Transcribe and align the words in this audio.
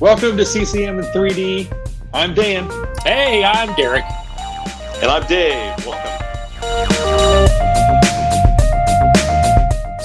Welcome 0.00 0.38
to 0.38 0.46
CCM 0.46 0.98
in 0.98 1.04
3D. 1.04 1.70
I'm 2.14 2.32
Dan. 2.32 2.70
Hey, 3.04 3.44
I'm 3.44 3.74
Derek. 3.74 4.06
And 5.02 5.10
I'm 5.10 5.26
Dave. 5.26 5.76
Welcome. 5.84 6.06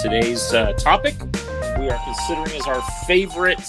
Today's 0.02 0.54
uh, 0.54 0.74
topic 0.74 1.16
we 1.80 1.90
are 1.90 1.98
considering 2.04 2.60
as 2.60 2.68
our 2.68 2.82
favorite 3.08 3.66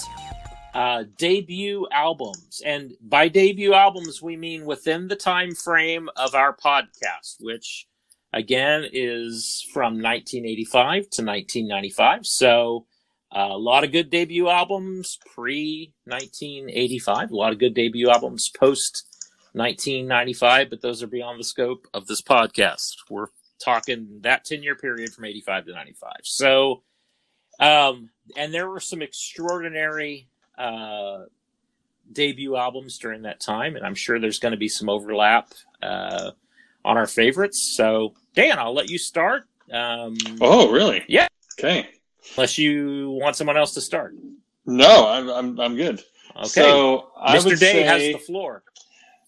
uh, 0.74 1.04
debut 1.16 1.86
albums. 1.92 2.60
And 2.66 2.94
by 3.00 3.28
debut 3.28 3.72
albums, 3.72 4.20
we 4.20 4.36
mean 4.36 4.64
within 4.64 5.06
the 5.06 5.14
time 5.14 5.54
frame 5.54 6.08
of 6.16 6.34
our 6.34 6.56
podcast, 6.56 7.36
which 7.38 7.86
again 8.32 8.84
is 8.92 9.64
from 9.72 10.02
1985 10.02 11.02
to 11.02 11.22
1995. 11.22 12.26
So 12.26 12.86
uh, 13.34 13.48
a 13.50 13.58
lot 13.58 13.84
of 13.84 13.92
good 13.92 14.10
debut 14.10 14.48
albums 14.48 15.18
pre 15.34 15.92
1985, 16.04 17.30
a 17.30 17.36
lot 17.36 17.52
of 17.52 17.58
good 17.58 17.74
debut 17.74 18.08
albums 18.08 18.48
post 18.48 19.04
1995, 19.52 20.70
but 20.70 20.82
those 20.82 21.02
are 21.02 21.06
beyond 21.06 21.40
the 21.40 21.44
scope 21.44 21.88
of 21.94 22.06
this 22.06 22.20
podcast. 22.20 22.96
We're 23.10 23.28
talking 23.58 24.20
that 24.20 24.44
10 24.44 24.62
year 24.62 24.74
period 24.74 25.12
from 25.12 25.24
85 25.24 25.66
to 25.66 25.72
95. 25.72 26.12
So, 26.22 26.82
um, 27.58 28.10
and 28.36 28.52
there 28.52 28.68
were 28.68 28.80
some 28.80 29.02
extraordinary 29.02 30.28
uh, 30.58 31.24
debut 32.12 32.56
albums 32.56 32.98
during 32.98 33.22
that 33.22 33.40
time, 33.40 33.76
and 33.76 33.84
I'm 33.84 33.94
sure 33.94 34.20
there's 34.20 34.38
going 34.38 34.52
to 34.52 34.58
be 34.58 34.68
some 34.68 34.88
overlap 34.88 35.52
uh, 35.82 36.32
on 36.84 36.96
our 36.96 37.06
favorites. 37.06 37.74
So, 37.76 38.14
Dan, 38.34 38.58
I'll 38.58 38.74
let 38.74 38.90
you 38.90 38.98
start. 38.98 39.44
Um, 39.72 40.16
oh, 40.40 40.70
really? 40.70 41.04
Yeah. 41.08 41.28
Okay. 41.58 41.88
Unless 42.36 42.58
you 42.58 43.18
want 43.20 43.36
someone 43.36 43.56
else 43.56 43.72
to 43.74 43.80
start. 43.80 44.14
No, 44.66 45.08
I'm 45.08 45.28
I'm, 45.30 45.60
I'm 45.60 45.76
good. 45.76 46.02
Okay. 46.36 46.48
So 46.48 47.10
Mr. 47.28 47.58
Day 47.58 47.72
say, 47.72 47.82
has 47.82 48.02
the 48.02 48.18
floor. 48.18 48.62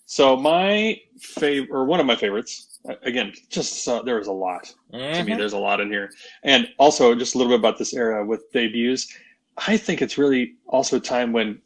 So 0.06 0.36
my 0.36 1.00
favorite, 1.20 1.70
or 1.70 1.84
one 1.84 2.00
of 2.00 2.06
my 2.06 2.16
favorites, 2.16 2.80
again, 3.02 3.32
just 3.50 3.86
uh, 3.88 4.02
there 4.02 4.16
was 4.16 4.26
a 4.26 4.32
lot 4.32 4.64
to 4.92 4.98
me. 4.98 5.32
Mhm. 5.32 5.36
There's 5.36 5.52
a 5.52 5.58
lot 5.58 5.80
in 5.80 5.90
here, 5.90 6.10
and 6.42 6.68
also 6.78 7.14
just 7.14 7.34
a 7.34 7.38
little 7.38 7.52
bit 7.52 7.58
about 7.60 7.78
this 7.78 7.94
era 7.94 8.24
with 8.24 8.50
debuts. 8.52 9.06
I 9.66 9.76
think 9.76 10.02
it's 10.02 10.18
really 10.18 10.54
also 10.66 10.96
a 10.96 11.00
time 11.00 11.32
when 11.32 11.60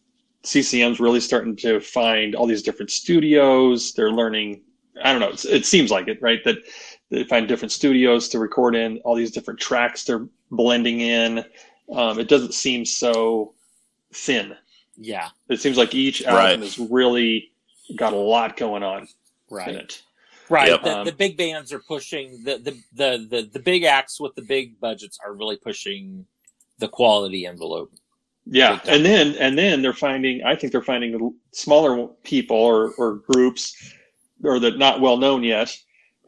CCM's 0.44 0.98
really 0.98 1.20
starting 1.20 1.54
to 1.56 1.78
find 1.80 2.34
all 2.34 2.46
these 2.46 2.62
different 2.62 2.90
studios. 2.90 3.92
They're 3.94 4.10
learning. 4.10 4.62
I 5.04 5.12
don't 5.12 5.20
know. 5.20 5.30
It's, 5.30 5.44
it 5.44 5.64
seems 5.66 5.90
like 5.90 6.08
it, 6.08 6.20
right? 6.20 6.42
That 6.44 6.56
they 7.12 7.24
find 7.24 7.46
different 7.46 7.72
studios 7.72 8.28
to 8.30 8.38
record 8.38 8.74
in 8.74 8.98
all 9.04 9.14
these 9.14 9.30
different 9.30 9.60
tracks. 9.60 10.04
They're 10.04 10.26
blending 10.50 11.00
in. 11.00 11.44
Um, 11.92 12.18
it 12.18 12.26
doesn't 12.28 12.54
seem 12.54 12.84
so 12.86 13.54
thin. 14.14 14.56
Yeah, 14.96 15.28
It 15.48 15.60
seems 15.60 15.76
like 15.76 15.94
each 15.94 16.22
album 16.22 16.36
Right. 16.36 16.58
has 16.58 16.78
really 16.78 17.52
got 17.96 18.12
a 18.12 18.16
lot 18.16 18.56
going 18.56 18.82
on 18.82 19.02
in 19.02 19.08
right. 19.50 19.74
it. 19.74 20.02
Right. 20.48 20.68
Yep. 20.68 20.82
The, 20.82 20.98
Um, 20.98 21.04
the 21.06 21.12
big 21.12 21.36
bands 21.36 21.72
are 21.72 21.78
pushing 21.80 22.42
the, 22.44 22.58
the, 22.58 22.72
the, 22.92 23.26
the, 23.28 23.50
the 23.52 23.58
big 23.58 23.84
acts 23.84 24.20
with 24.20 24.34
the 24.34 24.42
big 24.42 24.78
budgets 24.80 25.18
are 25.24 25.34
really 25.34 25.56
pushing 25.56 26.26
the 26.78 26.88
quality 26.88 27.46
envelope. 27.46 27.92
Yeah, 28.44 28.80
Big 28.84 28.94
and 28.94 29.04
then 29.04 29.36
and 29.38 29.56
then 29.56 29.82
they're 29.82 29.92
finding. 29.92 30.42
I 30.42 30.56
think 30.56 30.72
they're 30.72 30.82
finding 30.82 31.32
smaller 31.52 32.08
people 32.24 32.56
or, 32.56 32.92
or 32.98 33.22
groups, 33.32 33.94
or 34.42 34.58
that 34.58 34.78
not 34.78 35.00
well 35.00 35.16
known 35.16 35.44
yet, 35.44 35.76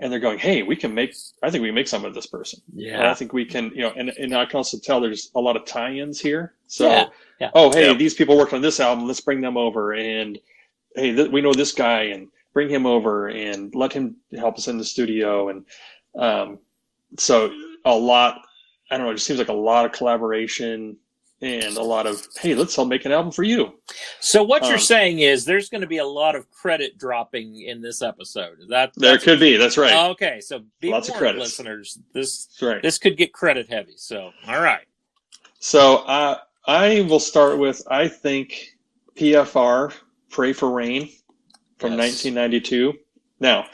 and 0.00 0.12
they're 0.12 0.20
going, 0.20 0.38
"Hey, 0.38 0.62
we 0.62 0.76
can 0.76 0.92
make. 0.94 1.14
I 1.42 1.50
think 1.50 1.62
we 1.62 1.68
can 1.68 1.74
make 1.74 1.88
some 1.88 2.04
of 2.04 2.14
this 2.14 2.26
person. 2.26 2.60
And 2.98 3.06
I 3.06 3.14
think 3.14 3.32
we 3.32 3.44
can. 3.44 3.70
You 3.74 3.82
know, 3.82 3.92
and 3.96 4.10
and 4.10 4.34
I 4.36 4.44
can 4.46 4.56
also 4.56 4.78
tell 4.78 5.00
there's 5.00 5.30
a 5.34 5.40
lot 5.40 5.56
of 5.56 5.64
tie-ins 5.64 6.20
here. 6.20 6.54
So, 6.66 6.88
Yeah, 6.88 7.08
yeah. 7.40 7.50
oh, 7.54 7.70
hey, 7.72 7.86
Yeah. 7.88 7.94
these 7.94 8.14
people 8.14 8.36
worked 8.36 8.52
on 8.52 8.60
this 8.62 8.80
album. 8.80 9.06
Let's 9.06 9.20
bring 9.20 9.40
them 9.40 9.56
over, 9.56 9.92
and 9.94 10.38
hey, 10.96 11.14
th- 11.14 11.30
we 11.30 11.40
know 11.40 11.52
this 11.54 11.72
guy, 11.72 12.02
and 12.04 12.28
bring 12.52 12.68
him 12.68 12.86
over, 12.86 13.28
and 13.28 13.74
let 13.74 13.92
him 13.92 14.16
help 14.36 14.56
us 14.58 14.68
in 14.68 14.78
the 14.78 14.84
studio, 14.84 15.48
and 15.50 15.64
um, 16.16 16.58
so 17.18 17.52
a 17.84 17.94
lot. 17.94 18.40
I 18.90 18.96
don't 18.96 19.06
know. 19.06 19.12
It 19.12 19.14
just 19.16 19.26
seems 19.26 19.38
like 19.38 19.48
a 19.48 19.52
lot 19.52 19.86
of 19.86 19.92
collaboration 19.92 20.96
and 21.44 21.76
a 21.76 21.82
lot 21.82 22.06
of 22.06 22.26
hey, 22.40 22.54
let's 22.54 22.74
help 22.74 22.88
make 22.88 23.04
an 23.04 23.12
album 23.12 23.30
for 23.30 23.42
you. 23.42 23.74
So 24.20 24.42
what 24.42 24.62
you're 24.64 24.74
Um, 24.74 24.78
saying 24.80 25.18
is 25.20 25.44
there's 25.44 25.68
going 25.68 25.82
to 25.82 25.86
be 25.86 25.98
a 25.98 26.06
lot 26.06 26.34
of 26.34 26.50
credit 26.50 26.96
dropping 26.98 27.60
in 27.60 27.80
this 27.82 28.00
episode. 28.02 28.56
That 28.68 28.92
There 28.96 29.18
could 29.18 29.38
be. 29.40 29.56
That's 29.56 29.76
right. 29.76 30.10
Okay, 30.10 30.40
so 30.40 30.64
be 30.80 30.90
Lots 30.90 31.08
of 31.08 31.16
credits. 31.16 31.40
listeners. 31.42 31.98
This 32.12 32.48
right. 32.62 32.82
this 32.82 32.98
could 32.98 33.16
get 33.16 33.32
credit 33.32 33.68
heavy. 33.68 33.94
So 33.96 34.30
all 34.46 34.60
right. 34.62 34.86
So 35.60 35.96
uh, 35.98 36.38
I 36.66 37.02
will 37.02 37.20
start 37.20 37.58
with 37.58 37.82
I 37.90 38.08
think 38.08 38.76
PFR 39.16 39.92
Pray 40.30 40.52
for 40.52 40.70
Rain 40.70 41.10
from 41.78 41.92
Yes. 41.92 42.24
1992. 42.24 42.94
Now, 43.40 43.66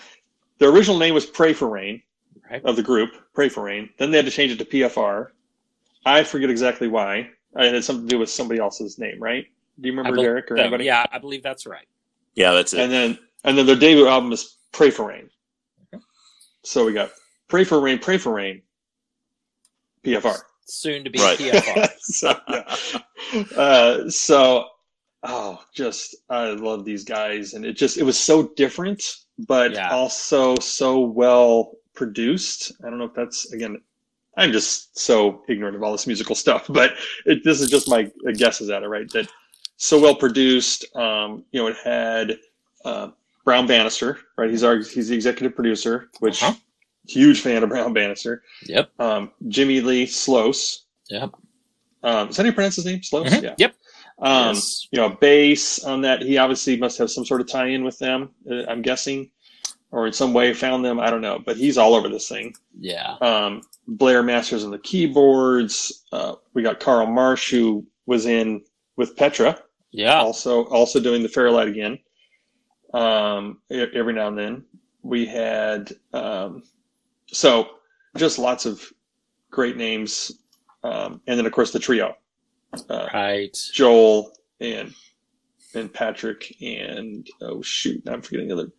the 0.59 0.67
original 0.69 0.99
name 0.99 1.15
was 1.15 1.27
Pray 1.27 1.53
for 1.53 1.69
Rain 1.69 2.03
Right. 2.51 2.65
of 2.65 2.75
the 2.77 2.83
group, 2.83 3.11
Pray 3.33 3.49
for 3.49 3.63
Rain. 3.63 3.91
Then 3.99 4.11
they 4.11 4.17
had 4.19 4.27
to 4.27 4.33
change 4.33 4.51
it 4.53 4.59
to 4.59 4.65
PFR. 4.65 5.29
I 6.05 6.25
forget 6.25 6.51
exactly 6.51 6.89
why. 6.89 7.31
It 7.57 7.75
had 7.75 7.85
something 7.85 8.07
to 8.07 8.11
do 8.15 8.19
with 8.19 8.31
somebody 8.31 8.61
else's 8.61 8.99
name, 8.99 9.19
right? 9.21 9.47
Do 9.81 9.89
you 9.89 9.93
remember 9.93 10.17
bel- 10.17 10.25
Derek 10.25 10.51
or 10.51 10.57
so, 10.57 10.63
anybody? 10.63 10.85
yeah, 10.85 11.05
I 11.11 11.19
believe 11.19 11.43
that's 11.43 11.67
right. 11.67 11.87
Yeah, 12.35 12.53
that's 12.53 12.73
it. 12.75 12.81
And 12.81 12.93
then 12.93 13.19
and 13.45 13.57
then 13.59 13.67
their 13.67 13.77
debut 13.77 14.07
album 14.07 14.33
is 14.33 14.57
Pray 14.73 14.91
for 14.91 15.09
Rain. 15.09 15.29
Okay. 15.95 16.03
So 16.63 16.85
we 16.87 16.93
got 16.93 17.11
Pray 17.49 17.65
for 17.65 17.81
Rain, 17.81 17.99
Pray 17.99 18.19
for 18.19 18.33
Rain, 18.35 18.63
PFR. 20.05 20.39
Soon 20.67 21.03
to 21.05 21.11
be 21.11 21.19
Right. 21.19 21.39
PFR. 21.39 21.91
so, 21.99 22.35
yeah. 22.49 23.45
uh, 23.57 24.09
so, 24.09 24.67
oh, 25.25 25.61
just 25.75 26.15
I 26.29 26.51
love 26.51 26.85
these 26.85 27.05
guys, 27.05 27.55
and 27.55 27.65
it 27.65 27.73
just 27.73 27.99
it 27.99 28.05
was 28.05 28.19
so 28.19 28.49
different, 28.55 29.03
but 29.49 29.73
Yeah. 29.73 29.91
also 29.91 30.55
so 30.61 31.01
well 31.01 31.73
produced. 31.95 32.73
I 32.85 32.91
don't 32.91 32.99
know 32.99 33.07
if 33.07 33.15
that's 33.15 33.53
again. 33.53 33.81
I'm 34.37 34.53
just 34.53 34.99
so 34.99 35.43
ignorant 35.49 35.77
of 35.77 35.83
all 35.83 35.93
this 35.93 36.07
musical 36.07 36.35
stuff, 36.35 36.67
but 36.71 36.95
it, 37.27 37.43
this 37.45 37.61
is 37.61 37.69
just 37.71 37.89
my 37.89 38.11
guesses 38.35 38.71
at 38.71 38.83
it, 38.83 38.89
right? 38.89 39.09
That 39.11 39.29
so 39.77 40.01
well 40.01 40.15
produced. 40.15 40.85
Um, 40.97 41.45
you 41.53 41.61
know, 41.61 41.69
it 41.69 41.77
had 41.83 42.39
uh, 42.85 43.09
Brown 43.45 43.67
Bannister, 43.67 44.19
right? 44.37 44.51
He's 44.51 44.63
our 44.65 44.77
he's 44.79 45.09
the 45.09 45.15
executive 45.15 45.55
producer, 45.55 46.09
which 46.21 46.43
Uh-huh. 46.43 46.55
huge 47.09 47.41
fan 47.41 47.63
of 47.63 47.69
Brown 47.71 47.93
Bannister. 47.93 48.43
Yep. 48.67 48.91
Um, 48.99 49.31
Jimmy 49.49 49.81
Lee 49.81 50.07
Sloas. 50.07 50.81
Yep. 51.09 51.31
Um, 52.03 52.29
is 52.29 52.37
that 52.37 52.43
how 52.45 52.47
you 52.47 52.53
pronounce 52.55 52.77
his 52.77 52.87
name? 52.87 53.01
Sloas? 53.01 53.27
Mhm. 53.29 53.43
Yeah. 53.43 53.55
Yep. 53.59 53.75
Um, 54.21 54.55
Yes. 54.55 54.87
You 54.93 55.01
know, 55.01 55.09
bass 55.21 55.83
on 55.85 56.03
that. 56.03 56.23
He 56.23 56.37
obviously 56.39 56.77
must 56.77 56.99
have 56.99 57.11
some 57.11 57.25
sort 57.25 57.41
of 57.41 57.49
tie-in 57.49 57.83
with 57.85 57.99
them. 57.99 58.31
uh, 58.51 58.65
I'm 58.69 58.83
guessing, 58.83 59.31
or 59.91 60.07
in 60.07 60.13
some 60.13 60.33
way 60.35 60.53
found 60.55 60.85
them. 60.85 61.01
I 61.01 61.09
don't 61.11 61.23
know, 61.23 61.39
but 61.45 61.57
he's 61.57 61.79
all 61.79 61.95
over 61.95 62.09
this 62.09 62.29
thing. 62.29 62.55
Yeah. 62.79 63.17
Um, 63.23 63.63
Blair 63.91 64.23
Masters 64.23 64.65
on 64.65 64.71
the 64.71 64.79
keyboards. 64.79 66.05
Uh, 66.13 66.37
we 66.55 66.63
got 66.63 66.81
Carl 66.81 67.07
Marsh 67.07 67.51
who 67.51 67.85
was 68.07 68.25
in 68.27 68.63
with 68.97 69.17
Petra, 69.17 69.59
Yeah. 69.91 70.21
also 70.21 70.65
also 70.67 71.01
doing 71.01 71.23
the 71.23 71.29
Fairlight 71.29 71.69
again. 71.69 71.99
Um, 72.95 73.61
every 73.71 74.13
now 74.13 74.29
and 74.29 74.39
then 74.39 74.65
we 75.03 75.27
had 75.27 75.93
um, 76.13 76.63
so 77.27 77.69
just 78.17 78.39
lots 78.39 78.67
of 78.67 78.85
great 79.51 79.77
names, 79.77 80.33
um, 80.83 81.21
and 81.27 81.39
then 81.39 81.47
of 81.47 81.53
course 81.53 81.73
the 81.73 81.79
trio. 81.79 82.17
Uh, 82.89 83.09
Right. 83.13 83.57
Joel 83.73 84.33
and 84.61 84.95
and 85.75 85.93
Patrick 85.93 86.57
and 86.61 87.27
oh 87.41 87.63
shoot, 87.63 88.03
I'm 88.09 88.23
forgetting 88.23 88.49
the 88.49 88.55
other. 88.55 88.73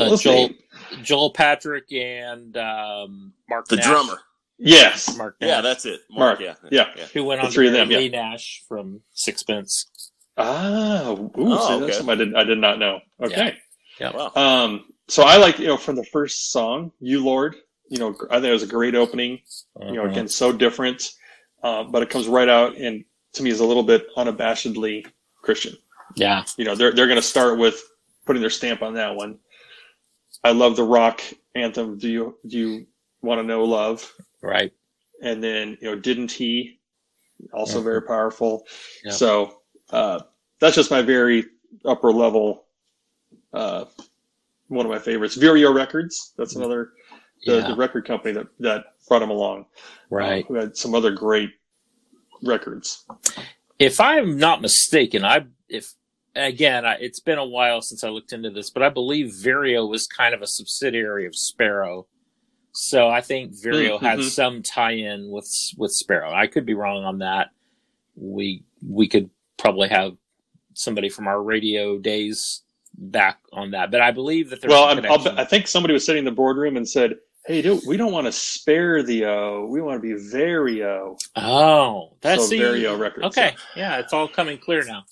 Uh, 0.00 0.08
What's 0.08 0.22
his 0.22 0.32
Joel 0.32 0.48
name? 0.48 0.58
Joel 1.02 1.30
Patrick 1.32 1.92
and 1.92 2.56
um, 2.56 3.32
Mark 3.48 3.68
the 3.68 3.76
Nash. 3.76 3.84
drummer. 3.84 4.18
Yes, 4.58 5.16
Mark 5.16 5.36
Nash. 5.40 5.48
Yeah, 5.48 5.60
that's 5.60 5.86
it. 5.86 6.00
Mark. 6.10 6.40
Yeah. 6.40 6.54
Yeah. 6.70 6.84
who 7.14 7.24
went 7.24 7.40
the 7.40 7.46
on 7.46 7.52
three 7.52 7.66
to 7.66 7.72
of 7.72 7.78
them, 7.78 7.88
marry 7.88 8.06
yeah. 8.06 8.30
Nash 8.30 8.62
from 8.68 9.00
Sixpence. 9.12 9.86
Ah, 10.36 11.10
ooh, 11.12 11.30
Oh, 11.36 11.66
see, 11.68 11.74
okay. 11.74 11.84
that's 11.86 11.96
something 11.98 12.12
I 12.12 12.14
did 12.16 12.34
I 12.34 12.44
did 12.44 12.58
not 12.58 12.78
know. 12.78 13.00
Okay, 13.22 13.56
Yeah. 14.00 14.10
Wow. 14.16 14.32
um, 14.36 14.84
so 15.08 15.22
I 15.22 15.36
like 15.36 15.58
you 15.58 15.66
know 15.66 15.76
from 15.76 15.96
the 15.96 16.04
first 16.04 16.50
song, 16.52 16.92
"You 17.00 17.22
Lord." 17.24 17.56
You 17.88 17.98
know, 17.98 18.14
I 18.30 18.34
think 18.36 18.46
it 18.46 18.52
was 18.52 18.62
a 18.62 18.66
great 18.68 18.94
opening. 18.94 19.40
You 19.80 19.92
know, 19.94 20.02
Mhm. 20.04 20.10
again, 20.12 20.28
so 20.28 20.52
different, 20.52 21.10
uh, 21.62 21.82
but 21.84 22.02
it 22.02 22.08
comes 22.10 22.28
right 22.28 22.48
out 22.48 22.76
and 22.76 23.04
to 23.34 23.42
me 23.42 23.50
is 23.50 23.60
a 23.60 23.64
little 23.64 23.82
bit 23.82 24.06
unabashedly 24.16 25.06
Christian. 25.42 25.76
Yeah. 26.14 26.44
You 26.56 26.64
know, 26.64 26.74
they're 26.74 26.92
they're 26.92 27.06
going 27.08 27.20
to 27.20 27.22
start 27.26 27.58
with 27.58 27.82
putting 28.26 28.40
their 28.42 28.50
stamp 28.50 28.82
on 28.82 28.94
that 28.94 29.14
one. 29.16 29.38
I 30.44 30.52
love 30.52 30.76
the 30.76 30.84
rock 30.84 31.20
anthem. 31.54 31.98
Do 31.98 32.08
you 32.08 32.38
do 32.46 32.58
you 32.58 32.86
want 33.22 33.38
to 33.40 33.42
know 33.46 33.64
love? 33.64 34.10
Right. 34.42 34.72
and 35.22 35.44
then 35.44 35.76
you 35.82 35.90
know 35.90 35.94
didn't 36.00 36.32
he 36.32 36.80
also 37.52 37.80
Mhm. 37.80 37.84
very 37.84 38.02
powerful 38.02 38.64
Yep. 39.04 39.12
so 39.14 39.60
uh, 39.90 40.20
that's 40.60 40.76
just 40.76 40.90
my 40.90 41.02
very 41.02 41.44
upper 41.84 42.10
level 42.10 42.64
uh, 43.52 43.84
one 44.68 44.86
of 44.86 44.90
my 44.90 44.98
favorites 44.98 45.36
Vireo 45.36 45.74
Records 45.74 46.32
that's 46.38 46.56
another 46.56 46.92
the, 47.44 47.56
Yeah. 47.58 47.66
the 47.68 47.74
record 47.76 48.06
company 48.06 48.32
that 48.32 48.46
that 48.60 48.84
brought 49.08 49.20
him 49.20 49.28
along 49.28 49.66
Right. 50.08 50.42
uh, 50.42 50.48
who 50.48 50.54
had 50.54 50.74
some 50.74 50.94
other 50.94 51.10
great 51.10 51.50
records 52.42 53.04
If 53.78 54.00
I'm 54.00 54.38
not 54.38 54.62
mistaken, 54.62 55.22
I 55.22 55.44
if 55.68 55.92
again, 56.40 56.84
I, 56.84 56.94
it's 57.00 57.20
been 57.20 57.38
a 57.38 57.44
while 57.44 57.82
since 57.82 58.04
I 58.04 58.08
looked 58.08 58.32
into 58.32 58.50
this, 58.50 58.70
but 58.70 58.82
I 58.82 58.88
believe 58.88 59.26
Vireo 59.32 59.88
was 59.88 60.06
kind 60.06 60.34
of 60.34 60.42
a 60.42 60.46
subsidiary 60.46 61.26
of 61.26 61.34
Sparrow. 61.36 62.06
So 62.72 63.08
I 63.08 63.20
think 63.20 63.52
Vireo 63.52 63.96
Mm-hmm. 63.96 64.04
had 64.04 64.22
some 64.24 64.62
tie-in 64.62 65.30
with 65.30 65.48
with 65.76 65.92
Sparrow. 65.92 66.32
I 66.32 66.46
could 66.46 66.64
be 66.66 66.74
wrong 66.74 67.04
on 67.04 67.18
that. 67.18 67.48
We 68.14 68.64
we 68.86 69.08
could 69.08 69.30
probably 69.56 69.88
have 69.88 70.16
somebody 70.74 71.08
from 71.08 71.26
our 71.26 71.42
radio 71.42 71.98
days 71.98 72.62
back 72.96 73.38
on 73.52 73.72
that, 73.72 73.90
but 73.90 74.00
I 74.00 74.10
believe 74.12 74.50
that 74.50 74.60
there's 74.60 74.70
well, 74.70 74.84
a 74.84 74.92
I'm, 74.92 75.04
I'll. 75.06 75.38
I 75.40 75.44
think 75.44 75.66
somebody 75.66 75.94
was 75.94 76.04
sitting 76.04 76.20
in 76.20 76.24
the 76.24 76.30
boardroom 76.30 76.76
and 76.76 76.88
said, 76.88 77.16
"Hey, 77.46 77.60
do, 77.62 77.80
we 77.86 77.96
don't 77.96 78.12
want 78.12 78.26
to 78.26 78.32
spare 78.32 79.02
the 79.02 79.24
O. 79.26 79.66
We 79.68 79.80
want 79.80 80.00
to 80.00 80.08
be 80.08 80.14
Vireo." 80.30 81.18
oh, 81.36 82.12
that's 82.20 82.44
so 82.44 82.50
the 82.50 82.58
Vireo 82.58 82.98
Records. 82.98 83.26
okay. 83.26 83.54
Yeah, 83.74 83.98
it's 83.98 84.12
all 84.12 84.28
coming 84.28 84.58
clear 84.58 84.84
now. 84.84 85.04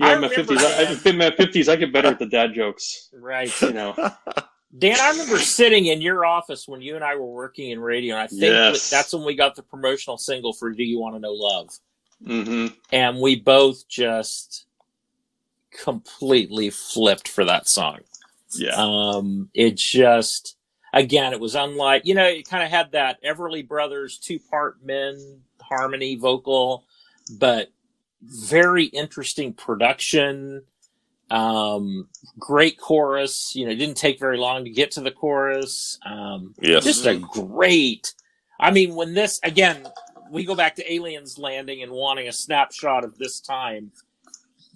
Yeah, 0.00 0.06
I 0.08 0.14
in 0.14 0.20
my 0.20 0.28
fifties. 0.28 0.58
I, 0.64 0.84
that. 0.84 1.06
in 1.06 1.16
my 1.18 1.30
fifties, 1.30 1.68
I 1.68 1.76
get 1.76 1.92
better 1.92 2.08
at 2.08 2.18
the 2.18 2.26
dad 2.26 2.54
jokes. 2.54 3.08
Right. 3.12 3.52
You 3.60 3.72
know. 3.72 3.94
Dan, 4.78 4.96
I 5.00 5.10
remember 5.10 5.38
sitting 5.38 5.86
in 5.86 6.00
your 6.00 6.24
office 6.24 6.68
when 6.68 6.80
you 6.80 6.94
and 6.94 7.04
I 7.04 7.16
were 7.16 7.26
working 7.26 7.70
in 7.70 7.80
radio, 7.80 8.14
and 8.14 8.22
I 8.22 8.26
think 8.28 8.42
Yes. 8.42 8.88
that's 8.88 9.12
when 9.12 9.24
we 9.24 9.34
got 9.34 9.56
the 9.56 9.62
promotional 9.64 10.16
single 10.16 10.52
for 10.52 10.70
"Do 10.70 10.84
You 10.84 11.00
Want 11.00 11.16
to 11.16 11.20
Know 11.20 11.32
Love," 11.32 11.70
hmm 12.24 12.66
and 12.92 13.20
we 13.20 13.34
both 13.36 13.88
just 13.88 14.66
completely 15.70 16.70
flipped 16.70 17.28
for 17.28 17.44
that 17.44 17.68
song. 17.68 17.98
Yeah. 18.56 18.74
Um, 18.76 19.48
it 19.54 19.76
just, 19.76 20.56
again, 20.92 21.32
it 21.32 21.40
was 21.40 21.54
unlike, 21.54 22.02
you 22.04 22.14
know, 22.14 22.24
it 22.26 22.48
kind 22.48 22.64
of 22.64 22.70
had 22.70 22.92
that 22.92 23.22
Everly 23.22 23.66
Brothers 23.66 24.18
two 24.18 24.38
part 24.38 24.84
men 24.84 25.40
harmony 25.60 26.16
vocal, 26.16 26.84
but 27.38 27.70
very 28.22 28.84
interesting 28.84 29.52
production. 29.52 30.62
Um, 31.30 32.08
great 32.38 32.78
chorus. 32.78 33.52
You 33.54 33.66
know, 33.66 33.72
it 33.72 33.76
didn't 33.76 33.96
take 33.96 34.18
very 34.18 34.36
long 34.36 34.64
to 34.64 34.70
get 34.70 34.90
to 34.92 35.00
the 35.00 35.10
chorus. 35.12 35.98
Um, 36.04 36.54
Yes. 36.60 36.84
just 36.84 37.06
a 37.06 37.16
great. 37.16 38.14
I 38.58 38.70
mean, 38.70 38.94
when 38.94 39.14
this 39.14 39.40
again, 39.42 39.86
we 40.30 40.44
go 40.44 40.54
back 40.54 40.76
to 40.76 40.92
aliens 40.92 41.38
landing 41.38 41.82
and 41.82 41.92
wanting 41.92 42.28
a 42.28 42.32
snapshot 42.32 43.04
of 43.04 43.16
this 43.18 43.40
time. 43.40 43.92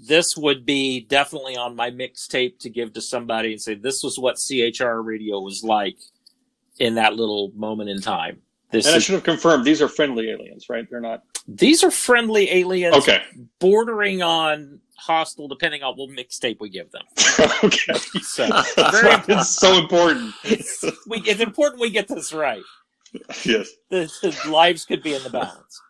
This 0.06 0.36
would 0.36 0.66
be 0.66 1.00
definitely 1.00 1.56
on 1.56 1.76
my 1.76 1.90
mixtape 1.90 2.58
to 2.60 2.70
give 2.70 2.92
to 2.94 3.00
somebody 3.00 3.52
and 3.52 3.60
say 3.62 3.74
this 3.74 4.02
was 4.02 4.18
what 4.18 4.38
CHR 4.38 5.00
radio 5.02 5.40
was 5.40 5.62
like 5.62 5.96
in 6.78 6.96
that 6.96 7.14
little 7.14 7.52
moment 7.54 7.90
in 7.90 8.00
time. 8.00 8.40
This 8.70 8.86
and 8.86 8.96
I 8.96 8.98
should 8.98 9.14
have 9.14 9.22
confirmed 9.22 9.64
these 9.64 9.80
are 9.80 9.88
friendly 9.88 10.30
aliens, 10.30 10.68
right? 10.68 10.88
They're 10.90 11.00
not. 11.00 11.22
These 11.46 11.84
are 11.84 11.90
friendly 11.90 12.50
aliens, 12.50 12.96
Okay. 12.96 13.22
bordering 13.60 14.22
on 14.22 14.80
hostile, 14.96 15.48
depending 15.48 15.82
on 15.82 15.94
what 15.96 16.10
mixtape 16.10 16.58
we 16.60 16.68
give 16.70 16.90
them. 16.92 17.02
okay. 17.64 17.94
So 18.22 18.46
very 18.46 18.62
why 19.08 19.24
it's 19.28 19.48
so 19.50 19.78
important. 19.78 20.32
we, 21.06 21.18
it's 21.26 21.40
important 21.40 21.80
we 21.80 21.90
get 21.90 22.08
this 22.08 22.32
right. 22.32 22.62
yes. 23.44 23.70
The, 23.90 24.10
the 24.22 24.50
lives 24.50 24.84
could 24.84 25.02
be 25.02 25.14
in 25.14 25.22
the 25.22 25.30
balance. 25.30 25.80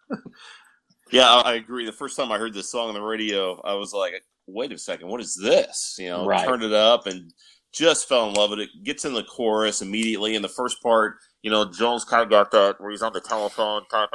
Yeah, 1.10 1.28
I, 1.28 1.52
I 1.52 1.54
agree. 1.54 1.86
The 1.86 1.92
first 1.92 2.16
time 2.16 2.32
I 2.32 2.38
heard 2.38 2.54
this 2.54 2.70
song 2.70 2.88
on 2.88 2.94
the 2.94 3.00
radio, 3.02 3.60
I 3.62 3.74
was 3.74 3.92
like, 3.92 4.12
"Wait 4.46 4.72
a 4.72 4.78
second, 4.78 5.08
what 5.08 5.20
is 5.20 5.38
this?" 5.40 5.96
You 5.98 6.08
know, 6.10 6.26
Right. 6.26 6.44
turned 6.46 6.62
it 6.64 6.72
up 6.72 7.06
and 7.06 7.32
just 7.72 8.08
fell 8.08 8.28
in 8.28 8.34
love 8.34 8.50
with 8.50 8.60
it. 8.60 8.70
Gets 8.82 9.04
in 9.04 9.14
the 9.14 9.22
chorus 9.22 9.80
immediately. 9.80 10.34
In 10.34 10.42
the 10.42 10.48
first 10.48 10.82
part, 10.82 11.16
you 11.42 11.50
know, 11.50 11.64
Jones 11.70 12.04
kind 12.04 12.22
of 12.22 12.30
got 12.30 12.50
that 12.50 12.80
where 12.80 12.90
he's 12.90 13.02
on 13.02 13.12
the 13.12 13.20
telephone, 13.20 13.82
kind 13.90 14.04
of, 14.04 14.10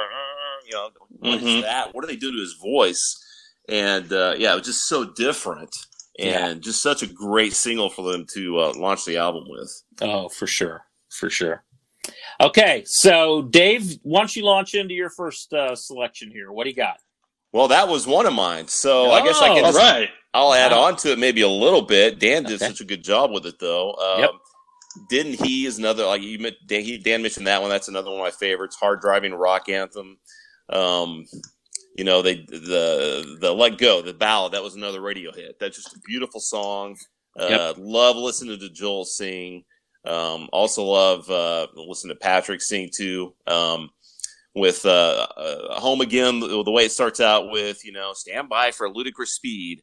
you 0.70 0.76
know, 0.76 0.90
what 1.18 1.38
is 1.42 1.42
Mhm. 1.42 1.62
that? 1.62 1.94
What 1.94 2.02
do 2.02 2.06
they 2.06 2.16
do 2.16 2.32
to 2.32 2.38
his 2.38 2.54
voice? 2.54 3.16
And 3.68 4.12
uh, 4.12 4.34
yeah, 4.38 4.52
it 4.52 4.56
was 4.56 4.66
just 4.66 4.86
so 4.88 5.04
different, 5.04 5.74
and 6.18 6.62
just 6.62 6.82
such 6.82 7.02
a 7.02 7.06
great 7.06 7.52
single 7.54 7.90
for 7.90 8.10
them 8.10 8.26
to 8.34 8.58
uh, 8.58 8.72
launch 8.76 9.04
the 9.04 9.16
album 9.16 9.44
with. 9.48 9.82
Oh, 10.00 10.28
for 10.28 10.46
sure, 10.46 10.82
for 11.10 11.30
sure. 11.30 11.64
Okay, 12.40 12.82
so 12.86 13.42
Dave, 13.42 13.98
why 14.02 14.20
don't 14.20 14.34
you 14.34 14.44
launch 14.44 14.74
into 14.74 14.94
your 14.94 15.10
first 15.10 15.52
uh, 15.52 15.76
selection 15.76 16.30
here? 16.30 16.50
What 16.50 16.64
do 16.64 16.70
you 16.70 16.76
got? 16.76 16.96
Well, 17.52 17.68
that 17.68 17.88
was 17.88 18.06
one 18.06 18.26
of 18.26 18.32
mine. 18.32 18.68
So 18.68 19.10
I 19.10 19.24
guess 19.24 19.40
I 19.42 19.50
Oh, 19.50 19.54
can 19.54 19.74
right. 19.74 20.08
I'll 20.32 20.54
add 20.54 20.70
Wow. 20.72 20.84
on 20.84 20.96
to 20.98 21.12
it 21.12 21.18
maybe 21.18 21.40
a 21.42 21.48
little 21.48 21.82
bit. 21.82 22.18
Dan 22.20 22.44
did 22.44 22.62
Okay. 22.62 22.68
such 22.68 22.80
a 22.80 22.84
good 22.84 23.02
job 23.02 23.32
with 23.32 23.44
it, 23.46 23.58
though. 23.58 23.92
Um, 23.94 24.20
Yep. 24.20 24.30
Didn't 25.08 25.44
he 25.44 25.66
is 25.66 25.78
another 25.78 26.04
like 26.04 26.20
you 26.22 26.36
Dan, 26.66 26.82
he, 26.82 26.98
Dan 26.98 27.22
mentioned 27.22 27.46
that 27.46 27.60
one. 27.60 27.70
That's 27.70 27.86
another 27.88 28.10
one 28.10 28.18
of 28.18 28.24
my 28.24 28.30
favorites. 28.32 28.74
Hard 28.76 29.00
driving 29.00 29.32
rock 29.34 29.68
anthem. 29.68 30.18
Um, 30.72 31.24
you 31.96 32.04
know 32.04 32.22
they 32.22 32.36
the 32.36 33.36
the 33.40 33.52
Let 33.52 33.78
Go 33.78 34.02
the 34.02 34.14
ballad 34.14 34.52
that 34.52 34.62
was 34.62 34.74
another 34.74 35.00
radio 35.00 35.32
hit. 35.32 35.58
That's 35.58 35.76
just 35.76 35.96
a 35.96 36.00
beautiful 36.06 36.40
song. 36.40 36.96
Uh, 37.38 37.46
Yep. 37.48 37.76
Love 37.78 38.16
listening 38.16 38.58
to 38.58 38.70
Joel 38.70 39.04
sing. 39.04 39.64
Um, 40.04 40.48
also 40.52 40.84
love 40.84 41.28
uh, 41.30 41.66
listening 41.76 42.16
to 42.16 42.20
Patrick 42.20 42.62
sing 42.62 42.90
too. 42.92 43.34
Um, 43.46 43.90
with 44.54 44.84
uh, 44.84 45.28
uh, 45.36 45.80
home 45.80 46.00
again, 46.00 46.40
the, 46.40 46.70
way 46.70 46.84
it 46.84 46.92
starts 46.92 47.20
out 47.20 47.50
with 47.50 47.84
you 47.84 47.92
know 47.92 48.12
stand 48.14 48.48
by 48.48 48.72
for 48.72 48.88
ludicrous 48.88 49.34
speed 49.34 49.82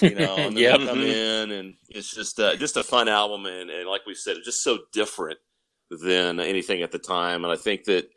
you 0.00 0.14
know, 0.14 0.36
and 0.36 0.56
then 0.56 0.62
yep. 0.62 0.80
they 0.80 0.86
come 0.86 1.02
in, 1.02 1.50
and 1.50 1.74
it's 1.90 2.14
just 2.14 2.40
uh, 2.40 2.56
just 2.56 2.76
a 2.76 2.82
fun 2.82 3.08
album, 3.08 3.44
and, 3.44 3.68
and 3.68 3.88
like 3.88 4.06
we 4.06 4.14
said, 4.14 4.36
it's 4.36 4.46
just 4.46 4.62
so 4.62 4.78
different 4.92 5.38
than 5.90 6.40
anything 6.40 6.82
at 6.82 6.92
the 6.92 6.98
time. 6.98 7.44
And 7.44 7.52
I 7.52 7.56
think 7.56 7.84
that 7.84 8.08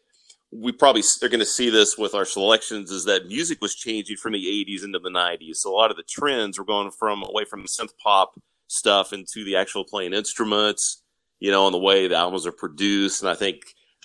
we 0.51 0.71
probably 0.71 1.03
are 1.21 1.29
going 1.29 1.39
to 1.39 1.45
see 1.45 1.69
this 1.69 1.97
with 1.97 2.15
our 2.15 2.25
selections 2.25 2.89
is 2.89 3.05
that 3.05 3.27
music 3.27 3.61
was 3.61 3.75
changing 3.75 4.17
from 4.17 4.33
the 4.33 4.65
80s 4.67 4.83
into 4.83 4.99
the 4.99 5.09
90s. 5.09 5.57
So 5.57 5.71
a 5.71 5.77
lot 5.77 5.91
of 5.91 5.97
the 5.97 6.03
trends 6.03 6.57
were 6.57 6.65
going 6.65 6.91
from 6.91 7.23
away 7.23 7.45
from 7.45 7.65
synth 7.65 7.93
pop 8.01 8.33
stuff 8.67 9.13
into 9.13 9.43
the 9.43 9.55
actual 9.55 9.83
playing 9.83 10.13
instruments, 10.13 11.03
you 11.39 11.51
know, 11.51 11.67
and 11.67 11.73
the 11.73 11.79
way 11.79 12.07
the 12.07 12.15
albums 12.15 12.47
are 12.47 12.51
produced. 12.51 13.21
And 13.21 13.29
I 13.29 13.35
think 13.35 13.57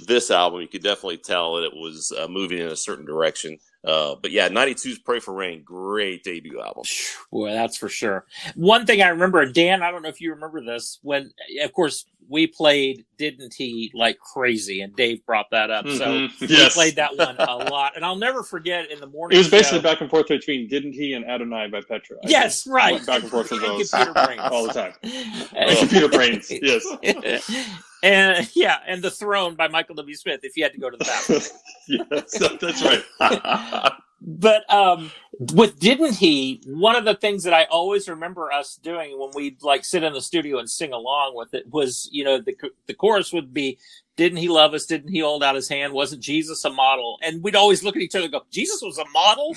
this 0.07 0.31
album, 0.31 0.61
you 0.61 0.69
could 0.69 0.83
definitely 0.83 1.19
tell 1.19 1.55
that 1.55 1.65
it 1.65 1.75
was 1.75 2.13
uh, 2.19 2.29
moving 2.29 2.59
in 2.59 2.69
a 2.69 2.77
certain 2.77 3.07
direction. 3.07 3.59
Uh, 3.87 4.15
but 4.21 4.31
yeah, 4.31 4.49
92's 4.49 4.99
Pray 5.01 5.21
for 5.21 5.35
Rain, 5.35 5.63
great 5.63 6.25
debut 6.25 6.61
album. 6.61 6.85
Boy, 7.31 7.53
that's 7.53 7.77
for 7.77 7.89
sure. 7.89 8.25
One 8.55 8.87
thing 8.87 9.03
I 9.03 9.09
remember, 9.09 9.45
Dan, 9.47 9.83
I 9.83 9.91
don't 9.91 10.03
know 10.03 10.09
if 10.09 10.21
you 10.21 10.31
remember 10.33 10.65
this, 10.65 10.99
when, 11.03 11.33
of 11.63 11.73
course, 11.75 12.07
we 12.27 12.47
played 12.47 13.05
Didn't 13.19 13.53
He 13.53 13.91
like 13.95 14.19
crazy, 14.19 14.81
and 14.81 14.97
Dave 14.97 15.27
brought 15.27 15.51
that 15.51 15.71
up. 15.71 15.87
So 15.87 16.07
Mhm. 16.07 16.41
we 16.41 16.47
yes. 16.47 16.73
played 16.75 16.97
that 16.97 17.15
one 17.19 17.37
a 17.39 17.57
lot. 17.71 17.93
And 17.97 18.05
I'll 18.07 18.17
never 18.17 18.43
forget 18.43 18.91
in 18.91 18.99
the 19.01 19.07
morning. 19.07 19.37
It 19.37 19.41
was 19.41 19.51
basically 19.51 19.81
show- 19.81 19.83
back 19.83 20.01
and 20.01 20.09
forth 20.09 20.29
between 20.29 20.67
"Didn't 20.67 20.95
He" 20.95 21.13
and 21.13 21.27
"Adonai" 21.27 21.67
by 21.69 21.83
Petra. 21.83 22.17
I 22.25 22.29
Yes, 22.31 22.67
right. 22.67 22.95
went 22.95 23.07
back 23.07 23.21
and 23.21 23.31
forth 23.31 23.51
with 23.51 23.61
those. 23.63 23.91
computer 23.91 24.13
brains. 24.25 24.41
all 24.43 24.67
the 24.67 24.73
time. 24.73 24.95
And 25.03 25.13
And- 25.69 25.79
computer 25.81 26.09
brains. 26.09 26.51
Yes. 26.51 26.87
and 28.05 28.51
yeah, 28.55 28.79
and 28.87 29.03
the 29.03 29.11
throne 29.11 29.55
by 29.57 29.69
Michael 29.69 29.97
W. 29.97 30.15
Smith. 30.15 30.41
If 30.45 30.57
you 30.57 30.63
had 30.63 30.73
to 30.73 30.79
go 30.79 30.91
to 30.91 30.97
the 30.97 31.05
bathroom, 31.05 31.41
yes, 31.89 32.39
that's 32.61 32.85
right. 32.85 33.93
but 34.21 34.73
um, 34.73 35.11
with 35.55 35.79
didn't 35.81 36.15
he? 36.15 36.63
One 36.67 36.97
of 36.97 37.05
the 37.05 37.15
things 37.15 37.43
that 37.45 37.55
I 37.55 37.65
always 37.65 38.09
remember 38.09 38.53
us 38.53 38.77
doing 38.77 39.19
when 39.19 39.31
we'd 39.35 39.63
like 39.63 39.85
sit 39.85 40.05
in 40.05 40.13
the 40.13 40.21
studio 40.21 40.59
and 40.59 40.69
sing 40.69 40.93
along 40.93 41.35
with 41.35 41.55
it 41.55 41.71
was, 41.73 42.09
you 42.13 42.25
know, 42.25 42.41
the 42.41 42.55
the 42.87 42.95
chorus 42.95 43.33
would 43.33 43.55
be, 43.55 43.79
"Didn't 44.17 44.39
he 44.39 44.49
love 44.49 44.75
us? 44.75 44.87
Didn't 44.87 45.11
he 45.11 45.21
hold 45.21 45.43
out 45.43 45.55
his 45.55 45.69
hand? 45.69 45.95
Wasn't 45.95 46.23
Jesus 46.23 46.65
a 46.65 46.71
model?" 46.71 47.19
And 47.23 47.43
we'd 47.43 47.57
always 47.57 47.83
look 47.83 47.97
at 47.97 48.03
each 48.03 48.15
other 48.15 48.25
and 48.25 48.33
go, 48.33 48.45
"Jesus 48.51 48.83
was 48.83 48.99
a 48.99 49.09
model." 49.09 49.57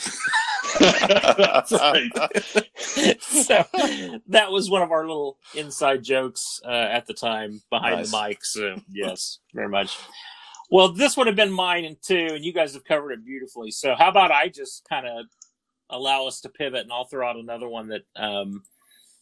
that's 0.79 1.71
right. 1.73 2.65
so 3.19 3.65
that 4.27 4.51
was 4.51 4.69
one 4.69 4.81
of 4.81 4.91
our 4.91 5.07
little 5.07 5.37
inside 5.55 6.03
jokes 6.03 6.61
uh, 6.65 6.69
at 6.69 7.07
the 7.07 7.13
time 7.13 7.61
behind 7.69 7.97
Nice. 7.97 8.11
the 8.11 8.27
mic. 8.27 8.45
So 8.45 8.75
yes, 8.91 9.39
very 9.53 9.69
much. 9.69 9.97
Well, 10.69 10.89
this 10.89 11.15
would 11.15 11.27
have 11.27 11.35
been 11.35 11.51
mine 11.51 11.85
and 11.85 11.97
two, 12.01 12.29
and 12.31 12.43
you 12.43 12.53
guys 12.53 12.73
have 12.73 12.83
covered 12.83 13.13
it 13.13 13.25
beautifully. 13.25 13.71
So 13.71 13.95
how 13.95 14.09
about 14.09 14.31
I 14.31 14.49
just 14.49 14.87
kind 14.87 15.07
of 15.07 15.25
allow 15.89 16.27
us 16.27 16.41
to 16.41 16.49
pivot, 16.49 16.81
and 16.81 16.91
I'll 16.91 17.05
throw 17.05 17.27
out 17.27 17.37
another 17.37 17.67
one 17.67 17.87
that 17.87 18.03
um, 18.15 18.63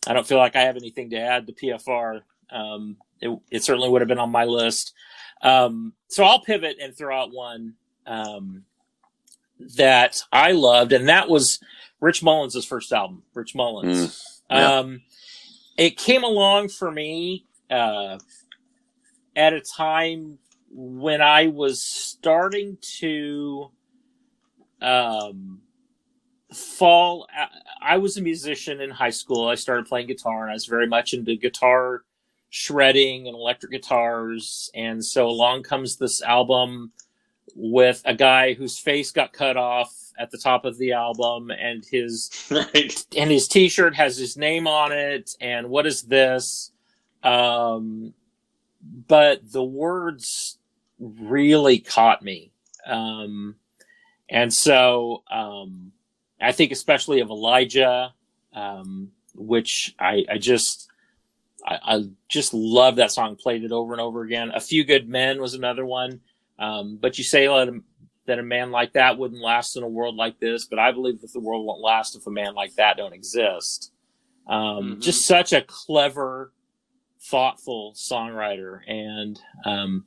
I 0.08 0.14
don't 0.14 0.28
feel 0.28 0.38
like 0.38 0.56
I 0.56 0.62
have 0.62 0.76
anything 0.76 1.12
to 1.12 1.20
add 1.20 1.48
to 1.48 1.54
PFR. 1.54 2.22
Um, 2.50 2.98
it, 3.22 3.38
it 3.52 3.64
certainly 3.64 3.90
would 3.90 4.02
have 4.02 4.08
been 4.08 4.20
on 4.20 4.32
my 4.32 4.46
list. 4.46 4.94
Um, 5.42 5.94
so 6.08 6.24
I'll 6.24 6.42
pivot 6.42 6.78
and 6.82 6.96
throw 6.96 7.16
out 7.16 7.32
one 7.32 7.76
um, 8.08 8.64
that 9.78 10.22
I 10.32 10.52
loved, 10.52 10.94
and 10.94 11.10
that 11.10 11.30
was 11.30 11.60
Rich 12.06 12.22
Mullins' 12.22 12.64
first 12.66 12.94
album, 12.94 13.24
Rich 13.34 13.56
Mullins. 13.56 14.44
yeah. 14.52 14.78
Um, 14.78 15.02
it 15.76 15.98
came 15.98 16.24
along 16.24 16.70
for 16.70 16.92
me 16.92 17.48
uh, 17.72 18.20
at 19.36 19.54
a 19.54 19.60
time 19.60 20.38
when 20.70 21.20
I 21.20 21.48
was 21.48 21.82
starting 21.82 22.78
to 23.00 23.72
um, 24.84 25.62
fall. 26.54 27.28
I 27.82 27.98
was 27.98 28.18
a 28.18 28.22
musician 28.22 28.82
in 28.82 28.92
high 28.92 29.10
school. 29.10 29.48
I 29.48 29.56
started 29.56 29.88
playing 29.88 30.06
guitar, 30.06 30.44
and 30.44 30.52
I 30.52 30.54
was 30.54 30.68
very 30.68 30.86
much 30.86 31.16
into 31.16 31.36
guitar 31.36 32.04
shredding 32.52 33.28
and 33.28 33.36
electric 33.36 33.72
guitars. 33.72 34.70
And 34.76 35.04
so 35.04 35.28
along 35.28 35.64
comes 35.64 35.98
this 35.98 36.22
album 36.22 36.92
with 37.56 38.04
a 38.06 38.14
guy 38.14 38.54
whose 38.54 38.78
face 38.78 39.10
got 39.10 39.34
cut 39.34 39.58
off 39.58 40.05
at 40.18 40.32
the 40.32 40.38
top 40.38 40.66
of 40.66 40.78
the 40.78 40.94
album, 40.94 41.52
and 41.52 41.86
his 41.86 42.32
right. 42.52 43.06
and 43.18 43.32
his 43.32 43.48
T-shirt 43.48 43.96
has 43.96 44.18
his 44.18 44.38
name 44.38 44.68
on 44.68 44.92
it. 44.92 45.32
And 45.40 45.70
what 45.70 45.86
is 45.86 46.04
this? 46.04 46.72
Um, 47.24 48.14
but 49.08 49.52
the 49.52 49.64
words 49.64 50.58
really 51.00 51.80
caught 51.80 52.22
me, 52.22 52.52
um, 52.86 53.56
and 54.30 54.54
so 54.54 55.24
um, 55.32 55.92
I 56.40 56.52
think 56.52 56.72
especially 56.72 57.20
of 57.20 57.30
Elijah, 57.30 58.14
um, 58.54 59.12
which 59.34 59.96
I, 60.00 60.26
I 60.30 60.38
just 60.38 60.90
I, 61.66 61.80
I 61.84 62.04
just 62.30 62.54
love 62.54 62.98
that 62.98 63.12
song. 63.12 63.36
Played 63.36 63.64
it 63.64 63.72
over 63.72 63.94
and 63.94 64.02
over 64.02 64.22
again. 64.22 64.52
A 64.54 64.60
few 64.60 64.84
good 64.84 65.10
men 65.10 65.42
was 65.42 65.54
another 65.54 65.86
one. 65.86 66.22
Um, 66.58 66.98
but 67.02 67.18
you 67.18 67.24
say 67.24 67.46
a, 67.46 67.68
that 68.26 68.40
a 68.40 68.44
man 68.44 68.72
like 68.72 68.94
that 68.94 69.18
wouldn't 69.18 69.42
last 69.42 69.76
in 69.78 69.84
a 69.84 69.88
world 69.88 70.16
like 70.16 70.40
this, 70.40 70.66
but 70.66 70.80
I 70.80 70.92
believe 70.92 71.22
that 71.22 71.32
the 71.34 71.40
world 71.40 71.66
won't 71.66 71.82
last 71.82 72.16
if 72.16 72.26
a 72.28 72.32
man 72.32 72.56
like 72.56 72.74
that 72.76 72.98
don't 72.98 73.14
exist. 73.14 73.92
Um, 74.48 74.96
Mhm. 74.98 75.02
Just 75.02 75.26
such 75.26 75.54
a 75.54 75.62
clever, 75.62 76.54
thoughtful 77.30 77.94
songwriter, 77.94 78.80
and 78.88 79.40
um, 79.66 80.06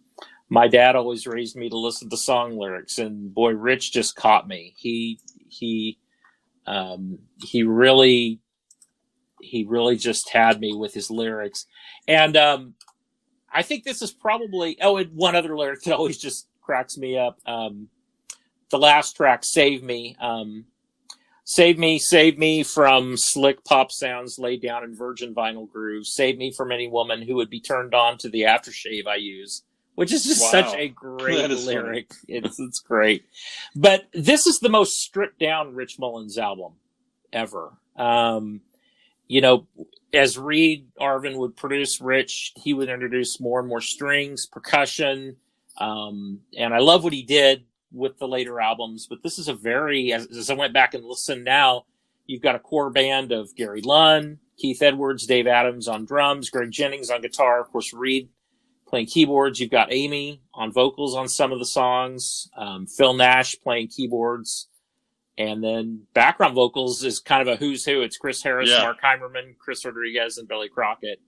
my 0.48 0.68
dad 0.68 0.96
always 0.96 1.26
raised 1.26 1.56
me 1.56 1.68
to 1.68 1.76
listen 1.76 2.08
to 2.10 2.16
song 2.16 2.56
lyrics, 2.56 2.98
and 2.98 3.32
boy, 3.34 3.50
Rich 3.52 3.92
just 3.92 4.16
caught 4.16 4.46
me. 4.48 4.74
He 4.76 5.18
he 5.48 5.98
um, 6.66 7.18
he 7.44 7.62
really 7.62 8.40
he 9.40 9.64
really 9.64 9.96
just 9.96 10.28
had 10.30 10.60
me 10.60 10.74
with 10.74 10.94
his 10.94 11.10
lyrics, 11.10 11.66
and 12.06 12.36
um, 12.36 12.74
I 13.52 13.62
think 13.62 13.84
this 13.84 14.02
is 14.02 14.12
probably 14.12 14.78
oh, 14.80 14.96
and 14.98 15.12
one 15.14 15.34
other 15.36 15.56
lyric 15.56 15.82
that 15.82 15.96
always 15.96 16.18
just 16.18 16.48
cracks 16.60 16.96
me 16.96 17.18
up. 17.18 17.38
Um, 17.46 17.88
the 18.70 18.78
last 18.78 19.16
track, 19.16 19.44
"Save 19.44 19.82
Me." 19.82 20.16
Um, 20.20 20.66
Save 21.50 21.78
me, 21.78 21.98
save 21.98 22.36
me 22.36 22.62
from 22.62 23.16
slick 23.16 23.64
pop 23.64 23.90
sounds 23.90 24.38
laid 24.38 24.60
down 24.60 24.84
in 24.84 24.94
virgin 24.94 25.34
vinyl 25.34 25.66
grooves. 25.66 26.12
Save 26.14 26.36
me 26.36 26.52
from 26.52 26.70
any 26.70 26.88
woman 26.88 27.22
who 27.22 27.36
would 27.36 27.48
be 27.48 27.58
turned 27.58 27.94
on 27.94 28.18
to 28.18 28.28
the 28.28 28.42
aftershave 28.42 29.06
I 29.06 29.14
use, 29.14 29.62
which 29.94 30.12
is 30.12 30.24
just 30.24 30.42
Wow. 30.42 30.50
such 30.50 30.74
a 30.76 30.88
great 30.94 31.38
That 31.38 31.50
is 31.50 31.64
funny. 31.64 31.76
lyric. 31.78 32.10
It's 32.28 32.60
it's 32.60 32.80
great. 32.80 33.24
But 33.74 34.08
this 34.12 34.46
is 34.46 34.58
the 34.58 34.68
most 34.68 35.00
stripped 35.00 35.38
down 35.38 35.74
Rich 35.74 35.98
Mullins 35.98 36.36
album 36.36 36.72
ever. 37.32 37.72
Um, 37.96 38.60
you 39.26 39.40
know, 39.40 39.66
as 40.12 40.36
Reed 40.36 40.88
Arvin 41.00 41.38
would 41.38 41.56
produce 41.56 41.98
Rich, 41.98 42.52
he 42.56 42.74
would 42.74 42.90
introduce 42.90 43.40
more 43.40 43.58
and 43.58 43.68
more 43.70 43.80
strings, 43.80 44.44
percussion, 44.44 45.36
um, 45.78 46.40
and 46.58 46.74
I 46.74 46.80
love 46.80 47.04
what 47.04 47.14
he 47.14 47.22
did 47.22 47.64
with 47.92 48.18
the 48.18 48.28
later 48.28 48.60
albums. 48.60 49.06
But 49.08 49.22
this 49.22 49.38
is 49.38 49.48
a 49.48 49.54
very, 49.54 50.12
as, 50.12 50.26
as 50.26 50.50
I 50.50 50.54
went 50.54 50.72
back 50.72 50.94
and 50.94 51.04
listened 51.04 51.44
now, 51.44 51.84
you've 52.26 52.42
got 52.42 52.54
a 52.54 52.60
core 52.60 52.90
band 52.90 53.32
of 53.32 53.54
Gary 53.56 53.80
Lunn, 53.82 54.38
Keith 54.58 54.82
Edwards, 54.82 55.26
Dave 55.26 55.46
Adams 55.46 55.88
on 55.88 56.04
drums, 56.04 56.50
Greg 56.50 56.70
Jennings 56.70 57.10
on 57.10 57.22
guitar, 57.22 57.60
of 57.60 57.70
course 57.70 57.92
Reed 57.92 58.28
playing 58.88 59.06
keyboards. 59.06 59.60
You've 59.60 59.70
got 59.70 59.92
Amy 59.92 60.40
on 60.54 60.72
vocals 60.72 61.14
on 61.14 61.28
some 61.28 61.52
of 61.52 61.58
the 61.58 61.66
songs, 61.66 62.48
um, 62.56 62.86
Phil 62.86 63.14
Nash 63.14 63.54
playing 63.60 63.88
keyboards. 63.88 64.68
And 65.36 65.62
then 65.62 66.02
background 66.14 66.54
vocals 66.54 67.04
is 67.04 67.20
kind 67.20 67.46
of 67.46 67.48
a 67.48 67.56
who's 67.56 67.84
who. 67.84 68.02
It's 68.02 68.16
Chris 68.16 68.42
Harris, 68.42 68.70
Yeah. 68.70 68.82
Mark 68.82 69.00
Heimerman, 69.00 69.56
Chris 69.58 69.84
Rodriguez, 69.84 70.36
and 70.38 70.48
Billy 70.48 70.68
Crockett. 70.68 71.20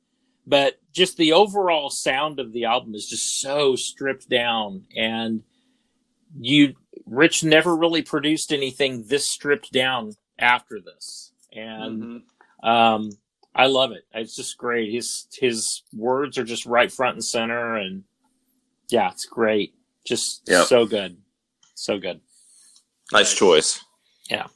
But 0.47 0.81
just 0.93 1.17
the 1.17 1.33
overall 1.33 1.91
sound 1.91 2.41
of 2.41 2.53
the 2.53 2.65
album 2.65 2.95
is 2.95 3.07
just 3.07 3.41
so 3.41 3.77
stripped 3.77 4.29
down. 4.29 4.85
And 4.97 5.45
you, 6.39 6.75
Rich 7.07 7.43
never 7.45 7.75
really 7.77 8.03
produced 8.03 8.53
anything 8.53 9.05
this 9.07 9.27
stripped 9.29 9.73
down 9.73 10.13
after 10.39 10.81
this. 10.81 11.33
And 11.53 12.23
Mhm. 12.63 12.69
um, 12.69 13.11
I 13.55 13.67
love 13.67 13.91
it. 13.93 14.05
It's 14.15 14.37
just 14.37 14.57
great. 14.57 14.93
His 14.93 15.27
his 15.39 15.83
words 15.93 16.39
are 16.39 16.45
just 16.45 16.67
right 16.67 16.91
front 16.93 17.15
and 17.17 17.25
center, 17.25 17.77
and 17.77 18.05
yeah, 18.89 19.11
it's 19.11 19.27
great. 19.27 19.75
Just 20.05 20.43
Yep. 20.49 20.67
so 20.69 20.87
good, 20.87 21.21
so 21.75 21.99
good. 21.99 22.21
Nice 23.13 23.35
choice. 23.35 23.81
Yeah. 24.31 24.47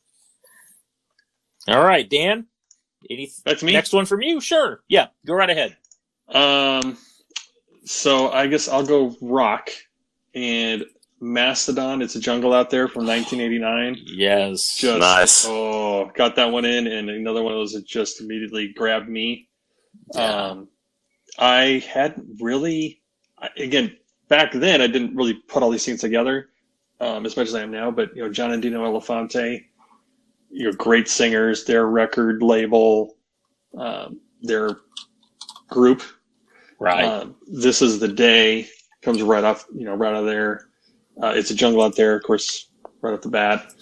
All 1.66 1.83
right, 1.83 2.09
Dan. 2.09 2.47
Any 3.11 3.33
That's 3.45 3.62
me. 3.62 3.73
next 3.73 3.93
one 3.93 4.07
from 4.07 4.23
you? 4.23 4.40
Sure. 4.40 4.83
Yeah, 4.88 5.09
go 5.26 5.35
right 5.35 5.50
ahead. 5.50 5.76
Um, 6.28 6.97
so 7.85 8.31
I 8.31 8.47
guess 8.47 8.69
I'll 8.69 8.87
go 8.87 9.16
rock 9.21 9.71
and 10.35 10.85
Mastedon. 11.25 12.02
It's 12.02 12.14
a 12.16 12.21
jungle 12.21 12.52
out 12.52 12.71
there 12.71 12.88
from 12.88 13.07
1989. 13.07 13.97
Yes. 14.07 14.76
Just 14.76 15.00
Nice. 15.00 15.45
oh, 15.47 16.11
got 16.14 16.37
that 16.37 16.50
one 16.50 16.64
in, 16.64 16.87
and 16.87 17.11
another 17.11 17.43
one 17.43 17.52
of 17.52 17.59
those 17.59 17.73
that 17.73 17.87
just 17.87 18.21
immediately 18.21 18.73
grabbed 18.73 19.09
me. 19.09 19.49
Yeah. 20.14 20.23
Um, 20.23 20.69
I 21.38 21.85
hadn't 21.88 22.40
really, 22.40 23.02
again, 23.57 23.97
back 24.28 24.52
then 24.52 24.81
I 24.81 24.87
didn't 24.87 25.16
really 25.16 25.35
put 25.35 25.62
all 25.62 25.71
these 25.71 25.85
things 25.85 26.00
together 26.00 26.50
um, 27.00 27.26
as 27.26 27.37
much 27.37 27.49
as 27.49 27.54
I 27.54 27.62
am 27.62 27.71
now. 27.71 27.90
But 27.90 28.14
you 28.14 28.23
know, 28.23 28.31
John 28.31 28.52
and 28.52 28.62
Dino 28.62 28.85
Elefante, 28.85 29.64
you 30.50 30.66
know, 30.66 30.73
great 30.73 31.09
singers. 31.09 31.64
Their 31.64 31.87
record 31.87 32.43
label, 32.43 33.16
um, 33.76 34.21
their 34.43 34.76
group 35.69 36.02
right. 36.78 37.04
um, 37.04 37.35
this 37.47 37.83
is 37.83 37.99
the 37.99 38.09
day 38.09 38.69
comes 39.02 39.23
right 39.23 39.45
off, 39.45 39.66
you 39.75 39.85
know, 39.85 39.95
right 39.95 40.14
out 40.14 40.21
of 40.21 40.26
there. 40.26 40.69
Uh, 41.23 41.33
it's 41.35 41.50
a 41.50 41.54
jungle 41.54 41.83
out 41.83 41.97
there, 41.97 42.16
of 42.16 42.23
course, 42.23 42.68
right 43.00 43.14
off 43.14 43.21
the 43.23 43.28
bat. 43.28 43.73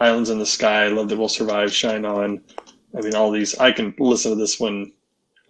Islands 0.00 0.30
in 0.30 0.38
the 0.38 0.46
sky, 0.46 0.88
love 0.88 1.08
that 1.08 1.16
will 1.18 1.28
survive, 1.28 1.72
shine 1.72 2.04
on. 2.04 2.42
I 2.96 3.00
mean, 3.00 3.14
all 3.14 3.30
these. 3.30 3.56
I 3.58 3.72
can 3.72 3.94
listen 3.98 4.30
to 4.32 4.36
this 4.36 4.60
one 4.60 4.92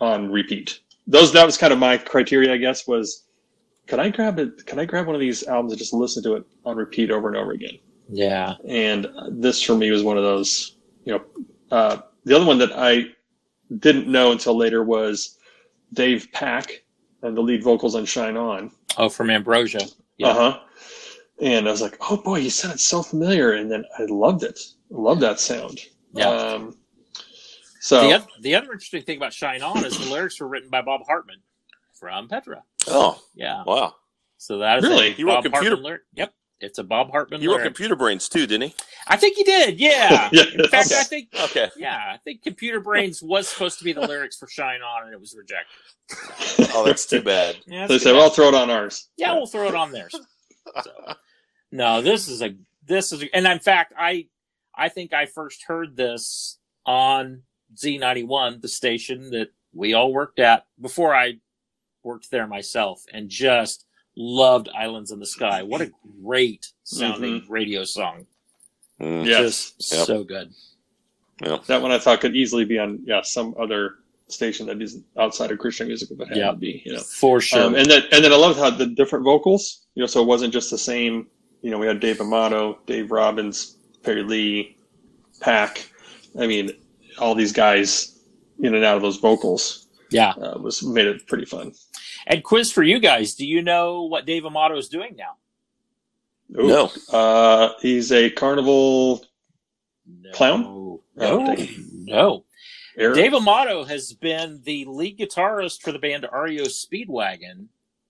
on 0.00 0.30
repeat. 0.30 0.80
Those 1.06 1.32
that 1.32 1.44
was 1.44 1.56
kind 1.56 1.72
of 1.72 1.78
my 1.78 1.96
criteria, 1.98 2.52
I 2.52 2.56
guess. 2.58 2.86
Was 2.86 3.24
can 3.86 4.00
I 4.00 4.10
grab 4.10 4.38
it? 4.38 4.64
Can 4.66 4.78
I 4.78 4.84
grab 4.84 5.06
one 5.06 5.14
of 5.14 5.20
these 5.20 5.44
albums 5.46 5.72
and 5.72 5.78
just 5.78 5.92
listen 5.92 6.22
to 6.24 6.34
it 6.36 6.44
on 6.64 6.76
repeat 6.76 7.10
over 7.10 7.28
and 7.28 7.36
over 7.36 7.52
again? 7.52 7.78
yeah. 8.10 8.54
and 8.68 9.06
this 9.30 9.62
for 9.62 9.74
me 9.74 9.90
was 9.90 10.02
one 10.02 10.18
of 10.18 10.22
those 10.22 10.76
you 11.06 11.12
know 11.14 11.24
uh, 11.70 11.96
the 12.24 12.36
other 12.36 12.44
one 12.44 12.58
that 12.58 12.70
i 12.76 13.02
didn't 13.78 14.06
know 14.06 14.30
until 14.30 14.54
later 14.54 14.84
was 14.84 15.38
dave 15.94 16.28
pack 16.30 16.82
and 17.22 17.34
the 17.34 17.40
lead 17.40 17.62
vocals 17.64 17.94
on 17.94 18.04
shine 18.04 18.36
on 18.36 18.70
Oh, 18.98 19.08
from 19.08 19.30
Ambrosia. 19.30 19.80
Yeah. 20.18 20.28
uh-huh 20.28 20.58
and 21.40 21.66
i 21.68 21.70
was 21.70 21.82
like 21.82 21.96
oh 22.10 22.16
boy 22.16 22.40
he 22.40 22.48
sounded 22.50 22.78
so 22.80 23.02
familiar 23.02 23.52
and 23.52 23.70
then 23.70 23.84
i 23.98 24.04
loved 24.04 24.42
it 24.42 24.58
loved 24.90 25.20
that 25.20 25.40
sound 25.40 25.80
Yeah. 26.12 26.28
um, 26.28 26.76
so 27.80 28.00
The, 28.08 28.14
oth- 28.16 28.28
the 28.40 28.54
other 28.54 28.72
interesting 28.72 29.02
thing 29.02 29.16
about 29.18 29.32
Shine 29.34 29.62
On 29.62 29.84
is 29.84 29.98
the 29.98 30.10
lyrics 30.12 30.40
were 30.40 30.48
written 30.48 30.70
by 30.70 30.80
Bob 30.80 31.02
Hartman 31.06 31.36
from 31.92 32.28
Petra. 32.28 32.62
Oh, 32.88 33.20
Yeah. 33.34 33.62
wow. 33.66 33.94
So 34.38 34.58
that 34.58 34.78
is 34.78 34.84
Really? 34.84 35.08
a 35.08 35.10
He 35.12 35.22
wrote 35.24 35.34
Bob 35.34 35.42
computer- 35.44 35.68
Hartman 35.70 35.82
lyric. 35.84 36.02
Yep. 36.14 36.32
It's 36.60 36.78
a 36.78 36.84
Bob 36.84 37.10
Hartman 37.10 37.42
He 37.42 37.46
wrote. 37.48 37.62
Computer 37.62 37.94
Brains 37.94 38.26
too, 38.30 38.46
didn't 38.46 38.68
he? 38.70 38.74
I 39.06 39.16
think 39.18 39.36
he 39.36 39.42
did. 39.44 39.78
Yeah. 39.78 40.30
Yeah. 40.32 40.44
In 40.54 40.68
fact, 40.68 40.86
Okay. 40.92 41.00
I 41.00 41.02
think 41.04 41.28
Okay. 41.38 41.70
yeah, 41.76 41.96
I 42.14 42.16
think 42.24 42.42
Computer 42.42 42.80
Brains 42.80 43.22
was 43.22 43.48
supposed 43.48 43.76
to 43.80 43.84
be 43.84 43.92
the 43.92 44.00
lyrics 44.00 44.38
for 44.38 44.48
Shine 44.48 44.80
On, 44.80 45.04
and 45.04 45.12
it 45.12 45.20
was 45.20 45.36
rejected. 45.36 46.70
Oh, 46.74 46.84
that's 46.86 47.04
too 47.04 47.20
bad. 47.22 47.56
Yeah, 47.66 47.86
they 47.86 47.94
that's 47.94 48.04
said 48.04 48.10
too 48.12 48.16
well 48.16 48.24
i'll 48.24 48.30
throw 48.30 48.48
it 48.48 48.54
on 48.54 48.70
ours 48.70 49.08
yeah, 49.18 49.34
we'll 49.34 49.46
throw 49.46 49.68
it 49.68 49.74
on 49.74 49.92
there. 49.92 50.08
So, 50.82 51.14
no, 51.72 52.02
this 52.02 52.28
is 52.28 52.42
a 52.42 52.54
this 52.86 53.12
is, 53.12 53.22
a, 53.22 53.34
and 53.36 53.46
in 53.46 53.58
fact, 53.58 53.92
I 53.98 54.28
I 54.74 54.88
think 54.88 55.12
I 55.12 55.26
first 55.26 55.64
heard 55.64 55.96
this 55.96 56.58
on 56.86 57.42
Z91, 57.76 58.60
the 58.60 58.68
station 58.68 59.30
that 59.30 59.48
we 59.72 59.94
all 59.94 60.12
worked 60.12 60.38
at 60.38 60.66
before 60.80 61.14
I 61.14 61.34
worked 62.02 62.30
there 62.30 62.46
myself, 62.46 63.04
and 63.12 63.28
just 63.28 63.86
loved 64.16 64.68
Islands 64.76 65.10
in 65.10 65.18
the 65.18 65.26
Sky. 65.26 65.62
What 65.62 65.80
a 65.80 65.90
great 66.22 66.72
sounding 66.84 67.44
radio 67.48 67.84
song! 67.84 68.26
Mm. 69.00 69.26
yes 69.26 69.72
Just 69.78 69.92
Yep. 69.92 70.06
so 70.06 70.24
good. 70.24 70.52
that 71.66 71.82
one 71.82 71.90
i 71.90 71.98
thought 71.98 72.20
could 72.20 72.36
easily 72.36 72.64
be 72.64 72.78
on 72.78 73.00
yeah 73.04 73.22
some 73.22 73.54
other 73.58 73.96
station 74.28 74.66
that 74.66 74.80
is 74.80 75.00
outside 75.18 75.50
of 75.50 75.58
christian 75.58 75.86
music 75.86 76.10
if 76.10 76.18
it 76.20 76.28
had 76.28 76.36
Yeah. 76.36 76.50
to 76.52 76.56
be 76.56 76.82
you 76.86 76.92
know 76.94 77.00
For 77.00 77.40
sure. 77.40 77.62
Um, 77.62 77.74
and 77.74 77.86
then 77.90 78.02
and 78.12 78.24
then 78.24 78.32
I 78.32 78.36
loved 78.36 78.58
how 78.58 78.70
the 78.70 78.86
different 78.86 79.24
vocals, 79.24 79.82
you 79.94 80.00
know, 80.02 80.06
so 80.06 80.22
it 80.22 80.26
wasn't 80.26 80.52
just 80.52 80.70
the 80.70 80.78
same. 80.78 81.26
You 81.62 81.70
know, 81.70 81.78
we 81.78 81.86
had 81.86 82.00
Dave 82.00 82.20
Amato, 82.20 82.78
Dave 82.86 83.10
Robbins, 83.10 83.76
Perry 84.02 84.22
Lee, 84.22 84.76
Pack. 85.40 85.90
I 86.38 86.46
mean, 86.46 86.70
all 87.18 87.34
these 87.34 87.52
guys 87.52 88.18
in 88.60 88.74
and 88.74 88.84
out 88.84 88.96
of 88.96 89.02
those 89.02 89.16
vocals 89.18 89.88
yeah. 90.10 90.30
uh, 90.30 90.58
was 90.58 90.82
made 90.82 91.06
it 91.06 91.26
pretty 91.26 91.44
fun. 91.44 91.72
And 92.26 92.42
quiz 92.42 92.72
for 92.72 92.82
you 92.82 92.98
guys: 92.98 93.34
Do 93.34 93.46
you 93.46 93.62
know 93.62 94.02
what 94.04 94.26
Dave 94.26 94.44
Amato 94.46 94.76
is 94.78 94.88
doing 94.88 95.16
now? 95.16 95.36
Ooh. 96.60 96.66
No. 96.68 96.90
uh, 97.12 97.72
he's 97.80 98.10
a 98.12 98.30
carnival 98.30 99.24
No. 100.06 100.32
Clown? 100.32 100.62
No. 100.62 101.00
Oh, 101.18 101.56
No. 101.94 102.44
Eric. 102.96 103.16
Dave 103.16 103.34
Amato 103.34 103.84
has 103.84 104.12
been 104.12 104.60
the 104.64 104.84
lead 104.86 105.18
guitarist 105.18 105.82
for 105.82 105.92
the 105.92 105.98
band 105.98 106.26
REO 106.32 106.64
Speedwagon 106.64 107.68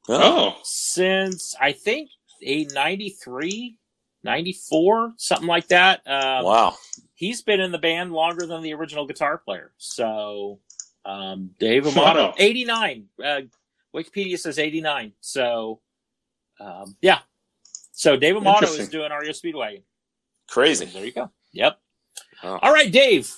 Oh. 0.09 0.21
Oh, 0.23 0.57
since 0.63 1.55
I 1.61 1.73
think 1.73 2.11
a 2.43 2.65
'93, 2.67 3.79
94, 4.23 5.15
something 5.17 5.47
like 5.47 5.69
that. 5.69 6.03
Um, 6.07 6.45
wow. 6.45 6.75
He's 7.15 7.43
been 7.43 7.61
in 7.61 7.73
the 7.73 7.79
band 7.79 8.13
longer 8.13 8.47
than 8.47 8.63
the 8.63 8.75
original 8.75 9.07
guitar 9.07 9.39
player. 9.39 9.73
So, 9.79 10.59
um, 11.07 11.51
Dave 11.59 11.87
Amato, 11.87 12.27
Wow. 12.27 12.35
89. 12.37 13.09
Uh, 13.23 13.41
Wikipedia 13.95 14.39
says 14.39 14.59
89. 14.59 15.13
So, 15.21 15.81
um, 16.61 16.97
yeah. 17.01 17.21
So 17.93 18.17
Dave 18.17 18.37
Amato 18.37 18.67
is 18.67 18.89
doing 18.89 19.11
REO 19.11 19.31
Speedwagon. 19.33 19.83
Crazy. 20.49 20.87
There 20.87 21.05
you 21.05 21.13
go. 21.13 21.31
Yep. 21.53 21.79
Wow. 22.43 22.59
All 22.63 22.73
right, 22.73 22.91
Dave. 22.91 23.33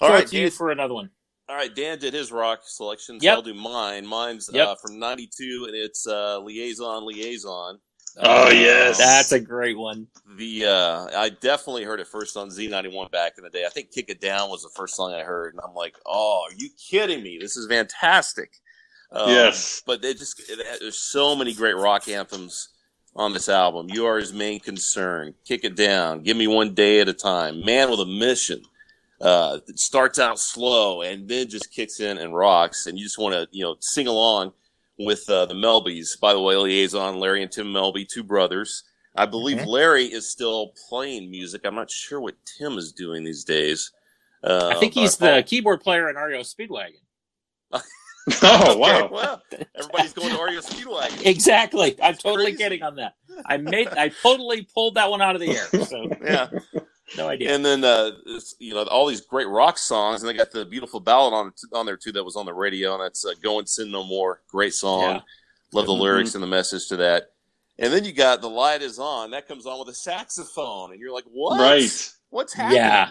All 0.00 0.08
Throw 0.08 0.08
right, 0.16 0.24
it 0.24 0.28
to 0.28 0.36
you 0.36 0.42
Dan. 0.44 0.50
for 0.50 0.70
another 0.70 0.94
one. 0.94 1.10
All 1.48 1.56
right, 1.56 1.74
Dan 1.74 1.98
did 1.98 2.14
his 2.14 2.32
rock 2.32 2.60
selection, 2.64 3.20
so 3.20 3.24
Yep. 3.24 3.34
I'll 3.36 3.42
do 3.42 3.54
mine. 3.54 4.06
Mine's 4.06 4.48
Yep. 4.52 4.66
uh, 4.66 4.74
from 4.76 4.98
'92, 4.98 5.66
and 5.66 5.74
it's 5.76 6.06
uh, 6.06 6.38
"Liaison, 6.38 7.04
Liaison." 7.06 7.78
Oh, 8.16 8.48
yes. 8.50 8.96
That's 8.98 9.32
a 9.32 9.40
great 9.40 9.76
one. 9.76 10.06
The 10.36 10.66
uh, 10.66 11.06
I 11.18 11.30
definitely 11.30 11.82
heard 11.84 11.98
it 12.00 12.06
first 12.06 12.36
on 12.36 12.48
Z91 12.48 13.10
back 13.10 13.34
in 13.38 13.44
the 13.44 13.50
day. 13.50 13.66
I 13.66 13.68
think 13.70 13.90
"Kick 13.90 14.08
It 14.08 14.20
Down" 14.20 14.48
was 14.50 14.62
the 14.62 14.70
first 14.74 14.94
song 14.94 15.12
I 15.12 15.22
heard, 15.22 15.52
and 15.52 15.60
I'm 15.66 15.74
like, 15.74 15.96
"Oh, 16.06 16.46
are 16.48 16.54
you 16.56 16.70
kidding 16.78 17.22
me? 17.22 17.38
This 17.40 17.56
is 17.56 17.66
fantastic!" 17.66 18.52
Um, 19.12 19.28
Yes. 19.30 19.82
but 19.84 20.00
they 20.00 20.14
just 20.14 20.40
it, 20.48 20.58
there's 20.80 20.98
so 20.98 21.36
many 21.36 21.52
great 21.52 21.76
rock 21.76 22.08
anthems 22.08 22.68
on 23.16 23.32
this 23.32 23.48
album. 23.48 23.88
You 23.90 24.06
are 24.06 24.18
his 24.18 24.32
main 24.32 24.60
concern. 24.60 25.34
Kick 25.44 25.64
it 25.64 25.76
down. 25.76 26.22
Give 26.22 26.36
me 26.36 26.46
one 26.46 26.72
day 26.74 27.00
at 27.00 27.08
a 27.08 27.12
time. 27.12 27.64
Man 27.64 27.90
with 27.90 28.00
a 28.00 28.06
mission. 28.06 28.62
Uh, 29.20 29.58
it 29.68 29.78
starts 29.78 30.18
out 30.18 30.38
slow 30.38 31.02
and 31.02 31.28
then 31.28 31.48
just 31.48 31.72
kicks 31.72 32.00
in 32.00 32.18
and 32.18 32.34
rocks, 32.34 32.86
and 32.86 32.98
you 32.98 33.04
just 33.04 33.18
want 33.18 33.34
to 33.34 33.46
you 33.52 33.62
know 33.64 33.76
sing 33.80 34.06
along 34.06 34.52
with 34.98 35.28
uh, 35.30 35.46
the 35.46 35.54
Melbys. 35.54 36.18
By 36.20 36.32
the 36.32 36.40
way, 36.40 36.56
liaison 36.56 37.18
Larry 37.18 37.42
and 37.42 37.50
Tim 37.50 37.66
Melby, 37.72 38.06
two 38.08 38.22
brothers. 38.24 38.82
I 39.16 39.26
believe 39.26 39.58
Mhm. 39.58 39.66
Larry 39.66 40.06
is 40.06 40.28
still 40.28 40.72
playing 40.88 41.30
music. 41.30 41.62
I'm 41.64 41.76
not 41.76 41.90
sure 41.90 42.20
what 42.20 42.34
Tim 42.58 42.76
is 42.78 42.92
doing 42.92 43.22
these 43.24 43.44
days. 43.44 43.92
Uh, 44.42 44.72
I 44.74 44.80
think 44.80 44.92
he's 44.94 45.20
I- 45.22 45.36
the 45.36 45.42
keyboard 45.44 45.80
player 45.80 46.10
in 46.10 46.16
REO 46.16 46.40
Speedwagon. 46.40 46.98
Oh 48.42 48.70
Okay, 48.70 48.78
wow. 48.80 49.08
well, 49.12 49.42
everybody's 49.78 50.14
going 50.14 50.34
to 50.34 50.42
REO 50.42 50.60
Speedwagon. 50.60 51.26
Exactly. 51.26 51.94
I'm 52.02 52.14
totally 52.14 52.52
Crazy. 52.52 52.56
kidding 52.56 52.82
on 52.82 52.96
that. 52.96 53.16
I 53.46 53.58
made 53.58 53.88
I 53.88 54.08
totally 54.08 54.66
pulled 54.74 54.94
that 54.94 55.10
one 55.10 55.20
out 55.20 55.34
of 55.34 55.42
the 55.42 55.50
air. 55.50 55.84
So 55.84 56.08
Yeah. 56.24 56.48
No 57.16 57.28
idea. 57.28 57.54
And 57.54 57.64
then 57.64 57.84
uh, 57.84 58.12
you 58.58 58.74
know 58.74 58.84
all 58.84 59.06
these 59.06 59.20
great 59.20 59.48
rock 59.48 59.78
songs, 59.78 60.22
and 60.22 60.28
they 60.28 60.34
got 60.34 60.50
the 60.52 60.64
beautiful 60.64 61.00
ballad 61.00 61.34
on 61.34 61.52
on 61.72 61.86
there 61.86 61.96
too 61.96 62.12
that 62.12 62.24
was 62.24 62.36
on 62.36 62.46
the 62.46 62.54
radio, 62.54 62.94
and 62.94 63.02
that's 63.02 63.24
uh, 63.24 63.32
"Go 63.42 63.58
and 63.58 63.68
Sin 63.68 63.90
No 63.90 64.04
More." 64.04 64.42
Great 64.48 64.74
song, 64.74 65.00
Yeah. 65.02 65.20
love 65.72 65.86
the 65.86 65.92
Mhm. 65.92 66.00
lyrics 66.00 66.34
and 66.34 66.42
the 66.42 66.48
message 66.48 66.88
to 66.88 66.96
that. 66.96 67.30
And 67.78 67.92
then 67.92 68.04
you 68.04 68.12
got 68.12 68.40
"The 68.40 68.48
Light 68.50 68.82
Is 68.82 68.98
On." 68.98 69.30
That 69.32 69.46
comes 69.48 69.66
on 69.66 69.78
with 69.78 69.88
a 69.88 69.94
saxophone, 69.94 70.92
and 70.92 71.00
you're 71.00 71.12
like, 71.12 71.24
"What? 71.30 71.60
Right. 71.60 72.12
What's 72.30 72.52
happening?" 72.52 72.78
Yeah. 72.78 73.10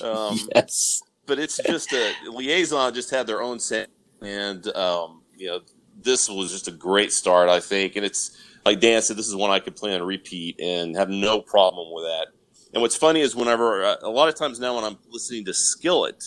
Um, 0.00 0.38
yes. 0.54 1.00
but 1.26 1.38
it's 1.38 1.58
just 1.58 1.92
a 1.92 2.12
liaison. 2.28 2.92
Just 2.94 3.10
had 3.10 3.26
their 3.26 3.40
own 3.42 3.60
set, 3.60 3.88
and 4.20 4.66
um, 4.76 5.22
you 5.36 5.46
know 5.48 5.60
this 6.02 6.28
was 6.28 6.50
just 6.52 6.68
a 6.68 6.72
great 6.72 7.12
start, 7.12 7.48
I 7.48 7.60
think. 7.60 7.96
And 7.96 8.04
it's 8.04 8.36
like 8.64 8.80
Dan 8.80 9.00
said, 9.00 9.16
this 9.16 9.28
is 9.28 9.34
one 9.34 9.50
I 9.50 9.60
could 9.60 9.76
play 9.76 9.94
on 9.94 10.02
repeat 10.02 10.60
and 10.60 10.96
have 10.96 11.08
no 11.08 11.40
problem 11.40 11.92
with 11.94 12.04
that. 12.04 12.26
And 12.72 12.82
what's 12.82 12.96
funny 12.96 13.20
is 13.20 13.34
whenever 13.34 13.84
uh, 13.84 13.96
a 14.02 14.10
lot 14.10 14.28
of 14.28 14.34
times 14.34 14.60
now 14.60 14.76
when 14.76 14.84
I'm 14.84 14.98
listening 15.08 15.44
to 15.46 15.54
Skillet, 15.54 16.22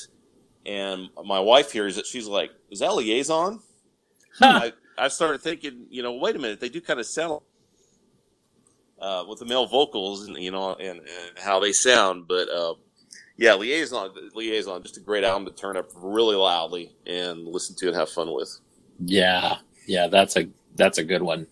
and 0.65 1.09
my 1.25 1.39
wife 1.39 1.71
hears 1.71 1.97
it, 1.97 2.05
she's 2.05 2.27
like, 2.27 2.51
"Is 2.71 2.79
that 2.79 2.93
liaison?" 2.93 3.61
Huh. 4.39 4.71
I, 4.97 5.05
I 5.05 5.07
started 5.09 5.41
thinking, 5.41 5.85
you 5.89 6.03
know, 6.03 6.13
wait 6.13 6.35
a 6.35 6.39
minute, 6.39 6.59
they 6.59 6.69
do 6.69 6.81
kind 6.81 6.99
of 6.99 7.05
sound 7.05 7.41
uh, 9.01 9.25
with 9.27 9.39
the 9.39 9.45
male 9.45 9.67
vocals, 9.67 10.27
and 10.27 10.37
you 10.37 10.51
know, 10.51 10.75
and, 10.75 10.99
and 10.99 11.39
how 11.39 11.59
they 11.59 11.71
sound, 11.71 12.27
but. 12.27 12.49
Uh, 12.49 12.75
yeah, 13.39 13.53
Liaison, 13.53 14.11
Liaison, 14.35 14.83
just 14.83 14.97
a 14.97 14.99
great 14.99 15.23
album 15.23 15.45
to 15.45 15.53
turn 15.53 15.77
up 15.77 15.91
really 15.95 16.35
loudly 16.35 16.91
and 17.07 17.47
listen 17.47 17.73
to 17.77 17.87
and 17.87 17.95
have 17.95 18.09
fun 18.09 18.33
with. 18.33 18.59
Yeah. 18.99 19.59
Yeah, 19.87 20.07
that's 20.07 20.35
a 20.35 20.49
that's 20.75 20.97
a 20.97 21.03
good 21.05 21.23
one. 21.23 21.47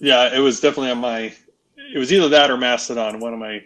Yeah, 0.00 0.34
it 0.34 0.40
was 0.40 0.58
definitely 0.60 0.92
on 0.92 0.98
my. 0.98 1.34
It 1.94 1.98
was 1.98 2.12
either 2.12 2.28
that 2.28 2.50
or 2.50 2.56
Mastedon. 2.56 3.20
One 3.20 3.32
of 3.32 3.38
my 3.38 3.62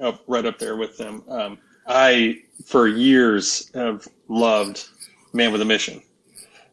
up 0.00 0.22
right 0.26 0.44
up 0.44 0.58
there 0.58 0.76
with 0.76 0.96
them. 0.98 1.22
Um, 1.28 1.58
I 1.86 2.38
for 2.66 2.86
years 2.86 3.70
have 3.74 4.06
loved 4.28 4.88
Man 5.32 5.52
with 5.52 5.62
a 5.62 5.64
Mission. 5.64 6.02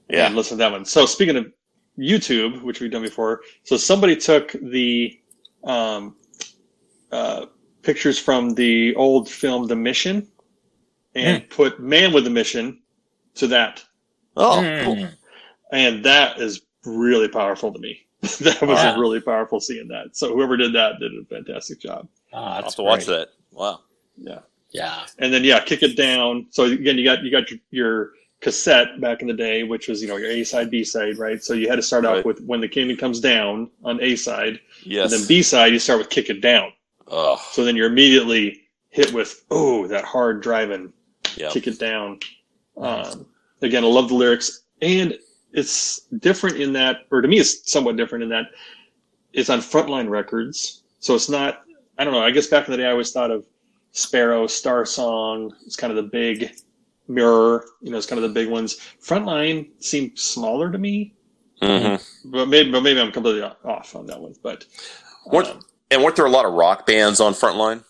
Yeah. 0.10 0.28
and 0.28 0.36
listen 0.36 0.58
to 0.58 0.64
that 0.64 0.72
one. 0.72 0.86
So 0.86 1.06
speaking 1.06 1.36
of 1.36 1.52
YouTube, 2.00 2.62
which 2.64 2.80
we've 2.80 2.92
done 2.92 3.02
before, 3.02 3.42
so 3.64 3.76
somebody 3.76 4.16
took 4.16 4.54
the 4.62 5.20
um, 5.66 6.16
uh, 7.12 7.48
pictures 7.82 8.18
from 8.18 8.54
the 8.54 8.96
old 8.96 9.28
film 9.30 9.68
The 9.68 9.76
Mission 9.76 10.28
and 11.16 11.50
put 11.50 11.80
Man 11.82 12.14
with 12.14 12.26
a 12.28 12.30
Mission 12.30 12.82
to 13.36 13.48
that, 13.48 13.84
Oh, 14.38 14.62
Hmm. 14.62 14.84
cool. 14.86 15.08
and 15.74 16.06
that 16.06 16.40
is 16.40 16.62
really 16.86 17.28
powerful 17.28 17.74
to 17.74 17.80
me. 17.80 18.07
that 18.42 18.62
was 18.62 18.78
Wow. 18.84 19.00
really 19.00 19.22
powerful 19.22 19.60
seeing 19.60 19.88
that. 19.90 20.16
So 20.18 20.34
whoever 20.34 20.58
did 20.58 20.74
that 20.74 21.00
did 21.00 21.12
a 21.14 21.24
fantastic 21.26 21.80
job. 21.80 22.08
Ah, 22.34 22.38
I'll 22.38 22.54
have 22.56 22.64
that's 22.66 22.76
to 22.76 22.84
watch 22.84 23.06
that. 23.06 23.30
Wow. 23.52 23.82
Yeah. 24.18 24.40
Yeah. 24.72 25.06
and 25.20 25.34
then 25.34 25.44
yeah, 25.44 25.60
kick 25.64 25.84
it 25.84 25.96
down. 25.96 26.48
So 26.50 26.66
again, 26.66 26.98
you 26.98 27.04
got 27.06 27.24
you 27.24 27.32
got 27.32 27.50
your, 27.50 27.60
your 27.72 28.12
cassette 28.42 29.00
back 29.00 29.22
in 29.22 29.28
the 29.28 29.34
day, 29.34 29.64
which 29.64 29.88
was 29.88 30.02
you 30.02 30.08
know 30.08 30.18
your 30.18 30.30
A 30.30 30.44
side, 30.44 30.70
B 30.70 30.84
side, 30.84 31.18
right? 31.18 31.42
So 31.44 31.54
you 31.54 31.70
had 31.70 31.76
to 31.78 31.82
start 31.82 32.04
Right. 32.04 32.20
off 32.20 32.26
with 32.26 32.42
when 32.42 32.60
the 32.60 32.68
kingdom 32.68 32.98
comes 32.98 33.20
down 33.20 33.70
on 33.84 34.02
A 34.02 34.16
side, 34.16 34.60
Yes. 34.84 35.12
and 35.12 35.22
then 35.22 35.28
B 35.28 35.42
side 35.42 35.72
you 35.72 35.80
start 35.80 36.00
with 36.00 36.10
kick 36.10 36.30
it 36.30 36.42
down. 36.42 36.74
oh, 37.08 37.42
So 37.54 37.64
then 37.64 37.76
you're 37.76 37.88
immediately 37.88 38.64
hit 38.90 39.14
with 39.14 39.46
oh 39.52 39.88
that 39.88 40.04
hard 40.04 40.42
driving, 40.42 40.92
yeah. 41.36 41.50
kick 41.52 41.68
it 41.68 41.80
down. 41.80 42.20
Um, 42.78 43.26
again, 43.62 43.84
I 43.84 43.88
love 43.88 44.10
the 44.10 44.16
lyrics, 44.16 44.64
and 44.82 45.18
it's 45.58 46.02
different 46.20 46.58
in 46.58 46.72
that, 46.74 47.02
or 47.12 47.22
to 47.22 47.28
me, 47.28 47.40
it's 47.40 47.70
somewhat 47.70 47.98
different 47.98 48.24
in 48.24 48.30
that 48.30 48.46
it's 49.34 49.50
on 49.50 49.60
Frontline 49.60 50.10
Records. 50.10 50.84
So 51.00 51.14
it's 51.16 51.28
not. 51.30 51.64
I 51.98 52.04
don't 52.04 52.14
know. 52.14 52.22
I 52.24 52.32
guess 52.32 52.48
back 52.48 52.68
in 52.68 52.72
the 52.72 52.78
day, 52.78 52.86
I 52.86 52.92
always 52.92 53.12
thought 53.12 53.32
of 53.32 53.46
Sparrow, 53.92 54.48
Star 54.48 54.86
Song. 54.86 55.54
It's 55.66 55.76
kind 55.76 55.92
of 55.92 55.98
the 55.98 56.10
big 56.10 56.52
mirror. 57.08 57.66
You 57.82 57.92
know, 57.92 57.98
it's 57.98 58.06
kind 58.08 58.24
of 58.24 58.30
the 58.30 58.34
big 58.34 58.50
ones. 58.50 58.78
Frontline 59.04 59.70
seemed 59.84 60.18
smaller 60.18 60.72
to 60.72 60.78
me, 60.78 61.14
Mm-hmm. 61.62 62.30
but 62.32 62.48
maybe, 62.48 62.72
but 62.72 62.82
maybe 62.82 63.02
I'm 63.02 63.12
completely 63.12 63.42
off 63.42 63.96
on 63.96 64.06
that 64.08 64.20
one. 64.22 64.36
But 64.44 64.66
Weren't- 65.26 65.50
um, 65.50 65.60
And 65.90 66.04
weren't 66.04 66.16
there 66.16 66.26
a 66.28 66.30
lot 66.30 66.46
of 66.46 66.54
rock 66.54 66.86
bands 66.86 67.20
on 67.20 67.34
Frontline? 67.34 67.84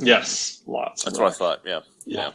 yes, 0.00 0.62
lots. 0.66 1.02
That's 1.04 1.18
what 1.18 1.24
I 1.24 1.28
rock. 1.30 1.36
thought. 1.36 1.60
Yeah. 1.66 1.80
Yeah. 2.06 2.30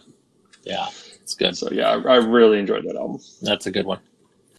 Yeah. 0.63 0.87
It's 1.21 1.33
good. 1.33 1.55
So 1.57 1.69
yeah, 1.71 1.89
I, 1.91 2.13
I 2.13 2.15
really 2.17 2.59
enjoyed 2.59 2.83
that 2.85 2.95
album. 2.97 3.21
That's 3.41 3.65
a 3.67 3.71
good 3.71 3.85
one. 3.85 3.99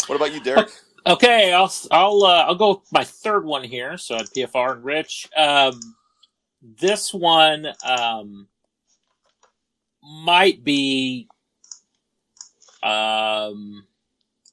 What 0.07 0.16
about 0.16 0.33
you, 0.35 0.40
Derek? 0.40 0.71
Okay, 1.09 1.53
I'll 1.53 1.73
I'll 1.92 2.25
uh, 2.25 2.47
I'll 2.49 2.57
go 2.57 2.71
with 2.71 2.92
my 2.92 3.05
third 3.05 3.45
one 3.45 3.62
here. 3.62 3.97
So 3.97 4.16
at 4.16 4.27
PFR 4.27 4.73
and 4.73 4.85
Rich, 4.85 5.29
um, 5.37 5.79
this 6.81 7.14
one 7.14 7.69
um, 7.85 8.49
might 10.03 10.64
be, 10.64 11.29
um, 12.83 13.87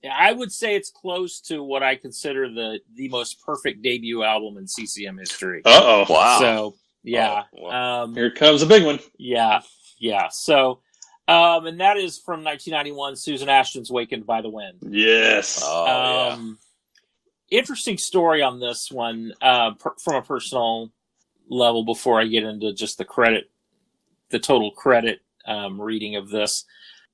I 0.08 0.32
would 0.32 0.52
say 0.52 0.76
it's 0.76 0.92
close 0.92 1.42
to 1.48 1.64
what 1.64 1.82
I 1.82 1.96
consider 1.96 2.50
the 2.54 2.82
the 2.96 3.10
most 3.10 3.42
perfect 3.44 3.82
debut 3.82 4.22
album 4.22 4.60
in 4.60 4.68
CCM 4.68 5.18
history. 5.18 5.64
Uh 5.66 5.82
oh. 6.08 6.14
Wow. 6.14 6.38
So 6.40 6.76
yeah, 7.04 7.46
Oh, 7.58 7.64
wow. 7.64 8.04
um, 8.04 8.14
Here 8.14 8.30
comes 8.30 8.62
a 8.62 8.68
big 8.68 8.86
one. 8.86 9.00
yeah, 9.18 9.62
yeah. 9.98 10.28
So, 10.30 10.82
um, 11.28 11.66
and 11.68 11.80
that 11.80 11.98
is 11.98 12.18
from 12.20 12.44
1991. 12.44 13.16
Susan 13.16 13.50
Ashton's 13.50 13.92
"Wakened 13.92 14.26
by 14.26 14.42
the 14.42 14.50
Wind." 14.50 14.80
Oh, 14.84 14.88
Yes. 14.90 15.64
um, 15.64 16.58
Interesting 17.50 17.98
story 18.00 18.42
on 18.42 18.60
this 18.60 18.92
one 18.92 19.34
uh, 19.42 19.72
per, 19.76 19.92
from 20.00 20.16
a 20.16 20.22
personal 20.24 20.92
level. 21.50 21.84
Before 21.86 22.20
I 22.20 22.26
get 22.26 22.44
into 22.44 22.74
just 22.74 22.98
the 22.98 23.06
credit, 23.06 23.52
the 24.30 24.40
total 24.40 24.72
credit 24.72 25.20
um, 25.46 25.80
reading 25.80 26.16
of 26.16 26.30
this, 26.30 26.66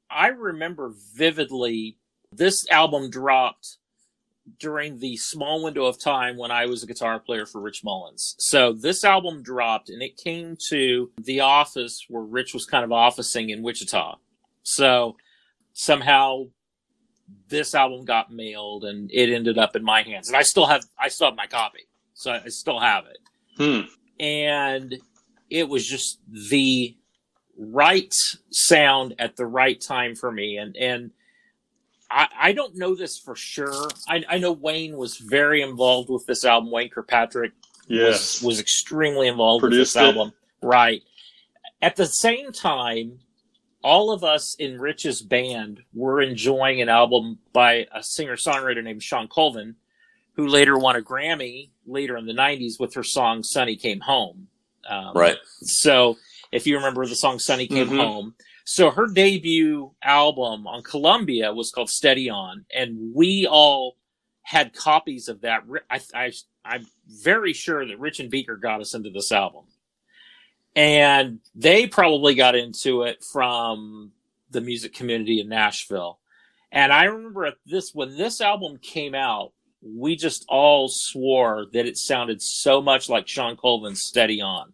I 0.09 0.27
remember 0.27 0.93
vividly 1.13 1.97
this 2.31 2.69
album 2.69 3.09
dropped 3.09 3.78
during 4.57 4.99
the 4.99 5.17
small 5.17 5.63
window 5.63 5.85
of 5.85 5.99
time 5.99 6.37
when 6.37 6.51
I 6.51 6.65
was 6.65 6.83
a 6.83 6.87
guitar 6.87 7.19
player 7.19 7.45
for 7.45 7.61
Rich 7.61 7.83
Mullins. 7.83 8.35
So 8.39 8.73
this 8.73 9.03
album 9.03 9.43
dropped 9.43 9.89
and 9.89 10.01
it 10.01 10.17
came 10.17 10.57
to 10.69 11.11
the 11.17 11.41
office 11.41 12.05
where 12.09 12.23
Rich 12.23 12.53
was 12.53 12.65
kind 12.65 12.83
of 12.83 12.91
officing 12.91 13.49
in 13.49 13.63
Wichita. 13.63 14.17
So 14.63 15.17
somehow 15.73 16.45
this 17.49 17.75
album 17.75 18.05
got 18.05 18.31
mailed 18.31 18.85
and 18.85 19.09
it 19.11 19.29
ended 19.29 19.57
up 19.57 19.75
in 19.75 19.83
my 19.83 20.01
hands. 20.03 20.27
And 20.27 20.37
I 20.37 20.43
still 20.43 20.65
have 20.65 20.85
I 20.97 21.09
still 21.09 21.27
have 21.27 21.35
my 21.35 21.47
copy. 21.47 21.87
So 22.13 22.31
I 22.31 22.49
still 22.49 22.79
have 22.79 23.05
it. 23.05 23.17
Hmm. 23.57 23.87
And 24.19 24.97
it 25.49 25.67
was 25.67 25.87
just 25.87 26.19
the 26.27 26.95
right 27.57 28.13
sound 28.51 29.15
at 29.19 29.35
the 29.35 29.45
right 29.45 29.79
time 29.79 30.15
for 30.15 30.31
me. 30.31 30.57
And 30.57 30.75
and 30.77 31.11
I, 32.11 32.27
I 32.39 32.51
don't 32.53 32.75
know 32.75 32.95
this 32.95 33.17
for 33.19 33.35
sure. 33.35 33.87
I, 34.07 34.23
I 34.27 34.37
know 34.39 34.51
Wayne 34.51 34.97
was 34.97 35.17
very 35.17 35.61
involved 35.61 36.09
with 36.09 36.25
this 36.25 36.43
album, 36.45 36.71
Wayne 36.71 36.89
Kirkpatrick, 36.89 37.51
Yes. 37.87 38.41
was, 38.41 38.43
was 38.47 38.59
extremely 38.59 39.27
involved 39.27 39.61
Produced 39.61 39.95
with 39.95 40.03
this 40.03 40.09
it. 40.13 40.17
album. 40.17 40.33
Right. 40.61 41.01
At 41.81 41.95
the 41.95 42.05
same 42.07 42.51
time, 42.51 43.19
all 43.83 44.11
of 44.11 44.23
us 44.23 44.55
in 44.59 44.79
Rich's 44.79 45.21
band 45.21 45.81
were 45.93 46.21
enjoying 46.21 46.81
an 46.81 46.89
album 46.89 47.39
by 47.53 47.87
a 47.93 48.03
singer 48.03 48.35
songwriter 48.35 48.83
named 48.83 49.01
Shawn 49.01 49.27
Colvin, 49.27 49.75
who 50.33 50.47
later 50.47 50.77
won 50.77 50.95
a 50.95 51.01
Grammy 51.01 51.69
later 51.85 52.17
in 52.17 52.25
the 52.25 52.33
90s 52.33 52.79
with 52.79 52.93
her 52.95 53.03
song 53.03 53.43
Sunny 53.43 53.75
Came 53.75 54.01
Home. 54.01 54.47
Um, 54.89 55.11
Right. 55.15 55.37
So 55.61 56.17
if 56.51 56.65
you 56.67 56.75
remember 56.77 57.05
the 57.05 57.15
song 57.15 57.39
Sonny 57.39 57.67
Came 57.67 57.87
Mhm. 57.89 57.97
Home. 57.97 58.35
So 58.71 58.91
her 58.91 59.07
debut 59.07 59.89
album 60.03 60.67
on 60.67 60.83
Columbia 60.83 61.51
was 61.51 61.71
called 61.71 61.89
Steady 61.89 62.29
On, 62.29 62.65
and 62.71 63.15
we 63.15 63.47
all 63.47 63.97
had 64.43 64.75
copies 64.75 65.27
of 65.27 65.41
that. 65.41 65.63
I, 65.89 65.99
I, 66.13 66.31
I'm 66.63 66.85
very 67.07 67.51
sure 67.51 67.83
that 67.83 67.99
Rich 67.99 68.19
and 68.19 68.29
Beaker 68.29 68.57
got 68.57 68.79
us 68.79 68.93
into 68.93 69.09
this 69.09 69.31
album. 69.31 69.65
And 70.75 71.39
they 71.55 71.87
probably 71.87 72.35
got 72.35 72.53
into 72.53 73.01
it 73.01 73.23
from 73.23 74.11
the 74.51 74.61
music 74.61 74.93
community 74.93 75.39
in 75.39 75.49
Nashville. 75.49 76.19
And 76.71 76.93
I 76.93 77.05
remember 77.05 77.47
at 77.47 77.55
this 77.65 77.95
when 77.95 78.15
this 78.15 78.39
album 78.39 78.77
came 78.83 79.15
out, 79.15 79.51
we 79.81 80.15
just 80.15 80.45
all 80.47 80.89
swore 80.89 81.65
that 81.73 81.87
it 81.87 81.97
sounded 81.97 82.39
so 82.39 82.83
much 82.83 83.09
like 83.09 83.27
Shawn 83.27 83.57
Colvin's 83.57 84.03
Steady 84.03 84.41
On. 84.43 84.71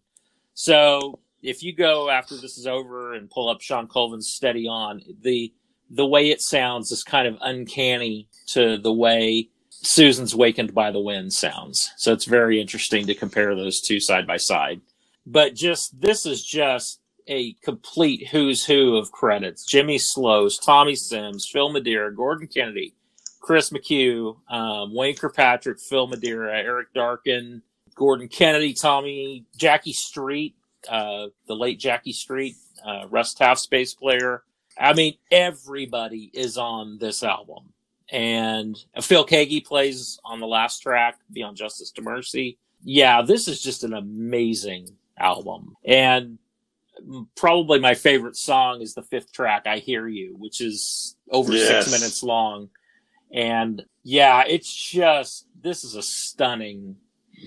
So 0.52 1.18
if 1.46 1.62
you 1.62 1.72
go 1.72 2.10
after 2.10 2.36
this 2.36 2.58
is 2.58 2.66
over 2.66 3.14
and 3.14 3.30
pull 3.30 3.48
up 3.48 3.60
Shawn 3.60 3.86
Colvin's 3.86 4.28
Steady 4.28 4.66
On, 4.66 5.00
the 5.22 5.52
the 5.88 6.06
way 6.06 6.30
it 6.30 6.42
sounds 6.42 6.90
is 6.90 7.04
kind 7.04 7.28
of 7.28 7.38
uncanny 7.40 8.28
to 8.48 8.76
the 8.76 8.92
way 8.92 9.48
Susan's 9.70 10.34
Wakened 10.34 10.74
by 10.74 10.90
the 10.90 11.00
Wind 11.00 11.32
sounds. 11.32 11.92
So 11.96 12.12
it's 12.12 12.24
very 12.24 12.60
interesting 12.60 13.06
to 13.06 13.14
compare 13.14 13.54
those 13.54 13.80
two 13.80 14.00
side 14.00 14.26
by 14.26 14.38
side. 14.38 14.80
But 15.24 15.54
just 15.54 16.00
this 16.00 16.26
is 16.26 16.44
just 16.44 17.00
a 17.28 17.52
complete 17.62 18.28
who's 18.28 18.64
who 18.64 18.96
of 18.96 19.12
credits. 19.12 19.64
Jimmy 19.64 19.98
Sloas, 19.98 20.54
Tommy 20.64 20.96
Sims, 20.96 21.48
Phil 21.48 21.70
Madeira, 21.70 22.12
Gordon 22.12 22.48
Kennedy, 22.48 22.94
Chris 23.40 23.70
McHugh, 23.70 24.36
um, 24.50 24.92
Wayne 24.92 25.14
Kirkpatrick, 25.14 25.78
Phil 25.78 26.08
Madeira, 26.08 26.58
Eric 26.58 26.92
Darken, 26.92 27.62
Gordon 27.94 28.28
Kennedy, 28.28 28.74
Tommy, 28.74 29.46
Jackie 29.56 29.92
Street, 29.92 30.56
uh, 30.88 31.28
the 31.46 31.56
late 31.56 31.78
Jackie 31.78 32.12
Street, 32.12 32.56
uh, 32.84 33.06
Russ 33.08 33.34
Taff, 33.34 33.58
space 33.58 33.94
player. 33.94 34.42
I 34.78 34.92
mean, 34.92 35.14
everybody 35.30 36.30
is 36.34 36.58
on 36.58 36.98
this 36.98 37.22
album. 37.22 37.72
And 38.12 38.76
Phil 39.00 39.26
Keaggy 39.26 39.64
plays 39.64 40.18
on 40.24 40.38
the 40.40 40.46
last 40.46 40.80
track, 40.80 41.18
Beyond 41.32 41.56
Justice 41.56 41.90
to 41.92 42.02
Mercy. 42.02 42.58
Yeah, 42.84 43.22
this 43.22 43.48
is 43.48 43.60
just 43.60 43.84
an 43.84 43.94
amazing 43.94 44.90
album. 45.18 45.74
And 45.84 46.38
probably 47.34 47.80
my 47.80 47.94
favorite 47.94 48.36
song 48.36 48.80
is 48.80 48.94
the 48.94 49.02
fifth 49.02 49.32
track, 49.32 49.66
I 49.66 49.78
Hear 49.78 50.06
You, 50.06 50.36
which 50.38 50.60
is 50.60 51.16
over 51.30 51.52
Yes. 51.52 51.86
six 51.86 52.00
minutes 52.00 52.22
long. 52.22 52.68
And 53.32 53.84
yeah, 54.04 54.44
it's 54.46 54.72
just, 54.72 55.46
this 55.60 55.82
is 55.82 55.96
a 55.96 56.02
stunning 56.02 56.96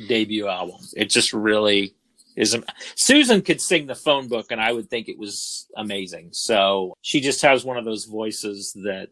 debut 0.08 0.47
album. 0.47 0.82
It 0.95 1.10
just 1.10 1.32
really 1.32 1.95
is. 2.36 2.56
Susan 2.96 3.42
could 3.42 3.62
sing 3.62 3.88
the 3.88 3.96
phone 3.96 4.28
book 4.28 4.48
and 4.52 4.62
I 4.62 4.72
would 4.72 4.89
think 4.89 5.10
it 5.10 5.18
was 5.18 5.68
amazing. 5.76 6.30
So 6.32 6.96
she 7.02 7.22
just 7.22 7.42
has 7.42 7.65
one 7.65 7.78
of 7.78 7.86
those 7.86 8.06
voices 8.06 8.74
that 8.84 9.10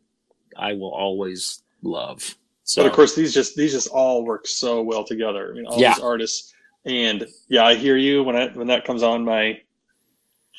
I 0.57 0.73
will 0.73 0.93
always 0.93 1.61
love. 1.81 2.35
So 2.63 2.83
But 2.83 2.89
of 2.89 2.93
course, 2.95 3.15
these 3.15 3.33
just 3.33 3.55
these 3.55 3.71
just 3.71 3.87
all 3.89 4.25
work 4.25 4.45
so 4.47 4.81
well 4.81 5.03
together. 5.03 5.51
I 5.51 5.55
mean, 5.55 5.65
all 5.67 5.79
Yeah. 5.79 5.93
these 5.93 6.03
artists, 6.03 6.53
and 6.85 7.25
yeah, 7.47 7.65
I 7.65 7.75
hear 7.75 7.95
you 7.95 8.23
when 8.23 8.35
I 8.35 8.49
when 8.49 8.67
that 8.67 8.85
comes 8.85 9.03
on 9.03 9.23
my 9.23 9.61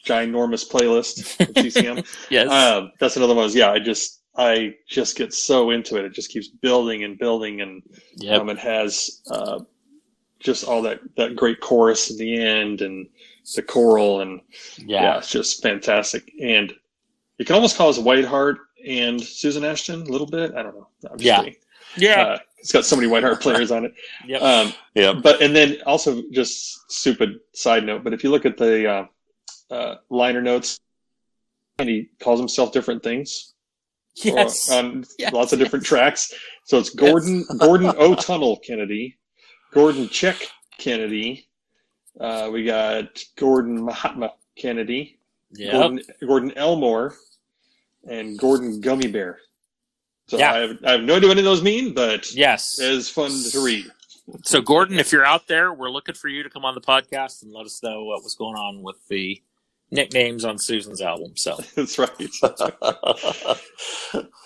ginormous 0.06 0.66
playlist 0.68 1.38
of 1.40 1.54
CCM. 1.54 2.02
yes. 2.30 2.48
um, 2.48 2.92
that's 2.98 3.16
another 3.16 3.34
one. 3.34 3.44
Is 3.44 3.54
Yeah, 3.54 3.70
I 3.70 3.78
just 3.78 4.22
I 4.36 4.74
just 4.88 5.16
get 5.16 5.34
so 5.34 5.70
into 5.70 5.96
it. 5.96 6.04
It 6.04 6.12
just 6.14 6.30
keeps 6.30 6.48
building 6.48 7.04
and 7.04 7.18
building, 7.18 7.60
and 7.60 7.82
yep. 8.16 8.40
um, 8.40 8.48
it 8.48 8.58
has 8.58 9.20
uh, 9.30 9.60
just 10.40 10.64
all 10.64 10.82
that 10.82 11.00
that 11.16 11.36
great 11.36 11.60
chorus 11.60 12.10
at 12.10 12.18
the 12.18 12.40
end 12.40 12.80
and 12.80 13.08
the 13.54 13.62
choral, 13.62 14.20
and 14.20 14.40
yeah. 14.78 15.02
yeah. 15.02 15.18
it's 15.18 15.30
just 15.30 15.62
fantastic. 15.62 16.30
And 16.40 16.72
you 17.38 17.44
can 17.44 17.54
almost 17.54 17.76
call 17.76 17.88
us 17.88 17.98
Whiteheart 17.98 18.56
and 18.86 19.20
Susan 19.20 19.64
Ashton 19.64 20.02
a 20.02 20.10
little 20.10 20.26
bit. 20.26 20.54
I 20.54 20.62
don't 20.62 20.74
know. 20.74 20.88
I'm 21.10 21.18
just 21.18 21.24
Yeah. 21.24 21.38
kidding. 21.38 21.56
Yeah. 21.96 22.22
Uh, 22.22 22.38
it's 22.58 22.72
got 22.72 22.84
so 22.84 22.96
many 22.96 23.08
Whiteheart 23.08 23.40
players 23.40 23.70
on 23.70 23.84
it. 23.84 23.94
yeah. 24.26 24.38
Um, 24.38 24.74
Yeah. 24.94 25.12
but 25.12 25.40
and 25.40 25.54
then 25.54 25.78
also 25.86 26.22
just 26.32 26.90
stupid 26.90 27.38
side 27.54 27.84
note, 27.84 28.04
but 28.04 28.12
if 28.12 28.22
you 28.22 28.30
look 28.30 28.44
at 28.46 28.56
the 28.56 28.88
uh, 28.90 29.06
uh, 29.70 29.94
liner 30.10 30.42
notes, 30.42 30.78
and 31.78 31.88
he 31.88 32.10
calls 32.20 32.40
himself 32.40 32.72
different 32.72 33.02
things 33.02 33.54
yes. 34.16 34.70
on 34.70 35.04
Yes, 35.18 35.32
lots 35.32 35.52
of 35.52 35.58
different 35.58 35.84
yes. 35.84 35.88
tracks. 35.88 36.34
So 36.64 36.78
it's 36.78 36.90
Gordon 36.90 37.44
Gordon 37.58 37.92
O'Tunnel 37.96 38.58
Kennedy, 38.58 39.16
Gordon 39.72 40.08
Check 40.08 40.36
Kennedy. 40.78 41.48
Uh, 42.20 42.50
we 42.52 42.64
got 42.64 43.22
Gordon 43.36 43.84
Mahatma 43.84 44.32
Kennedy, 44.56 45.18
yep. 45.52 45.72
Gordon, 45.72 46.00
Gordon 46.26 46.52
Elmore, 46.56 47.14
and 48.08 48.36
Gordon 48.38 48.80
Gummy 48.80 49.06
Bear. 49.06 49.38
So 50.26 50.36
Yeah. 50.38 50.52
I, 50.52 50.58
have, 50.58 50.78
I 50.84 50.90
have 50.92 51.02
no 51.02 51.16
idea 51.16 51.28
what 51.28 51.38
any 51.38 51.40
of 51.40 51.44
those 51.44 51.62
mean, 51.62 51.94
but 51.94 52.32
Yes. 52.34 52.78
it's 52.80 53.08
fun 53.08 53.30
to 53.52 53.64
read. 53.64 53.86
So, 54.42 54.60
Gordon, 54.60 54.98
if 54.98 55.10
you're 55.10 55.24
out 55.24 55.46
there, 55.46 55.72
we're 55.72 55.90
looking 55.90 56.14
for 56.14 56.28
you 56.28 56.42
to 56.42 56.50
come 56.50 56.64
on 56.64 56.74
the 56.74 56.80
podcast 56.82 57.42
and 57.42 57.52
let 57.52 57.64
us 57.64 57.82
know 57.82 58.04
what 58.04 58.22
was 58.22 58.34
going 58.34 58.56
on 58.56 58.82
with 58.82 58.96
the 59.08 59.40
nicknames 59.90 60.44
on 60.44 60.58
Susan's 60.58 61.00
album. 61.00 61.34
So, 61.36 61.56
That's 61.76 61.98
right. 61.98 62.10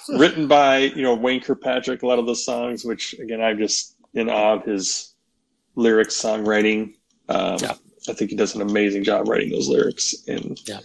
Written 0.09 0.47
by 0.47 0.79
you 0.79 1.03
know 1.03 1.15
Wayne 1.15 1.41
Kirkpatrick. 1.41 2.03
A 2.03 2.07
lot 2.07 2.19
of 2.19 2.27
those 2.27 2.45
songs, 2.45 2.85
which 2.85 3.15
again 3.15 3.41
I'm 3.41 3.59
just 3.59 3.97
in 4.15 4.29
awe 4.29 4.55
of 4.55 4.65
his 4.65 5.12
lyrics, 5.75 6.21
songwriting. 6.21 6.95
Um, 7.29 7.59
Yeah. 7.61 7.75
I 8.09 8.13
think 8.15 8.31
he 8.31 8.37
does 8.37 8.55
an 8.57 8.63
amazing 8.63 9.05
job 9.05 9.29
writing 9.29 9.51
those 9.51 9.69
lyrics, 9.69 10.15
and 10.27 10.61
Yeah. 10.69 10.81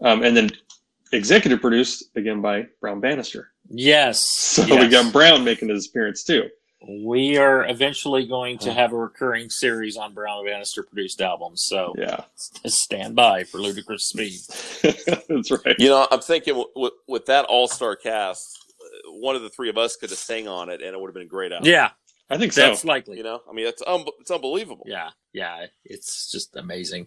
um, 0.00 0.22
and 0.22 0.34
then 0.36 0.50
executive 1.12 1.60
produced 1.60 2.04
again 2.16 2.40
by 2.40 2.66
Brown 2.80 3.00
Bannister. 3.00 3.52
yes. 3.68 4.24
So 4.26 4.64
yes. 4.64 4.80
we 4.82 4.88
got 4.88 5.12
Brown 5.12 5.44
making 5.44 5.68
his 5.68 5.86
appearance 5.88 6.24
too. 6.24 6.48
We 7.04 7.36
are 7.36 7.68
eventually 7.68 8.26
going 8.26 8.58
to 8.58 8.72
have 8.72 8.92
a 8.92 8.96
recurring 8.96 9.50
series 9.50 9.96
on 9.96 10.14
Brown 10.14 10.44
Bannister 10.46 10.82
produced 10.82 11.20
albums. 11.20 11.64
So, 11.68 11.94
Yeah, 11.96 12.24
stand 12.66 13.14
by 13.14 13.44
for 13.44 13.58
Ludicrous 13.58 14.08
Speed. 14.08 14.40
that's 15.28 15.50
right. 15.52 15.76
You 15.78 15.90
know, 15.90 16.08
I'm 16.10 16.20
thinking 16.20 16.54
w- 16.54 16.72
w- 16.74 16.94
with 17.06 17.26
that 17.26 17.44
all 17.44 17.68
star 17.68 17.94
cast, 17.94 18.58
uh, 18.80 19.12
one 19.12 19.36
of 19.36 19.42
the 19.42 19.48
three 19.50 19.68
of 19.68 19.78
us 19.78 19.94
could 19.94 20.10
have 20.10 20.18
sang 20.18 20.48
on 20.48 20.70
it, 20.70 20.82
and 20.82 20.92
it 20.94 21.00
would 21.00 21.06
have 21.06 21.14
been 21.14 21.22
a 21.22 21.26
great 21.26 21.52
album. 21.52 21.68
Yeah, 21.68 21.90
I 22.32 22.38
think 22.38 22.52
so. 22.52 22.62
that's 22.62 22.84
likely. 22.84 23.18
You 23.18 23.24
know, 23.24 23.40
I 23.48 23.52
mean, 23.52 23.66
it's 23.66 23.82
um, 23.86 24.04
it's 24.20 24.30
unbelievable. 24.30 24.84
Yeah, 24.86 25.10
yeah, 25.32 25.66
it's 25.84 26.30
just 26.30 26.56
amazing. 26.56 27.06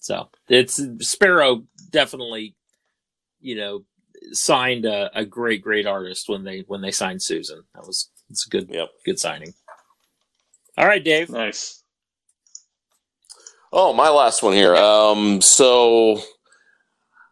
So 0.00 0.28
it's 0.48 0.80
Sparrow 1.00 1.64
definitely, 1.90 2.54
you 3.40 3.56
know, 3.56 3.84
signed 4.32 4.84
a, 4.84 5.10
a 5.18 5.24
great, 5.24 5.62
great 5.62 5.86
artist 5.86 6.28
when 6.28 6.44
they 6.44 6.64
when 6.66 6.82
they 6.82 6.90
signed 6.90 7.22
Susan. 7.22 7.64
That 7.74 7.86
was 7.86 8.10
it's 8.30 8.46
a 8.46 8.50
good, 8.50 8.68
Yep. 8.70 8.88
good 9.04 9.18
signing. 9.18 9.54
All 10.76 10.86
right, 10.86 11.02
Dave. 11.02 11.30
Nice. 11.30 11.82
Oh, 13.72 13.92
my 13.92 14.08
last 14.08 14.42
one 14.42 14.52
here. 14.54 14.74
Um, 14.76 15.40
so 15.40 16.20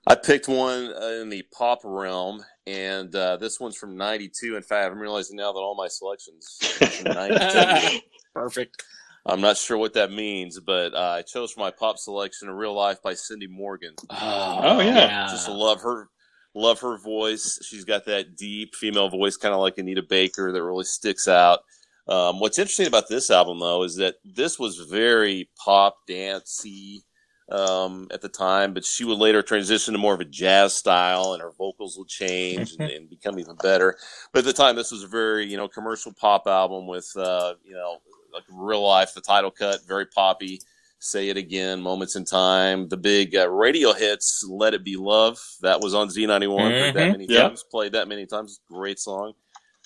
I 0.07 0.15
picked 0.15 0.49
one 0.49 0.93
uh, 0.95 1.21
in 1.23 1.29
the 1.29 1.45
pop 1.57 1.81
realm, 1.85 2.45
and 2.67 3.15
uh, 3.15 3.37
this 3.37 3.59
one's 3.59 3.77
from 3.77 3.97
'92. 3.97 4.57
In 4.57 4.63
fact, 4.63 4.93
I'm 4.93 4.99
realizing 4.99 5.37
now 5.37 5.53
that 5.53 5.59
all 5.59 5.75
my 5.75 5.89
selections 5.89 6.59
are 6.81 6.87
from 6.87 7.13
'92. 7.15 8.01
Perfect. 8.35 8.83
I'm 9.25 9.41
not 9.41 9.57
sure 9.57 9.79
what 9.79 9.95
that 9.95 10.11
means, 10.11 10.59
but 10.59 10.95
uh, 10.95 11.17
I 11.19 11.23
chose 11.23 11.53
for 11.53 11.61
my 11.61 11.71
pop 11.71 11.99
selection 11.99 12.49
"A 12.49 12.55
Real 12.55 12.75
Life" 12.75 13.01
by 13.03 13.15
Cindy 13.15 13.47
Morgan. 13.47 13.95
Oh, 14.11 14.81
yeah. 14.81 15.29
Just 15.31 15.49
love 15.49 15.81
her, 15.83 16.09
love 16.55 16.81
her 16.81 16.99
voice. 16.99 17.59
She's 17.63 17.85
got 17.85 18.05
that 18.07 18.37
deep 18.37 18.75
female 18.75 19.09
voice, 19.09 19.37
kind 19.37 19.55
of 19.55 19.61
like 19.61 19.79
Anita 19.79 20.03
Baker, 20.03 20.53
that 20.53 20.63
really 20.63 20.85
sticks 20.85 21.29
out. 21.29 21.61
Um, 22.09 22.41
what's 22.41 22.59
interesting 22.59 22.89
about 22.89 23.09
this 23.09 23.31
album, 23.31 23.61
though, 23.61 23.85
is 23.85 23.97
that 23.97 24.17
this 24.25 24.59
was 24.59 24.79
very 24.91 25.49
pop 25.65 25.99
dancey 26.09 27.05
um, 27.51 28.09
at 28.11 28.21
the 28.23 28.29
time, 28.29 28.73
but 28.75 28.85
she 28.85 29.05
would 29.05 29.19
later 29.19 29.43
transition 29.43 29.93
to 29.93 29.99
more 29.99 30.15
of 30.15 30.21
a 30.21 30.25
jazz 30.25 30.75
style, 30.75 31.33
and 31.33 31.43
her 31.43 31.51
vocals 31.53 31.97
would 31.99 32.09
change 32.09 32.73
and, 32.73 32.89
and 32.89 33.11
become 33.11 33.39
even 33.39 33.57
better. 33.57 33.97
But 34.33 34.41
at 34.41 34.45
the 34.45 34.53
time, 34.53 34.77
this 34.77 34.93
was 34.93 35.03
a 35.03 35.09
very 35.09 35.47
you 35.47 35.57
know 35.57 35.69
commercial 35.69 36.13
pop 36.13 36.47
album 36.47 36.87
with 36.87 37.11
uh, 37.17 37.55
you 37.65 37.75
know 37.75 37.99
like 38.33 38.45
real 38.51 38.87
life, 38.87 39.15
the 39.15 39.21
title 39.21 39.51
cut, 39.51 39.81
very 39.87 40.07
poppy. 40.07 40.61
Say 41.05 41.29
It 41.31 41.37
Again, 41.37 41.83
Moments 41.83 42.15
in 42.15 42.25
Time, 42.25 42.89
the 42.89 42.97
big 42.97 43.35
uh, 43.35 43.51
radio 43.51 43.93
hits, 43.93 44.45
Let 44.49 44.73
It 44.73 44.85
Be 44.85 44.97
Love, 44.97 45.37
that 45.61 45.81
was 45.81 45.95
on 45.95 46.07
Z91, 46.09 46.79
heard 46.79 46.95
that 46.95 47.09
Mhm. 47.09 47.11
many 47.11 47.27
times, 47.27 47.65
played 47.69 47.93
that 47.93 48.07
many 48.07 48.25
times, 48.25 48.61
great 48.71 49.01
song. 49.01 49.33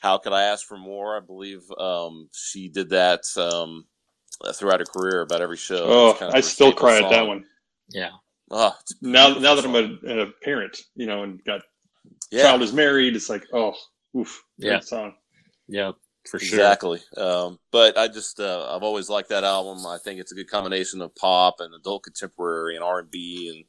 How 0.03 0.19
Could 0.19 0.35
I 0.35 0.43
Ask 0.43 0.67
for 0.67 0.77
More? 0.77 1.17
I 1.17 1.21
believe 1.21 1.63
um, 1.79 2.29
she 2.35 2.69
did 2.69 2.91
that 2.91 3.23
um, 3.39 3.87
throughout 4.55 4.81
her 4.81 4.87
career 4.87 5.23
about 5.23 5.41
every 5.41 5.57
show. 5.57 5.85
Oh, 5.85 6.13
kind 6.19 6.31
of 6.31 6.35
I 6.35 6.41
still 6.41 6.69
staple 6.69 6.87
cry 6.87 6.99
at 7.03 7.11
that 7.11 7.27
one. 7.27 7.45
Yeah. 7.89 8.11
Ah, 8.51 8.77
it's 8.81 8.93
a 8.93 9.07
Now, 9.07 9.29
now 9.35 9.55
that 9.55 9.65
I'm 9.65 9.75
a, 9.75 10.23
a 10.23 10.27
parent, 10.43 10.77
you 10.95 11.07
know, 11.07 11.23
and 11.25 11.43
got 11.45 11.63
yeah, 12.31 12.43
child 12.43 12.63
is 12.63 12.73
married, 12.73 13.17
it's 13.17 13.29
like, 13.29 13.45
oh, 13.53 13.75
oof, 14.17 14.43
great 14.61 14.73
Yeah. 14.73 14.81
song. 14.81 15.15
Yeah. 15.69 15.93
For 16.29 16.41
sure. 16.41 16.59
Exactly. 16.59 17.01
Um, 17.17 17.59
but 17.71 17.97
I 17.97 18.09
just 18.09 18.41
uh, 18.41 18.75
I've 18.75 18.83
always 18.83 19.09
liked 19.09 19.29
that 19.29 19.45
album. 19.45 19.87
I 19.87 19.99
think 19.99 20.19
it's 20.19 20.33
a 20.33 20.35
good 20.35 20.51
combination 20.51 21.01
of 21.01 21.15
pop 21.15 21.61
and 21.61 21.73
adult 21.73 22.03
contemporary 22.03 22.75
and 22.75 22.83
R 22.85 22.99
and 22.99 23.11
B 23.11 23.53
and 23.55 23.65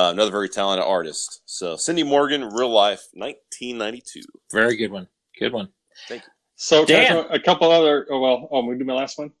uh, 0.00 0.10
another 0.12 0.30
very 0.30 0.48
talented 0.48 0.86
artist. 0.86 1.40
So 1.46 1.76
Cindy 1.76 2.04
Morgan, 2.04 2.42
Real 2.50 2.70
Life, 2.70 3.08
1992. 3.14 4.20
Very 4.52 4.76
good 4.76 4.92
one. 4.92 5.08
Good 5.40 5.52
one. 5.52 5.70
Thank 6.08 6.22
you. 6.22 6.28
So 6.54 6.84
Dan. 6.84 7.24
a 7.30 7.40
couple 7.40 7.70
other. 7.70 8.06
Oh 8.10 8.20
well. 8.20 8.48
Oh, 8.50 8.58
I'm 8.58 8.78
do 8.78 8.84
my 8.84 8.94
last 8.94 9.18
one. 9.18 9.32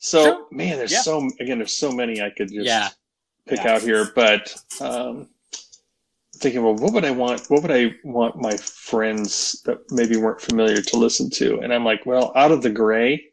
So 0.00 0.22
Sure. 0.24 0.46
man, 0.50 0.78
there's 0.78 0.92
Yeah. 0.92 1.02
so 1.02 1.30
again, 1.40 1.58
there's 1.58 1.76
so 1.76 1.92
many 1.92 2.20
I 2.22 2.30
could 2.30 2.48
just 2.50 2.66
Yeah. 2.66 2.88
pick 3.46 3.62
Yeah. 3.62 3.74
out 3.74 3.82
here, 3.82 4.10
but 4.14 4.54
um, 4.80 5.28
thinking, 6.38 6.62
well, 6.64 6.74
what 6.74 6.92
would 6.94 7.04
I 7.04 7.10
want? 7.10 7.48
What 7.50 7.62
would 7.62 7.70
I 7.70 7.94
want 8.02 8.36
my 8.40 8.56
friends 8.56 9.60
that 9.66 9.78
maybe 9.90 10.16
weren't 10.16 10.40
familiar 10.40 10.80
to 10.80 10.96
listen 10.96 11.28
to? 11.30 11.60
And 11.60 11.72
I'm 11.72 11.84
like, 11.84 12.06
well, 12.06 12.32
Out 12.34 12.50
of 12.50 12.62
the 12.62 12.70
Gray, 12.70 13.26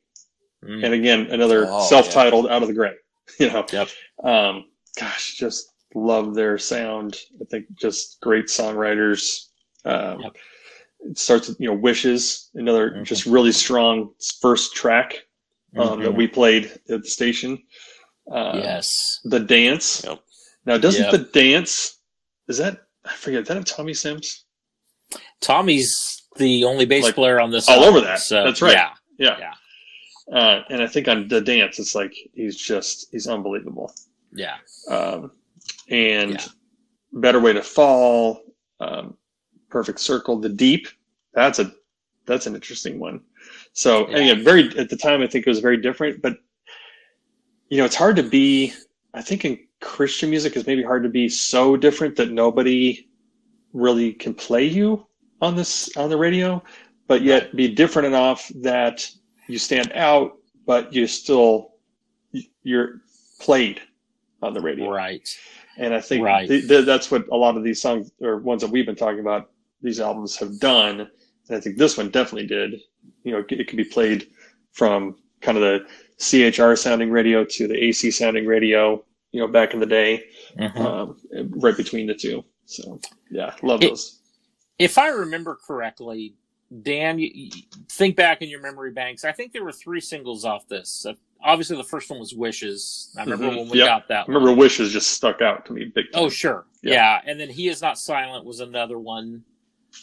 Mm. 0.63 0.83
and 0.83 0.93
again, 0.93 1.27
another 1.31 1.67
Oh, 1.69 1.87
self-titled 1.87 2.47
Out 2.47 2.61
of 2.63 2.67
the 2.67 2.73
Gray. 2.73 2.95
You 3.39 3.49
know, 3.51 3.65
Yep. 3.71 3.89
um, 4.23 4.65
gosh, 4.97 5.35
just 5.35 5.71
love 5.95 6.33
their 6.33 6.57
sound. 6.57 7.19
I 7.41 7.45
think 7.45 7.67
just 7.75 8.19
great 8.21 8.45
songwriters. 8.47 9.47
Um, 9.85 10.21
Yep. 10.21 10.37
It 11.11 11.17
starts 11.19 11.47
with 11.47 11.59
you 11.59 11.67
know 11.67 11.75
Wishes, 11.75 12.49
another 12.55 12.89
Mhm. 12.91 13.03
just 13.03 13.25
really 13.27 13.51
strong 13.51 14.13
first 14.41 14.75
track 14.75 15.26
um, 15.75 16.01
that 16.01 16.11
Mhm. 16.11 16.15
we 16.15 16.27
played 16.27 16.65
at 16.89 17.03
the 17.03 17.09
station. 17.09 17.61
Uh, 18.31 18.51
yes. 18.55 19.19
The 19.25 19.39
dance. 19.39 20.03
Yep. 20.05 20.19
Now, 20.65 20.77
doesn't 20.77 21.03
Yep. 21.03 21.11
the 21.11 21.39
dance? 21.39 21.99
Is 22.47 22.57
that 22.57 22.83
I 23.05 23.13
forget? 23.15 23.43
Is 23.43 23.47
that 23.47 23.65
Tommy 23.65 23.93
Sims? 23.93 24.43
Tommy's 25.39 26.23
the 26.35 26.63
only 26.65 26.85
bass 26.85 27.03
Like, 27.03 27.15
player 27.15 27.39
on 27.39 27.51
this. 27.51 27.67
all 27.69 27.75
album, 27.75 27.95
over 27.95 28.01
that. 28.01 28.19
So, 28.19 28.43
That's 28.43 28.61
right. 28.61 28.73
Yeah. 28.73 28.89
Yeah. 29.17 29.37
Yeah. 29.39 29.53
Uh, 30.37 30.63
and 30.69 30.81
I 30.83 30.87
think 30.87 31.07
on 31.07 31.27
the 31.29 31.39
dance, 31.39 31.79
it's 31.79 31.95
like 31.95 32.13
he's 32.33 32.57
just 32.57 33.07
he's 33.11 33.27
unbelievable. 33.27 33.93
Yeah. 34.33 34.57
Um, 34.89 35.31
and 35.89 36.31
Yeah. 36.33 36.45
better 37.13 37.39
way 37.39 37.53
to 37.53 37.63
fall, 37.63 38.43
um, 38.81 39.17
perfect 39.69 39.99
circle, 40.01 40.37
the 40.39 40.49
deep. 40.49 40.87
That's 41.33 41.59
a 41.59 41.73
that's 42.25 42.45
an 42.45 42.55
interesting 42.55 42.99
one. 42.99 43.21
So 43.77 44.09
Yeah. 44.09 44.17
again, 44.17 44.43
very 44.43 44.75
at 44.75 44.89
the 44.89 44.97
time, 44.97 45.21
I 45.21 45.27
think 45.27 45.45
it 45.45 45.49
was 45.49 45.59
very 45.59 45.77
different. 45.77 46.19
But 46.21 46.39
you 47.69 47.77
know, 47.77 47.85
it's 47.85 47.95
hard 47.95 48.15
to 48.15 48.23
be. 48.23 48.73
I 49.13 49.21
think 49.21 49.45
in 49.45 49.59
Christian 49.81 50.31
music, 50.31 50.55
it's 50.55 50.65
maybe 50.65 50.81
hard 50.81 51.03
to 51.03 51.09
be 51.09 51.29
so 51.29 51.77
different 51.77 52.15
that 52.15 52.31
nobody 52.31 53.07
really 53.73 54.13
can 54.13 54.33
play 54.33 54.63
you 54.65 55.05
on 55.41 55.55
this 55.55 55.95
on 55.95 56.09
the 56.09 56.17
radio, 56.17 56.63
but 57.07 57.21
yet 57.21 57.55
be 57.55 57.67
different 57.67 58.07
enough 58.07 58.51
that 58.55 59.07
you 59.47 59.59
stand 59.59 59.91
out, 59.93 60.37
but 60.65 60.91
you 60.91 61.05
still 61.05 61.73
you're 62.63 63.01
played 63.39 63.79
on 64.41 64.55
the 64.55 64.59
radio. 64.61 64.89
Right. 64.91 65.29
And 65.77 65.93
I 65.93 66.01
think 66.01 66.25
Right. 66.25 66.47
th- 66.47 66.67
th- 66.67 66.85
that's 66.85 67.11
what 67.11 67.27
a 67.31 67.37
lot 67.37 67.55
of 67.55 67.63
these 67.63 67.79
songs 67.79 68.11
or 68.21 68.37
ones 68.37 68.63
that 68.63 68.71
we've 68.71 68.87
been 68.87 68.95
talking 68.95 69.19
about, 69.19 69.51
these 69.83 69.99
albums 69.99 70.35
have 70.37 70.59
done. 70.59 71.11
I 71.49 71.59
think 71.59 71.77
this 71.77 71.97
one 71.97 72.09
definitely 72.09 72.47
did. 72.47 72.81
You 73.23 73.31
know, 73.33 73.43
it 73.49 73.67
could 73.67 73.77
be 73.77 73.83
played 73.83 74.27
from 74.71 75.15
kind 75.41 75.57
of 75.57 75.63
the 75.63 75.87
CHR 76.17 76.75
sounding 76.75 77.09
radio 77.11 77.43
to 77.45 77.67
the 77.67 77.83
AC 77.83 78.11
sounding 78.11 78.45
radio, 78.45 79.03
you 79.31 79.39
know, 79.39 79.47
back 79.47 79.73
in 79.73 79.79
the 79.79 79.85
day, 79.85 80.25
Mhm. 80.57 80.77
um, 80.79 81.17
right 81.59 81.75
between 81.77 82.07
the 82.07 82.15
two. 82.15 82.43
So, 82.65 82.99
yeah, 83.31 83.55
love 83.63 83.81
It- 83.83 83.89
those. 83.89 84.19
if 84.79 84.97
I 84.97 85.09
remember 85.09 85.55
correctly, 85.55 86.35
Dan, 86.81 87.17
you, 87.17 87.31
you 87.33 87.51
think 87.89 88.17
back 88.17 88.41
in 88.41 88.49
your 88.49 88.59
memory 88.59 88.91
banks. 88.91 89.23
I 89.23 89.31
think 89.31 89.53
there 89.53 89.63
were 89.63 89.71
three 89.71 90.01
singles 90.01 90.43
off 90.43 90.67
this. 90.67 91.05
Uh, 91.05 91.13
obviously, 91.41 91.77
the 91.77 91.83
first 91.83 92.09
one 92.09 92.19
was 92.19 92.33
"Wishes." 92.33 93.15
I 93.17 93.23
remember 93.23 93.45
Mhm. 93.45 93.57
when 93.57 93.69
we 93.69 93.77
Yep. 93.77 93.87
got 93.87 94.07
that. 94.09 94.23
I 94.23 94.27
remember 94.27 94.49
one. 94.49 94.59
Wishes 94.59 94.91
just 94.91 95.11
stuck 95.11 95.41
out 95.41 95.65
to 95.67 95.73
me 95.73 95.85
big 95.85 96.11
time. 96.11 96.23
Oh, 96.23 96.29
sure, 96.29 96.65
Yeah. 96.83 96.93
yeah. 96.93 97.21
And 97.25 97.39
then 97.39 97.49
"He 97.49 97.69
Is 97.69 97.81
Not 97.81 97.97
Silent" 97.97 98.43
was 98.43 98.59
another 98.59 98.99
one 98.99 99.45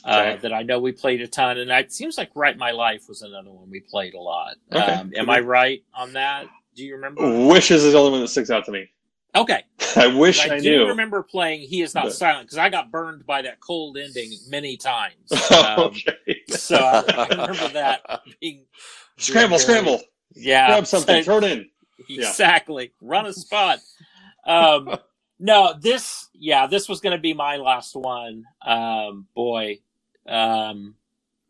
uh, 0.04 0.24
Okay. 0.34 0.38
that 0.42 0.52
I 0.52 0.62
know 0.62 0.78
we 0.80 0.92
played 0.92 1.20
a 1.20 1.28
ton. 1.28 1.58
And 1.58 1.70
it 1.70 1.92
seems 1.92 2.16
like 2.18 2.30
"Write 2.34 2.56
My 2.58 2.70
Life" 2.72 3.08
was 3.08 3.22
another 3.22 3.50
one 3.50 3.70
we 3.70 3.80
played 3.80 4.14
a 4.14 4.20
lot. 4.20 4.56
Okay. 4.72 4.80
Um, 4.84 5.12
am 5.16 5.30
I 5.30 5.40
right 5.40 5.82
on 5.94 6.12
that? 6.14 6.46
Do 6.74 6.84
you 6.84 6.94
remember? 6.94 7.46
Wishes 7.46 7.84
is 7.84 7.92
the 7.92 7.98
only 7.98 8.12
one 8.12 8.20
that 8.20 8.28
sticks 8.28 8.50
out 8.50 8.64
to 8.66 8.72
me. 8.72 8.90
Okay, 9.36 9.64
I 9.96 10.06
wish 10.06 10.48
I, 10.48 10.56
I, 10.56 10.60
do 10.60 10.86
remember 10.86 11.22
playing 11.22 11.62
"He 11.68 11.82
Is 11.82 11.94
Not 11.94 12.04
But- 12.04 12.12
Silent" 12.14 12.46
because 12.46 12.58
I 12.58 12.68
got 12.68 12.90
burned 12.92 13.26
by 13.26 13.42
that 13.42 13.60
cold 13.60 13.98
ending 13.98 14.32
many 14.48 14.76
times. 14.76 15.14
Um, 15.50 15.80
okay. 15.80 16.40
so 16.48 16.76
I, 16.76 17.04
I 17.08 17.28
remember 17.28 17.68
that 17.74 18.20
being 18.40 18.64
Scramble, 19.16 19.58
scramble. 19.58 20.00
Yeah, 20.34 20.66
Grab 20.68 20.86
something, 20.86 21.22
so- 21.22 21.24
throw 21.24 21.38
it 21.38 21.44
in. 21.44 21.68
Yeah. 22.08 22.28
exactly. 22.28 22.92
Run 23.00 23.26
a 23.26 23.32
spot. 23.32 23.78
Um, 24.46 24.96
no, 25.38 25.74
this 25.80 26.28
yeah, 26.34 26.66
this 26.66 26.88
was 26.88 27.00
going 27.00 27.16
to 27.16 27.20
be 27.20 27.34
my 27.34 27.56
last 27.56 27.94
one. 27.96 28.44
Um, 28.64 29.26
boy, 29.34 29.78
um, 30.26 30.94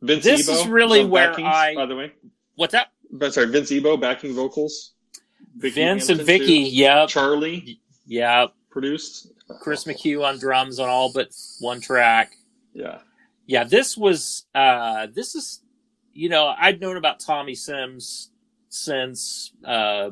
Vince 0.02 0.24
This 0.24 0.48
Ebo 0.48 0.58
is 0.58 0.66
really 0.66 1.04
where 1.04 1.30
backings, 1.30 1.46
I- 1.46 1.74
by 1.74 1.87
the 1.87 1.96
way. 1.96 2.12
what's 2.56 2.72
that? 2.72 2.88
But 3.10 3.32
sorry, 3.34 3.46
Vince 3.48 3.70
Ebo 3.72 3.96
backing 3.96 4.34
vocals. 4.34 4.92
Vicky 5.56 5.74
Vince 5.76 6.08
and 6.08 6.20
Vicky. 6.20 6.64
too. 6.68 6.76
Yep, 6.76 7.08
Charlie 7.08 7.80
yep. 8.06 8.52
produced. 8.70 9.28
Chris 9.60 9.84
McHugh 9.84 10.24
on 10.24 10.38
drums 10.38 10.80
on 10.80 10.88
all 10.88 11.12
but 11.12 11.28
one 11.60 11.80
track. 11.80 12.32
Yeah. 12.72 12.98
Yeah, 13.46 13.64
this 13.64 13.96
was 13.96 14.46
uh, 14.54 15.06
this 15.14 15.34
is 15.34 15.60
you 16.12 16.28
know 16.28 16.52
I'd 16.58 16.80
known 16.80 16.96
about 16.96 17.20
Tommy 17.20 17.54
Sims 17.54 18.30
since 18.68 19.52
uh, 19.64 20.10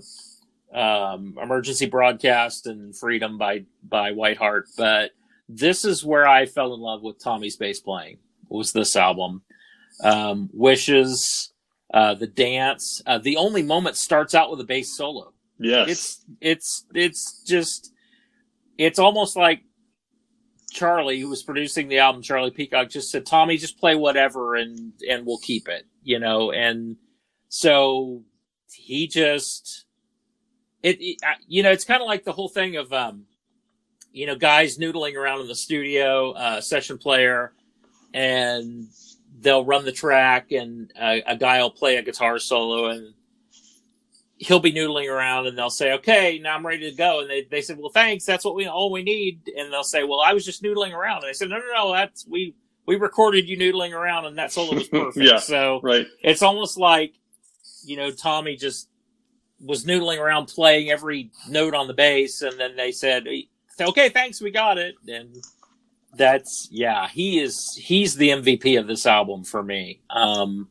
um, 0.73 1.37
Emergency 1.43 1.87
Broadcast 1.87 2.67
and 2.67 2.97
Freedom 2.97 3.39
by 3.39 3.65
by 3.83 4.13
Whiteheart, 4.13 4.65
but 4.77 5.11
this 5.49 5.85
is 5.85 6.05
where 6.05 6.27
I 6.29 6.47
fell 6.47 6.75
in 6.75 6.81
love 6.81 7.03
with 7.03 7.19
Tommy's 7.19 7.57
bass 7.57 7.81
playing. 7.81 8.19
Was 8.53 8.73
this 8.73 8.97
album? 8.97 9.43
Um, 10.03 10.51
Wishes, 10.53 11.53
uh, 11.93 12.15
the 12.15 12.27
dance. 12.27 13.03
Uh, 13.07 13.19
the 13.19 13.37
only 13.37 13.63
moment 13.63 13.97
starts 13.97 14.35
out 14.35 14.51
with 14.51 14.61
a 14.61 14.65
bass 14.65 14.97
solo. 14.97 15.33
Yes. 15.59 15.89
It's 15.89 16.25
it's 16.41 16.87
it's 16.95 17.43
just 17.45 17.93
it's 18.79 18.99
almost 18.99 19.37
like 19.37 19.63
Charlie, 20.73 21.21
who 21.21 21.29
was 21.29 21.43
producing 21.43 21.89
the 21.89 21.99
album, 21.99 22.23
Charlie 22.23 22.51
Peacock, 22.51 22.89
just 22.89 23.11
said, 23.11 23.27
"Tommy, 23.27 23.59
just 23.59 23.79
play 23.79 23.95
whatever, 23.95 24.57
and 24.57 24.93
and 25.09 25.27
we'll 25.27 25.39
keep 25.39 25.69
it," 25.69 25.87
you 26.03 26.19
know. 26.19 26.51
And 26.51 26.97
so 27.49 28.23
he 28.73 29.07
just 29.07 29.85
it, 30.83 30.97
it 31.01 31.19
you 31.47 31.63
know 31.63 31.71
it's 31.71 31.85
kind 31.85 32.01
of 32.01 32.09
like 32.09 32.25
the 32.25 32.33
whole 32.33 32.49
thing 32.49 32.77
of 32.77 32.93
um 32.93 33.27
you 34.13 34.27
know 34.27 34.35
guys 34.35 34.79
noodling 34.79 35.15
around 35.15 35.41
in 35.43 35.47
the 35.47 35.55
studio, 35.55 36.33
uh, 36.33 36.61
session 36.61 36.99
player, 36.99 37.53
and 38.15 38.89
they'll 39.41 39.65
run 39.65 39.85
the 39.85 39.93
track, 39.93 40.53
and 40.53 40.93
a, 41.01 41.23
a 41.27 41.37
guy 41.37 41.61
will 41.61 41.71
play 41.71 41.97
a 41.97 42.03
guitar 42.03 42.39
solo, 42.39 42.87
and 42.87 43.15
he'll 44.43 44.61
be 44.61 44.73
noodling 44.73 45.09
around 45.09 45.47
and 45.47 45.57
they'll 45.57 45.71
say, 45.71 45.93
okay, 45.93 46.41
now 46.43 46.57
I'm 46.57 46.67
ready 46.67 46.91
to 46.91 46.97
go. 46.97 47.21
And 47.21 47.31
they, 47.31 47.45
they 47.45 47.63
said, 47.63 47.79
well, 47.79 47.91
thanks. 47.91 48.25
That's 48.25 48.45
what 48.45 48.57
we, 48.57 48.67
all 48.67 48.91
we 48.91 49.05
need. 49.05 49.41
And 49.57 49.73
they'll 49.73 49.85
say, 49.85 50.03
well, 50.03 50.21
I 50.21 50.33
was 50.33 50.45
just 50.45 50.65
noodling 50.65 50.93
around. 50.93 51.19
And 51.19 51.27
I 51.27 51.33
said, 51.33 51.49
no, 51.49 51.59
no, 51.59 51.73
no, 51.73 51.93
that's, 51.93 52.27
we, 52.27 52.57
we 52.85 52.97
recorded 52.97 53.49
you 53.49 53.57
noodling 53.57 53.93
around 53.93 54.25
and 54.25 54.37
that 54.39 54.51
solo 54.51 54.75
was 54.75 54.89
perfect. 54.89 55.25
Yeah. 55.25 55.39
So 55.39 55.81
right. 55.85 56.09
it's 56.23 56.43
almost 56.43 56.77
like, 56.77 57.15
you 57.85 57.97
know, 57.97 58.11
Tommy 58.11 58.57
just 58.57 58.89
was 59.61 59.85
noodling 59.85 60.19
around 60.19 60.47
playing 60.47 60.91
every 60.91 61.31
note 61.49 61.75
on 61.75 61.87
the 61.87 61.95
bass. 61.95 62.43
And 62.43 62.59
then 62.59 62.75
they 62.75 62.91
said, 62.91 63.29
okay, 63.81 64.09
thanks. 64.09 64.41
We 64.41 64.51
got 64.51 64.77
it. 64.77 64.97
And 65.07 65.37
that's, 66.17 66.69
yeah, 66.71 67.09
he 67.09 67.41
is, 67.41 67.75
he's 67.75 68.15
the 68.17 68.31
MVP 68.31 68.79
of 68.79 68.87
this 68.87 69.07
album 69.07 69.45
for 69.45 69.63
me. 69.63 70.01
Um, 70.11 70.69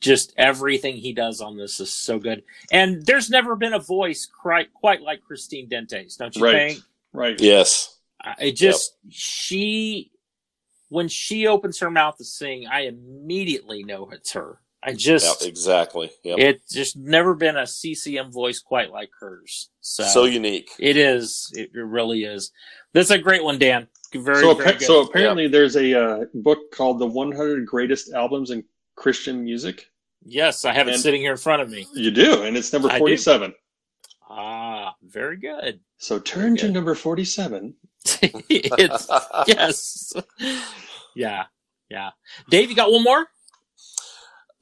just 0.00 0.32
everything 0.36 0.96
he 0.96 1.12
does 1.12 1.40
on 1.40 1.56
this 1.56 1.80
is 1.80 1.92
so 1.92 2.18
good. 2.18 2.42
And 2.70 3.04
there's 3.06 3.30
never 3.30 3.56
been 3.56 3.72
a 3.72 3.78
voice 3.78 4.26
quite 4.26 4.72
quite 4.74 5.00
like 5.02 5.22
Christine 5.22 5.68
Dente's, 5.68 6.16
don't 6.16 6.34
you 6.36 6.42
Right. 6.44 6.72
think? 6.72 6.84
Right. 7.12 7.40
Yes. 7.40 7.98
I- 8.20 8.34
It 8.40 8.56
just 8.56 8.96
she 9.10 10.10
when 10.88 11.08
she 11.08 11.46
opens 11.46 11.78
her 11.78 11.90
mouth 11.90 12.16
to 12.18 12.24
sing, 12.24 12.66
I 12.66 12.82
immediately 12.82 13.82
know 13.82 14.10
it's 14.12 14.32
her. 14.32 14.58
I 14.82 14.92
just 14.92 15.40
Yep, 15.42 15.48
exactly. 15.48 16.10
Yep. 16.24 16.38
it's 16.38 16.74
just 16.74 16.96
never 16.96 17.34
been 17.34 17.56
a 17.56 17.66
CCM 17.66 18.30
voice 18.32 18.58
quite 18.58 18.90
like 18.90 19.10
hers. 19.20 19.70
So, 19.80 20.02
so 20.04 20.24
unique. 20.24 20.70
it 20.78 20.96
is. 20.96 21.50
It, 21.56 21.70
it 21.74 21.78
really 21.80 22.24
is. 22.24 22.50
This 22.92 23.06
is 23.06 23.10
a 23.12 23.18
great 23.18 23.42
one, 23.44 23.58
Dan. 23.58 23.86
Very, 24.14 24.40
so, 24.40 24.54
very 24.54 24.72
good. 24.72 24.82
so 24.82 25.02
apparently 25.02 25.48
there's 25.48 25.76
a 25.76 25.94
uh, 25.94 26.24
book 26.34 26.70
called 26.72 26.98
The 26.98 27.06
100 27.06 27.66
Greatest 27.66 28.12
Albums 28.12 28.50
in 28.50 28.64
Christian 28.94 29.42
Music. 29.42 29.90
yes, 30.24 30.64
I 30.64 30.72
have 30.72 30.88
it 30.88 30.98
sitting 30.98 31.20
here 31.20 31.32
in 31.32 31.38
front 31.38 31.62
of 31.62 31.70
me. 31.70 31.86
You 31.94 32.10
do, 32.10 32.42
and 32.42 32.56
it's 32.56 32.72
number 32.72 32.88
47. 32.88 33.54
Ah, 34.28 34.94
very 35.02 35.36
good. 35.36 35.80
So 35.98 36.18
turn 36.18 36.56
to 36.58 36.70
number 36.70 36.94
47. 36.94 37.74
it's 38.22 39.08
yes. 39.46 40.12
Yeah. 41.14 41.44
Yeah. 41.90 42.10
Dave, 42.48 42.70
you 42.70 42.76
got 42.76 42.90
one 42.90 43.04
more? 43.04 43.26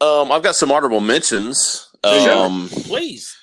Um, 0.00 0.32
I've 0.32 0.42
got 0.42 0.56
some 0.56 0.72
honorable 0.72 1.00
mentions. 1.00 1.88
There 2.02 2.20
you 2.20 2.26
go. 2.26 2.42
Um, 2.42 2.68
Please. 2.68 3.36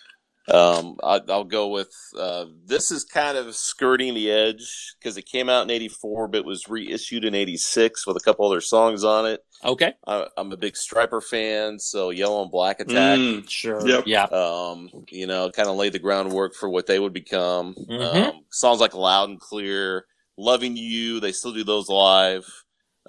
Um, 0.53 0.95
I, 1.03 1.19
I'll 1.29 1.43
go 1.43 1.67
with 1.67 1.93
uh, 2.17 2.45
this 2.65 2.89
is 2.91 3.03
kind 3.03 3.37
of 3.37 3.53
skirting 3.55 4.13
the 4.13 4.31
edge 4.31 4.95
because 4.99 5.17
it 5.17 5.25
came 5.25 5.49
out 5.49 5.63
in 5.63 5.71
'84, 5.71 6.27
but 6.29 6.45
was 6.45 6.67
reissued 6.69 7.25
in 7.25 7.35
'86 7.35 8.07
with 8.07 8.17
a 8.17 8.21
couple 8.21 8.45
other 8.45 8.61
songs 8.61 9.03
on 9.03 9.25
it. 9.25 9.43
Okay. 9.65 9.93
I, 10.05 10.27
I'm 10.37 10.51
a 10.51 10.57
big 10.57 10.75
Stryper 10.75 11.21
fan, 11.23 11.79
so 11.79 12.11
Yellow 12.11 12.43
and 12.43 12.51
Black 12.51 12.79
Attack. 12.79 13.17
Mm, 13.19 13.49
Sure. 13.49 13.85
Yep. 13.87 14.03
Yeah. 14.05 14.23
Um, 14.25 14.89
you 15.09 15.27
know, 15.27 15.49
kind 15.49 15.67
of 15.67 15.75
laid 15.75 15.93
the 15.93 15.99
groundwork 15.99 16.53
for 16.55 16.69
what 16.69 16.85
they 16.87 16.99
would 16.99 17.13
become. 17.13 17.75
Mhm. 17.89 18.27
Um, 18.29 18.41
songs 18.51 18.79
like 18.79 18.93
Loud 18.93 19.29
and 19.29 19.39
Clear, 19.39 20.05
Loving 20.37 20.77
You, 20.77 21.19
they 21.19 21.31
still 21.31 21.53
do 21.53 21.63
those 21.63 21.89
live. 21.89 22.45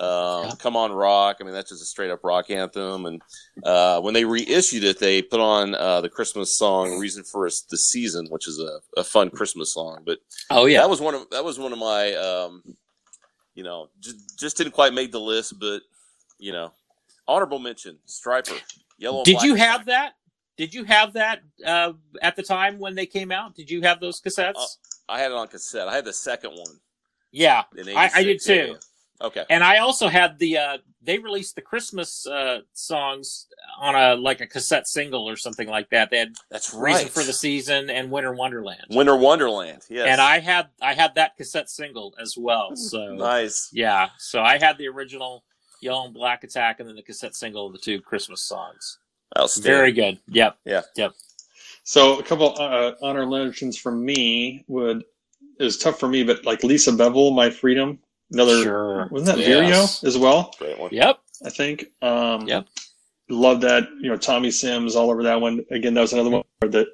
Um, 0.01 0.45
Yeah. 0.45 0.53
Come 0.59 0.77
on 0.77 0.93
Rock, 0.93 1.39
I 1.41 1.45
mean, 1.45 1.53
that's 1.55 1.71
just 1.71 1.83
a 1.83 1.87
straight 1.87 2.11
up 2.11 2.23
rock 2.25 2.51
anthem. 2.51 3.07
And 3.07 3.23
uh, 3.65 4.01
when 4.01 4.15
they 4.15 4.25
reissued 4.25 4.85
it, 4.85 4.99
they 4.99 5.23
put 5.23 5.41
on 5.41 5.75
uh, 5.75 6.01
the 6.01 6.09
Christmas 6.09 6.57
song 6.57 6.99
Reason 6.99 7.25
for 7.25 7.47
Us 7.47 7.63
the 7.63 7.77
Season, 7.77 8.27
which 8.31 8.47
is 8.49 8.61
a, 8.61 8.81
a 9.01 9.05
fun 9.05 9.31
Christmas 9.31 9.73
song. 9.75 10.03
But 10.07 10.19
Oh 10.51 10.67
yeah. 10.67 10.81
that 10.81 10.91
was 10.91 11.01
one 11.01 11.15
of 11.15 11.29
that 11.31 11.45
was 11.45 11.59
one 11.59 11.73
of 11.73 11.79
my 11.79 12.15
um, 12.15 12.63
you 13.55 13.65
know, 13.65 13.89
just, 14.01 14.39
just 14.39 14.57
didn't 14.57 14.73
quite 14.73 14.93
make 14.95 15.11
the 15.11 15.21
list, 15.21 15.59
but 15.59 15.81
you 16.39 16.53
know, 16.53 16.71
honorable 17.27 17.59
mention, 17.59 17.99
Stryper. 18.07 18.61
Yellow 18.99 19.25
Did 19.25 19.43
you 19.43 19.55
have 19.57 19.87
that? 19.87 20.15
Did 20.57 20.75
you 20.75 20.85
have 20.85 21.13
that 21.15 21.41
uh, 21.65 21.93
at 22.23 22.35
the 22.37 22.43
time 22.43 22.79
when 22.79 22.95
they 22.95 23.07
came 23.07 23.31
out? 23.33 23.55
Did 23.55 23.71
you 23.71 23.81
have 23.83 24.01
those 24.01 24.21
cassettes? 24.21 24.55
Uh, 24.57 24.67
I 25.09 25.19
had 25.21 25.31
it 25.33 25.37
on 25.37 25.49
cassette. 25.49 25.89
I 25.89 25.95
had 25.95 26.05
the 26.05 26.13
second 26.13 26.51
one. 26.51 26.79
yeah. 27.33 27.63
I- 27.97 28.11
I 28.15 28.23
did 28.25 28.41
too. 28.43 28.55
yeah. 28.55 28.75
Okay. 29.21 29.45
And 29.51 29.65
I 29.65 29.79
also 29.79 30.09
had 30.09 30.39
the 30.39 30.59
uh 30.59 30.79
they 31.03 31.19
released 31.19 31.57
the 31.57 31.63
Christmas 31.63 32.27
uh 32.27 32.61
songs 32.73 33.47
on 33.79 33.95
a 33.95 34.15
like 34.15 34.41
a 34.41 34.47
cassette 34.47 34.87
single 34.87 35.29
or 35.29 35.37
something 35.37 35.69
like 35.69 35.91
that. 35.91 36.11
They 36.11 36.19
had 36.19 36.35
That's 36.51 36.73
right. 36.73 36.95
Reason 36.95 37.09
for 37.09 37.23
the 37.23 37.33
Season 37.33 37.91
and 37.91 38.11
Winter 38.11 38.33
Wonderland. 38.33 38.85
Winter 38.91 39.17
Wonderland. 39.17 39.83
Yes. 39.89 40.09
And 40.09 40.21
I 40.21 40.39
had 40.39 40.69
I 40.81 40.95
had 40.95 41.15
that 41.17 41.37
cassette 41.37 41.69
single 41.69 42.15
as 42.21 42.37
well. 42.39 42.77
So 42.77 43.15
nice. 43.15 43.71
yeah. 43.73 44.11
So 44.19 44.43
I 44.43 44.59
had 44.59 44.79
the 44.79 44.89
original 44.89 45.45
Yellow 45.81 46.05
and 46.07 46.15
Black 46.15 46.45
Attack 46.45 46.81
and 46.81 46.89
then 46.89 46.97
the 46.97 47.03
cassette 47.03 47.35
single 47.35 47.67
of 47.67 47.73
the 47.73 47.79
two 47.79 48.01
Christmas 48.01 48.43
songs. 48.43 48.99
Very 49.59 49.93
good. 49.93 50.19
Yep. 50.29 50.59
Yeah. 50.65 50.83
Yep. 50.97 51.13
So 51.83 52.19
a 52.19 52.23
couple 52.23 52.55
uh, 52.59 52.93
honor 53.03 53.27
mentions 53.27 53.77
from 53.77 54.05
me 54.05 54.65
would 54.69 55.05
it 55.59 55.65
was 55.65 55.79
tough 55.79 55.99
for 55.99 56.09
me, 56.09 56.23
but 56.23 56.45
like 56.45 56.63
Lisa 56.63 56.93
Bevill, 56.93 57.33
My 57.33 57.51
Freedom, 57.51 57.99
another 58.33 58.63
Sure. 58.63 59.09
wasn't 59.11 59.37
that 59.37 59.47
Yes. 59.47 60.01
Vireo 60.01 60.07
as 60.09 60.19
well? 60.19 60.55
Great 60.59 60.79
one. 60.79 60.91
Yep. 60.93 61.19
I 61.45 61.51
think. 61.51 61.87
Um, 62.03 62.47
Yep. 62.49 62.67
Love 63.31 63.61
that. 63.61 63.89
You 64.01 64.09
know, 64.11 64.17
Tommy 64.17 64.51
Sims 64.51 64.97
all 64.97 65.11
over 65.11 65.23
that 65.25 65.41
one. 65.41 65.65
Again, 65.71 65.95
that 65.95 66.01
was 66.01 66.13
another 66.13 66.31
one 66.31 66.43
where 66.61 66.71
the 66.71 66.87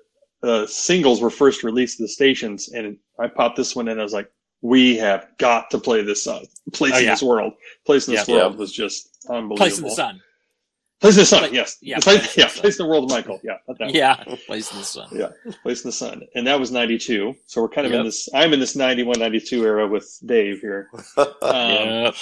uh, 0.42 0.66
singles 0.66 1.20
were 1.23 1.31
first 1.31 1.62
released 1.62 1.97
to 1.99 2.03
the 2.05 2.09
stations, 2.09 2.68
and 2.68 2.99
I 3.18 3.29
popped 3.29 3.57
this 3.57 3.75
one 3.75 3.88
in. 3.88 3.99
I 3.99 4.03
was 4.03 4.12
like, 4.12 4.31
"We 4.61 4.97
have 4.99 5.27
got 5.38 5.70
to 5.70 5.79
play 5.79 6.03
this 6.03 6.25
song. 6.25 6.44
Place 6.73 6.92
Oh, 6.94 6.99
in 6.99 7.05
yeah. 7.05 7.11
this 7.12 7.23
world. 7.23 7.55
Place 7.87 8.09
in 8.09 8.14
this 8.14 8.29
Yeah. 8.29 8.35
world 8.37 8.59
was 8.59 8.70
just 8.73 9.09
unbelievable. 9.29 9.57
Place 9.57 9.79
in 9.79 9.85
the 9.85 9.90
Sun. 9.90 10.20
Place 11.05 11.17
in 11.17 11.21
the 11.21 11.27
sun. 11.27 11.38
Pla- 11.40 11.49
yes. 11.53 11.77
yeah, 11.83 11.99
Place, 11.99 12.19
Place 12.19 12.37
in 12.38 12.40
yeah. 12.40 12.49
the 12.49 12.61
Place 12.62 12.79
in 12.79 12.87
the 12.87 12.90
world 12.90 13.05
of 13.05 13.11
Michael. 13.11 13.38
Yeah. 13.45 13.59
that. 13.79 13.95
Yeah. 13.95 14.25
Place 14.47 14.73
in 14.73 14.79
the 14.79 14.85
Sun. 14.85 15.09
Yeah. 15.12 15.29
Place 15.62 15.85
in 15.85 15.88
the 15.88 15.93
sun, 15.93 16.23
and 16.35 16.47
that 16.47 16.59
was 16.59 16.71
'92. 16.71 17.35
So 17.45 17.61
we're 17.61 17.69
kind 17.69 17.87
of 17.87 17.93
in 17.93 18.05
this. 18.05 18.27
I'm 18.33 18.55
in 18.55 18.59
this 18.61 18.75
'91, 18.75 19.19
'92 19.19 19.67
era 19.67 19.87
with 19.87 20.19
Dave 20.25 20.61
here. 20.62 20.88
Um, 21.19 21.35
Yep. 21.43 22.14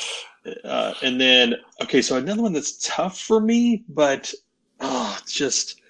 uh, 0.65 0.95
and 1.03 1.21
then 1.21 1.55
okay, 1.83 2.03
so 2.03 2.17
another 2.17 2.43
one 2.43 2.53
that's 2.53 2.85
tough 2.85 3.21
for 3.21 3.41
me, 3.41 3.85
but 3.89 4.35
oh, 4.81 5.17
it's 5.23 5.33
just 5.33 5.81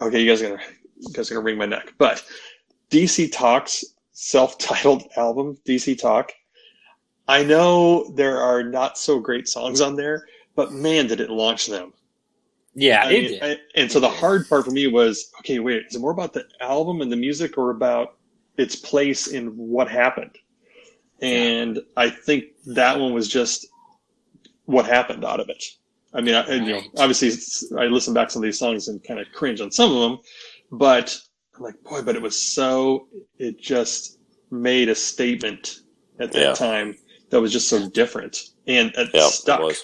okay. 0.00 0.20
You 0.20 0.28
guys 0.28 0.42
are 0.42 0.48
gonna 0.48 0.62
you 0.96 1.12
guys 1.12 1.30
are 1.30 1.34
gonna 1.34 1.44
wring 1.44 1.56
my 1.58 1.66
neck, 1.66 1.94
but 1.98 2.24
DC 2.90 3.30
Talk's 3.30 3.84
self-titled 4.10 5.04
album, 5.16 5.56
DC 5.64 5.96
Talk. 6.00 6.32
I 7.28 7.44
know 7.44 8.10
there 8.16 8.38
are 8.40 8.64
not 8.64 8.98
so 8.98 9.20
great 9.20 9.46
songs 9.48 9.80
on 9.80 9.94
there, 9.94 10.26
but 10.54 10.72
man, 10.72 11.06
did 11.06 11.20
it 11.20 11.30
launch 11.30 11.66
them! 11.66 11.92
Yeah, 12.74 13.02
I 13.04 13.10
it 13.12 13.20
mean, 13.22 13.28
did. 13.30 13.42
I- 13.42 13.60
and 13.74 13.90
so 13.92 14.00
the 14.00 14.08
hard 14.08 14.48
part 14.48 14.64
for 14.64 14.70
me 14.70 14.86
was 14.86 15.30
okay. 15.40 15.58
Wait, 15.58 15.86
is 15.88 15.94
it 15.96 16.00
more 16.00 16.10
about 16.12 16.32
the 16.32 16.46
album 16.60 17.00
and 17.00 17.10
the 17.12 17.16
music, 17.16 17.58
or 17.58 17.70
about 17.70 18.16
its 18.56 18.76
place 18.76 19.26
in 19.28 19.48
what 19.56 19.88
happened? 19.90 20.38
And 21.20 21.80
I 21.96 22.10
think 22.10 22.44
that 22.66 22.98
one 22.98 23.12
was 23.14 23.28
just 23.28 23.66
what 24.66 24.86
happened 24.86 25.24
out 25.24 25.40
of 25.40 25.48
it. 25.48 25.62
I 26.14 26.20
mean, 26.20 26.34
I, 26.34 26.50
you 26.52 26.60
know, 26.72 26.82
obviously, 26.98 27.30
I 27.78 27.86
listen 27.86 28.14
back 28.14 28.28
to 28.28 28.34
some 28.34 28.42
of 28.42 28.44
these 28.44 28.58
songs 28.58 28.88
and 28.88 29.02
kind 29.02 29.20
of 29.20 29.26
cringe 29.32 29.60
on 29.60 29.70
some 29.70 29.92
of 29.94 30.00
them, 30.02 30.18
but 30.70 31.16
I'm 31.56 31.62
like, 31.62 31.82
boy, 31.82 32.02
but 32.02 32.16
it 32.16 32.22
was 32.22 32.40
so. 32.40 33.08
It 33.38 33.58
just 33.60 34.18
made 34.50 34.88
a 34.88 34.94
statement 34.94 35.80
at 36.20 36.32
that 36.32 36.40
Yeah. 36.40 36.52
time 36.54 36.96
that 37.30 37.40
was 37.40 37.52
just 37.52 37.68
so 37.68 37.88
different, 37.90 38.36
and 38.66 38.92
it 38.96 39.10
Yeah, 39.14 39.28
stuck. 39.28 39.60
it 39.60 39.78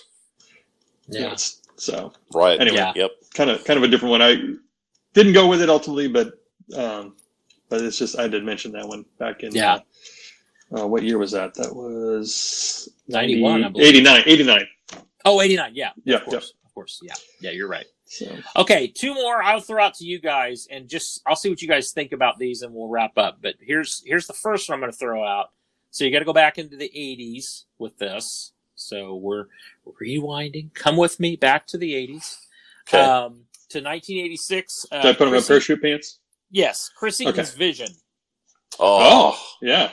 was. 1.08 1.16
You 1.16 1.20
know, 1.22 1.26
Yeah. 1.28 1.32
it's- 1.32 1.62
so 1.76 2.12
Right. 2.34 2.60
Anyway. 2.60 2.76
Yeah. 2.76 2.92
Yep. 2.96 3.10
kind 3.34 3.50
of 3.50 3.64
kind 3.64 3.76
of 3.76 3.84
a 3.84 3.88
different 3.88 4.10
one. 4.10 4.22
I 4.22 4.36
didn't 5.14 5.32
go 5.32 5.46
with 5.46 5.62
it 5.62 5.68
ultimately, 5.70 6.08
but 6.08 6.34
um, 6.76 7.16
but 7.68 7.82
it's 7.82 7.98
just 7.98 8.18
I 8.18 8.26
did 8.28 8.44
mention 8.44 8.72
that 8.72 8.86
one 8.88 9.04
back 9.18 9.42
in 9.42 9.52
Yeah. 9.54 9.78
Uh, 10.72 10.82
uh, 10.82 10.86
what 10.86 11.02
year 11.02 11.18
was 11.18 11.30
that? 11.32 11.54
That 11.54 11.74
was 11.74 12.88
91, 13.08 13.64
I 13.64 13.68
believe. 13.68 13.86
89, 13.86 14.22
89. 14.26 14.66
Oh, 15.24 15.40
89. 15.40 15.72
Yeah. 15.74 15.90
Yeah, 16.04 16.16
Of 16.16 16.24
course. 16.24 16.52
Of 16.66 16.74
course. 16.74 17.00
Yeah. 17.02 17.14
Yeah, 17.40 17.50
you're 17.52 17.68
right. 17.68 17.86
So 18.06 18.26
Okay, 18.56 18.86
two 18.86 19.14
more 19.14 19.42
I'll 19.42 19.60
throw 19.60 19.82
out 19.82 19.94
to 19.94 20.04
you 20.04 20.18
guys 20.18 20.66
and 20.70 20.88
just 20.88 21.20
I'll 21.26 21.36
see 21.36 21.50
what 21.50 21.60
you 21.62 21.68
guys 21.68 21.92
think 21.92 22.12
about 22.12 22.38
these 22.38 22.62
and 22.62 22.74
we'll 22.74 22.88
wrap 22.88 23.16
up. 23.18 23.38
But 23.42 23.54
here's 23.60 24.02
here's 24.04 24.26
the 24.26 24.32
first 24.34 24.68
one 24.68 24.74
I'm 24.76 24.80
going 24.80 24.92
to 24.92 24.98
throw 24.98 25.24
out. 25.24 25.50
So 25.90 26.04
you 26.04 26.10
got 26.10 26.18
to 26.20 26.24
go 26.24 26.32
back 26.32 26.58
into 26.58 26.76
the 26.76 26.90
80s 26.94 27.64
with 27.78 27.96
this. 27.98 28.52
So 28.78 29.16
we're 29.16 29.46
rewinding. 30.00 30.72
Come 30.74 30.96
with 30.96 31.18
me 31.20 31.36
back 31.36 31.66
to 31.68 31.78
the 31.78 31.92
80s. 31.92 32.36
Okay. 32.88 33.00
Um 33.02 33.44
to 33.70 33.78
1986. 33.80 34.86
Uh, 34.90 35.02
did 35.02 35.08
I 35.10 35.12
put 35.12 35.26
them 35.26 35.34
in 35.34 35.42
parachute 35.42 35.82
pants? 35.82 36.20
Yes, 36.50 36.90
Chris 36.96 37.20
Eaton's 37.20 37.52
Vision. 37.52 37.88
oh. 38.80 39.38
yeah, 39.60 39.90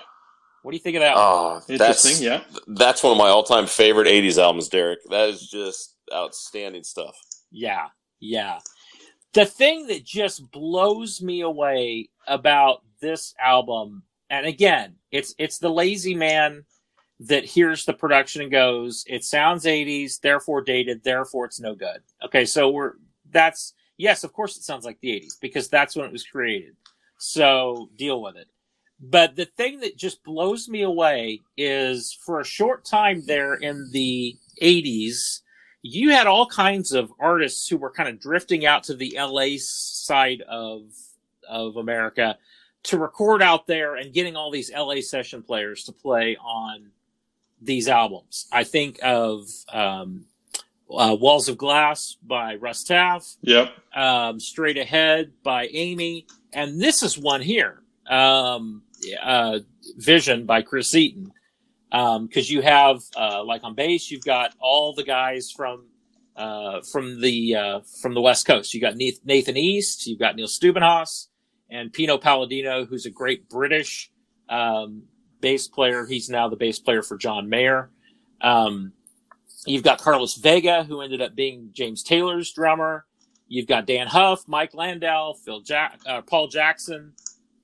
What 0.61 0.71
do 0.71 0.77
you 0.77 0.81
think 0.81 0.95
of 0.95 1.01
that? 1.01 1.15
one? 1.15 1.23
Oh, 1.25 1.61
interesting. 1.67 2.11
that's 2.11 2.21
yeah, 2.21 2.41
that's 2.67 3.03
one 3.03 3.11
of 3.11 3.17
my 3.17 3.27
all-time 3.27 3.67
favorite 3.67 4.07
'80s 4.07 4.37
albums, 4.37 4.69
Derek. 4.69 4.99
That 5.09 5.27
is 5.29 5.49
just 5.49 5.95
outstanding 6.13 6.83
stuff. 6.83 7.17
Yeah, 7.51 7.87
yeah. 8.21 8.59
The 9.33 9.45
thing 9.45 9.87
that 9.87 10.05
just 10.05 10.49
blows 10.51 11.21
me 11.21 11.41
away 11.41 12.09
about 12.27 12.83
this 13.01 13.33
album, 13.43 14.03
and 14.29 14.45
again, 14.45 14.95
it's 15.11 15.35
it's 15.37 15.57
the 15.57 15.69
lazy 15.69 16.15
man 16.15 16.63
that 17.19 17.45
hears 17.45 17.85
the 17.85 17.93
production 17.93 18.41
and 18.41 18.51
goes, 18.51 19.03
"It 19.07 19.23
sounds 19.23 19.65
'80s, 19.65 20.19
therefore 20.19 20.61
dated, 20.61 21.03
therefore 21.03 21.45
it's 21.45 21.59
no 21.59 21.75
good." 21.75 22.01
Okay, 22.23 22.45
so 22.45 22.69
we're 22.69 22.93
that's 23.31 23.73
yes, 23.97 24.23
of 24.23 24.33
course 24.33 24.57
it 24.57 24.63
sounds 24.63 24.85
like 24.85 24.99
the 24.99 25.11
'80s 25.11 25.39
because 25.39 25.69
that's 25.69 25.95
when 25.95 26.05
it 26.05 26.11
was 26.11 26.25
created. 26.25 26.75
So 27.17 27.89
deal 27.95 28.21
with 28.21 28.35
it. 28.35 28.47
But 28.99 29.35
the 29.35 29.45
thing 29.45 29.79
that 29.81 29.97
just 29.97 30.23
blows 30.23 30.69
me 30.69 30.83
away 30.83 31.41
is 31.57 32.17
for 32.25 32.39
a 32.39 32.45
short 32.45 32.85
time 32.85 33.25
there 33.25 33.55
in 33.55 33.89
the 33.91 34.37
80s, 34.61 35.41
you 35.81 36.11
had 36.11 36.27
all 36.27 36.47
kinds 36.47 36.93
of 36.93 37.11
artists 37.19 37.67
who 37.67 37.77
were 37.77 37.91
kind 37.91 38.09
of 38.09 38.19
drifting 38.19 38.65
out 38.65 38.83
to 38.83 38.95
the 38.95 39.17
LA 39.17 39.57
side 39.57 40.41
of 40.47 40.83
of 41.47 41.77
America 41.77 42.37
to 42.83 42.97
record 42.97 43.41
out 43.41 43.67
there 43.67 43.95
and 43.95 44.13
getting 44.13 44.35
all 44.35 44.49
these 44.49 44.71
LA 44.71 45.01
session 45.01 45.43
players 45.43 45.83
to 45.83 45.91
play 45.91 46.37
on 46.37 46.89
these 47.65 47.87
albums. 47.87 48.47
I 48.51 48.63
think 48.63 48.99
of 49.03 49.47
um, 49.71 50.25
uh, 50.89 51.15
Walls 51.19 51.49
of 51.49 51.57
Glass 51.57 52.17
by 52.21 52.55
Russ 52.55 52.83
Taff, 52.83 53.35
yep. 53.41 53.73
um, 53.95 54.39
Straight 54.39 54.77
Ahead 54.77 55.33
by 55.43 55.67
Amy, 55.71 56.27
and 56.53 56.79
this 56.81 57.03
is 57.03 57.17
one 57.17 57.41
here, 57.41 57.81
um, 58.07 58.83
uh, 59.21 59.59
Vision 59.97 60.45
by 60.45 60.61
Chris 60.61 60.93
Eaton. 60.95 61.31
Because 61.91 62.51
you 62.51 62.61
have, 62.61 62.99
uh, 63.15 63.41
like 63.45 63.63
on 63.63 63.73
bass, 63.73 64.11
you've 64.11 64.25
got 64.25 64.53
all 64.59 64.93
the 64.93 65.03
guys 65.03 65.49
from 65.49 65.85
uh, 66.35 66.81
from 66.81 67.21
the 67.21 67.55
uh, 67.55 67.79
from 68.01 68.13
the 68.13 68.21
West 68.21 68.45
Coast. 68.45 68.73
You 68.73 68.81
got 68.81 68.95
Nathan 68.97 69.55
East, 69.55 70.05
you've 70.05 70.19
got 70.19 70.35
Neil 70.35 70.47
Stubenhaus, 70.47 71.27
and 71.69 71.93
Pino 71.93 72.17
Palladino, 72.17 72.85
who's 72.85 73.05
a 73.05 73.09
great 73.09 73.47
British 73.47 74.11
um, 74.49 75.03
bass 75.45 75.67
player. 75.67 76.07
He's 76.07 76.27
now 76.27 76.49
the 76.49 76.55
bass 76.55 76.79
player 76.79 77.03
for 77.03 77.17
John 77.17 77.47
Mayer. 77.47 77.91
Um, 78.41 78.93
you've 79.67 79.83
got 79.83 80.01
Carlos 80.01 80.33
Vega, 80.33 80.83
who 80.83 81.01
ended 81.01 81.21
up 81.21 81.35
being 81.35 81.69
James 81.71 82.01
Taylor's 82.01 82.51
drummer. 82.51 83.05
You've 83.47 83.67
got 83.67 83.85
Dann 83.85 84.07
Huff, 84.07 84.47
Mike 84.47 84.73
Landau, 84.73 85.33
Phil 85.33 85.61
Jack, 85.61 85.99
uh, 86.07 86.23
Paul 86.23 86.47
Jackson, 86.47 87.13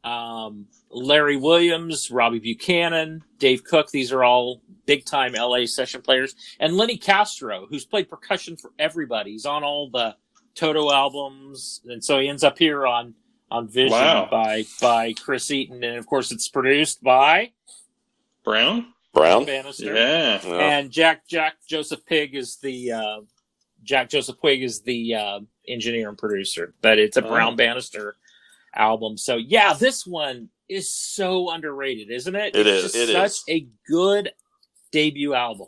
um, 0.04 0.68
Larry 0.92 1.38
Williams, 1.38 2.12
Robbie 2.12 2.38
Buchanan, 2.38 3.24
Dave 3.40 3.64
Cook. 3.64 3.90
These 3.90 4.12
are 4.12 4.24
all 4.24 4.62
big 4.86 5.04
time 5.04 5.34
LA 5.34 5.66
session 5.66 6.04
players. 6.04 6.36
And 6.60 6.78
Lenny 6.78 6.98
Castro, 6.98 7.66
who's 7.68 7.84
played 7.84 8.10
percussion 8.10 8.58
for 8.58 8.74
everybody. 8.78 9.32
He's 9.32 9.48
on 9.48 9.64
all 9.64 9.90
the 9.90 10.16
Toto 10.54 10.92
albums. 10.92 11.82
And 11.88 12.04
so 12.04 12.20
he 12.20 12.30
ends 12.30 12.44
up 12.44 12.60
here 12.60 12.86
on, 12.86 13.16
on 13.52 13.68
Vision 13.68 13.92
Wow. 13.92 14.28
by, 14.32 14.64
by 14.82 15.14
Chris 15.14 15.52
Eaton. 15.52 15.84
And 15.84 15.98
of 15.98 16.08
course, 16.08 16.32
it's 16.32 16.48
produced 16.48 17.04
by 17.04 17.52
Brown. 18.44 18.88
Brown. 19.14 19.46
Bannister. 19.46 19.94
Yeah. 19.94 20.40
Yeah. 20.44 20.54
And 20.78 20.90
Jack, 20.90 21.28
Jack 21.28 21.56
Joseph 21.68 22.00
Puig 22.10 22.34
is 22.34 22.58
the, 22.58 22.94
uh, 22.94 23.22
Jack 23.84 24.10
Joseph 24.10 24.38
Puig 24.44 24.64
is 24.64 24.82
the, 24.82 25.16
uh, 25.16 25.40
engineer 25.68 26.10
and 26.10 26.18
producer, 26.18 26.74
but 26.82 26.98
it's 26.98 27.18
a 27.18 27.26
Oh. 27.26 27.30
Brown 27.30 27.56
Bannister 27.56 28.16
album. 28.76 29.18
So 29.18 29.36
yeah, 29.36 29.74
this 29.74 30.08
one 30.08 30.50
is 30.70 30.92
so 30.94 31.52
underrated, 31.52 32.10
isn't 32.10 32.36
it? 32.36 32.56
It 32.56 32.66
it's 32.66 32.86
is, 32.86 32.94
Just 32.94 32.96
it 32.96 33.14
such 33.14 33.32
is. 33.32 33.44
a 33.50 33.68
good 33.88 34.32
debut 34.92 35.34
album. 35.34 35.68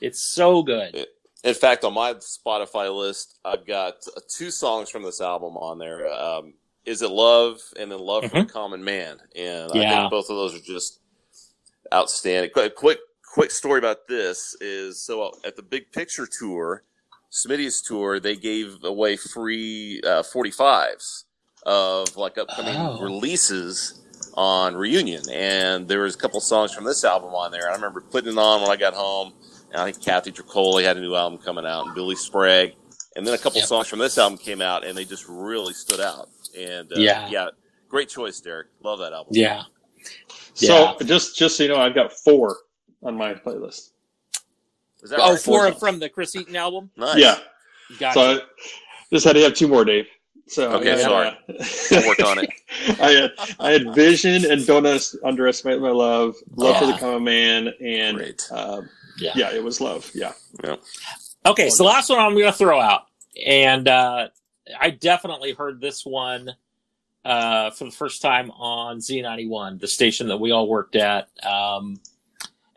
It's 0.00 0.20
so 0.22 0.62
good. 0.62 1.06
In 1.42 1.54
fact, 1.54 1.84
on 1.84 1.94
my 1.94 2.14
Spotify 2.14 2.94
list, 2.94 3.38
I've 3.44 3.66
got 3.66 3.94
uh, 4.16 4.20
two 4.28 4.50
songs 4.50 4.90
from 4.90 5.02
this 5.02 5.20
album 5.22 5.56
on 5.56 5.78
there. 5.78 6.10
Um, 6.12 6.54
Is 6.86 7.02
it 7.02 7.10
Love 7.10 7.60
and 7.78 7.90
then 7.90 7.98
Love 7.98 8.26
for 8.26 8.42
the 8.42 8.52
Common 8.52 8.82
Man? 8.84 9.18
And 9.36 9.72
I 9.72 9.88
think 9.88 10.10
both 10.10 10.28
of 10.30 10.36
those 10.36 10.54
are 10.54 10.60
just 10.64 11.00
outstanding. 11.92 12.50
Quick, 12.52 12.74
quick, 12.76 12.98
quick 13.32 13.50
story 13.50 13.78
about 13.78 14.06
this 14.08 14.54
is 14.60 15.00
so 15.00 15.32
at 15.44 15.56
the 15.56 15.62
Big 15.62 15.90
Picture 15.92 16.26
tour, 16.26 16.82
Smitty's 17.32 17.80
tour, 17.82 18.20
they 18.20 18.36
gave 18.36 18.78
away 18.84 19.16
free 19.16 20.00
uh, 20.06 20.22
45s 20.22 21.24
of 21.66 22.16
like 22.16 22.36
upcoming 22.38 22.76
Oh. 22.76 23.00
releases 23.00 24.00
on 24.34 24.76
Reunion, 24.76 25.22
and 25.30 25.86
there 25.88 26.00
was 26.00 26.14
a 26.14 26.18
couple 26.18 26.40
songs 26.40 26.72
from 26.74 26.84
this 26.84 27.04
album 27.04 27.30
on 27.34 27.50
there. 27.52 27.70
I 27.70 27.74
remember 27.74 28.00
putting 28.00 28.32
it 28.32 28.38
on 28.38 28.60
when 28.62 28.70
I 28.70 28.76
got 28.76 28.94
home. 28.94 29.32
And 29.72 29.80
I 29.82 29.90
think 29.90 30.04
Kathy 30.04 30.30
Troccoli 30.30 30.84
had 30.84 30.96
a 30.96 31.00
new 31.00 31.16
album 31.16 31.36
coming 31.40 31.66
out, 31.66 31.86
and 31.86 31.94
Billy 31.96 32.14
Sprague, 32.14 32.74
and 33.16 33.26
then 33.26 33.34
a 33.34 33.38
couple 33.38 33.58
Yep. 33.58 33.66
songs 33.68 33.88
from 33.88 33.98
this 33.98 34.16
album 34.18 34.38
came 34.38 34.60
out, 34.60 34.84
and 34.84 34.96
they 34.96 35.04
just 35.04 35.24
really 35.28 35.72
stood 35.72 35.98
out. 36.00 36.28
And 36.56 36.92
uh, 36.92 36.96
Yeah. 36.98 37.28
yeah, 37.28 37.48
great 37.88 38.08
choice, 38.08 38.40
Derek. 38.40 38.68
Love 38.82 38.98
that 39.00 39.12
album. 39.12 39.32
Yeah. 39.34 39.62
So 40.54 40.96
just 41.04 41.36
just 41.36 41.56
so 41.56 41.62
you 41.64 41.68
know, 41.70 41.76
I've 41.80 41.94
got 41.94 42.12
four 42.12 42.56
on 43.02 43.16
my 43.16 43.34
playlist. 43.34 43.90
Is 45.02 45.10
that 45.10 45.20
Oh, 45.20 45.32
right? 45.32 45.40
four 45.40 45.72
from 45.72 45.98
the 45.98 46.08
Chris 46.08 46.34
Eaton 46.36 46.56
album. 46.56 46.90
Nice. 46.96 47.18
Yeah. 47.18 47.38
Gotcha. 47.98 48.18
So 48.18 48.30
I 48.32 48.40
just 49.12 49.24
had 49.26 49.34
to 49.34 49.42
have 49.42 49.54
two 49.54 49.68
more, 49.68 49.84
Dave. 49.84 50.06
So 50.46 50.70
Okay, 50.72 50.92
I 50.92 50.96
had, 50.96 51.00
sorry. 51.00 51.28
uh, 51.28 52.00
I'll 52.02 52.06
work 52.08 52.20
on 52.22 52.38
it. 52.38 52.50
I 53.00 53.10
had 53.10 53.30
I 53.58 53.70
had 53.72 53.94
Vision 53.94 54.50
and 54.50 54.64
Don't 54.66 54.86
Underestimate 55.24 55.80
My 55.80 55.90
Love, 55.90 56.36
Love 56.56 56.76
for 56.78 56.84
Yeah. 56.84 56.92
the 56.92 56.98
Common 56.98 57.24
Man, 57.24 57.68
and 57.82 58.16
Great. 58.18 58.42
um, 58.52 58.88
Yeah. 59.18 59.32
yeah, 59.34 59.52
it 59.54 59.62
was 59.64 59.80
Love. 59.80 60.10
Yeah. 60.14 60.32
Okay, 61.46 61.68
so 61.70 61.78
the 61.84 61.88
last 61.88 62.08
one 62.10 62.18
I'm 62.18 62.32
going 62.32 62.44
to 62.44 62.52
throw 62.52 62.78
out, 62.80 63.02
and 63.46 63.88
uh, 63.88 64.28
I 64.80 64.90
definitely 64.90 65.52
heard 65.52 65.80
this 65.80 66.04
one 66.06 66.50
uh, 67.24 67.70
for 67.70 67.84
the 67.84 67.90
first 67.90 68.22
time 68.22 68.50
on 68.52 68.98
Z91, 68.98 69.80
the 69.80 69.88
station 69.88 70.28
that 70.28 70.38
we 70.38 70.52
all 70.52 70.68
worked 70.68 70.96
at, 70.96 71.28
um, 71.44 72.00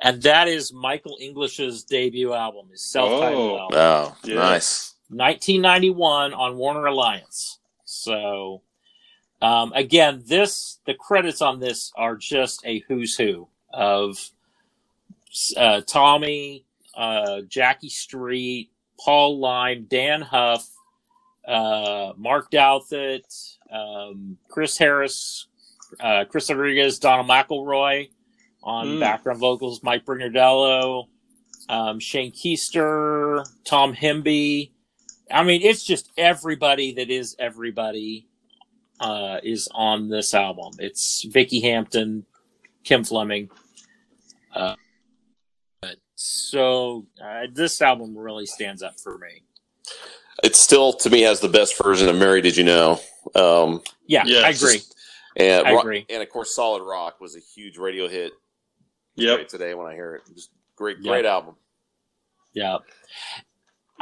and 0.01 0.21
that 0.23 0.47
is 0.47 0.71
Michael 0.73 1.17
English's 1.19 1.83
debut 1.83 2.33
album, 2.33 2.69
his 2.71 2.83
self-titled 2.83 3.51
Oh. 3.53 3.57
album, 3.57 3.77
Oh, 3.79 4.17
Yes. 4.23 4.35
nice. 4.35 4.93
1991 5.09 6.33
on 6.33 6.57
Warner 6.57 6.85
Alliance. 6.87 7.59
So, 7.85 8.61
um, 9.41 9.71
again, 9.75 10.23
this 10.25 10.79
the 10.85 10.93
credits 10.93 11.41
on 11.41 11.59
this 11.59 11.91
are 11.95 12.15
just 12.15 12.65
a 12.65 12.79
who's 12.87 13.17
who 13.17 13.47
of 13.73 14.17
uh, 15.57 15.81
Tommy, 15.87 16.65
uh, 16.95 17.41
Jackie 17.47 17.89
Street, 17.89 18.71
Paul 18.99 19.39
Leim, 19.41 19.87
Dann 19.87 20.21
Huff, 20.21 20.67
uh, 21.47 22.13
Mark 22.17 22.51
Douthit, 22.51 23.57
um, 23.71 24.37
Chris 24.49 24.77
Harris, 24.77 25.47
uh, 25.99 26.25
Chris 26.25 26.49
Rodriguez, 26.49 26.99
Donald 26.99 27.27
McElroy 27.27 28.09
on 28.63 28.87
Mm. 28.87 28.99
background 28.99 29.39
vocals, 29.39 29.81
Mike 29.81 30.05
Brignardello, 30.05 31.07
um, 31.69 31.99
Shane 31.99 32.31
Keister, 32.31 33.47
Tom 33.63 33.93
Hemby. 33.95 34.71
I 35.31 35.43
mean, 35.43 35.61
it's 35.61 35.83
just 35.83 36.11
everybody 36.17 36.93
that 36.93 37.09
is 37.09 37.35
everybody 37.39 38.27
uh, 38.99 39.39
is 39.43 39.69
on 39.73 40.09
this 40.09 40.33
album. 40.33 40.73
It's 40.79 41.23
Vicky 41.23 41.61
Hampton, 41.61 42.25
Kim 42.83 43.03
Fleming. 43.03 43.49
Uh, 44.53 44.75
but 45.81 45.97
so 46.15 47.05
uh, 47.23 47.47
this 47.53 47.81
album 47.81 48.17
really 48.17 48.45
stands 48.47 48.81
up 48.81 48.99
for 48.99 49.17
me. 49.17 49.43
It 50.43 50.55
still, 50.55 50.93
to 50.93 51.09
me, 51.09 51.21
has 51.21 51.39
the 51.39 51.49
best 51.49 51.77
version 51.81 52.09
of 52.09 52.15
"Mary 52.15 52.41
Did 52.41 52.57
You 52.57 52.63
Know." 52.63 52.99
Um, 53.35 53.81
Yeah, 54.05 54.23
Yes. 54.25 54.43
I 54.43 54.49
agree. 54.49 54.81
and 55.35 55.67
I 55.67 55.73
Rock- 55.73 55.83
agree. 55.83 56.05
And 56.09 56.21
of 56.23 56.29
course, 56.29 56.55
"Solid 56.55 56.83
Rock" 56.83 57.19
was 57.19 57.35
a 57.35 57.39
huge 57.39 57.77
radio 57.77 58.07
hit. 58.07 58.33
Yep. 59.15 59.37
Right 59.37 59.49
today, 59.49 59.73
when 59.73 59.87
I 59.87 59.93
hear 59.95 60.15
it, 60.15 60.21
just 60.35 60.51
great, 60.75 60.97
Yeah. 61.01 61.11
great 61.11 61.25
album. 61.25 61.55
Yeah. 62.53 62.77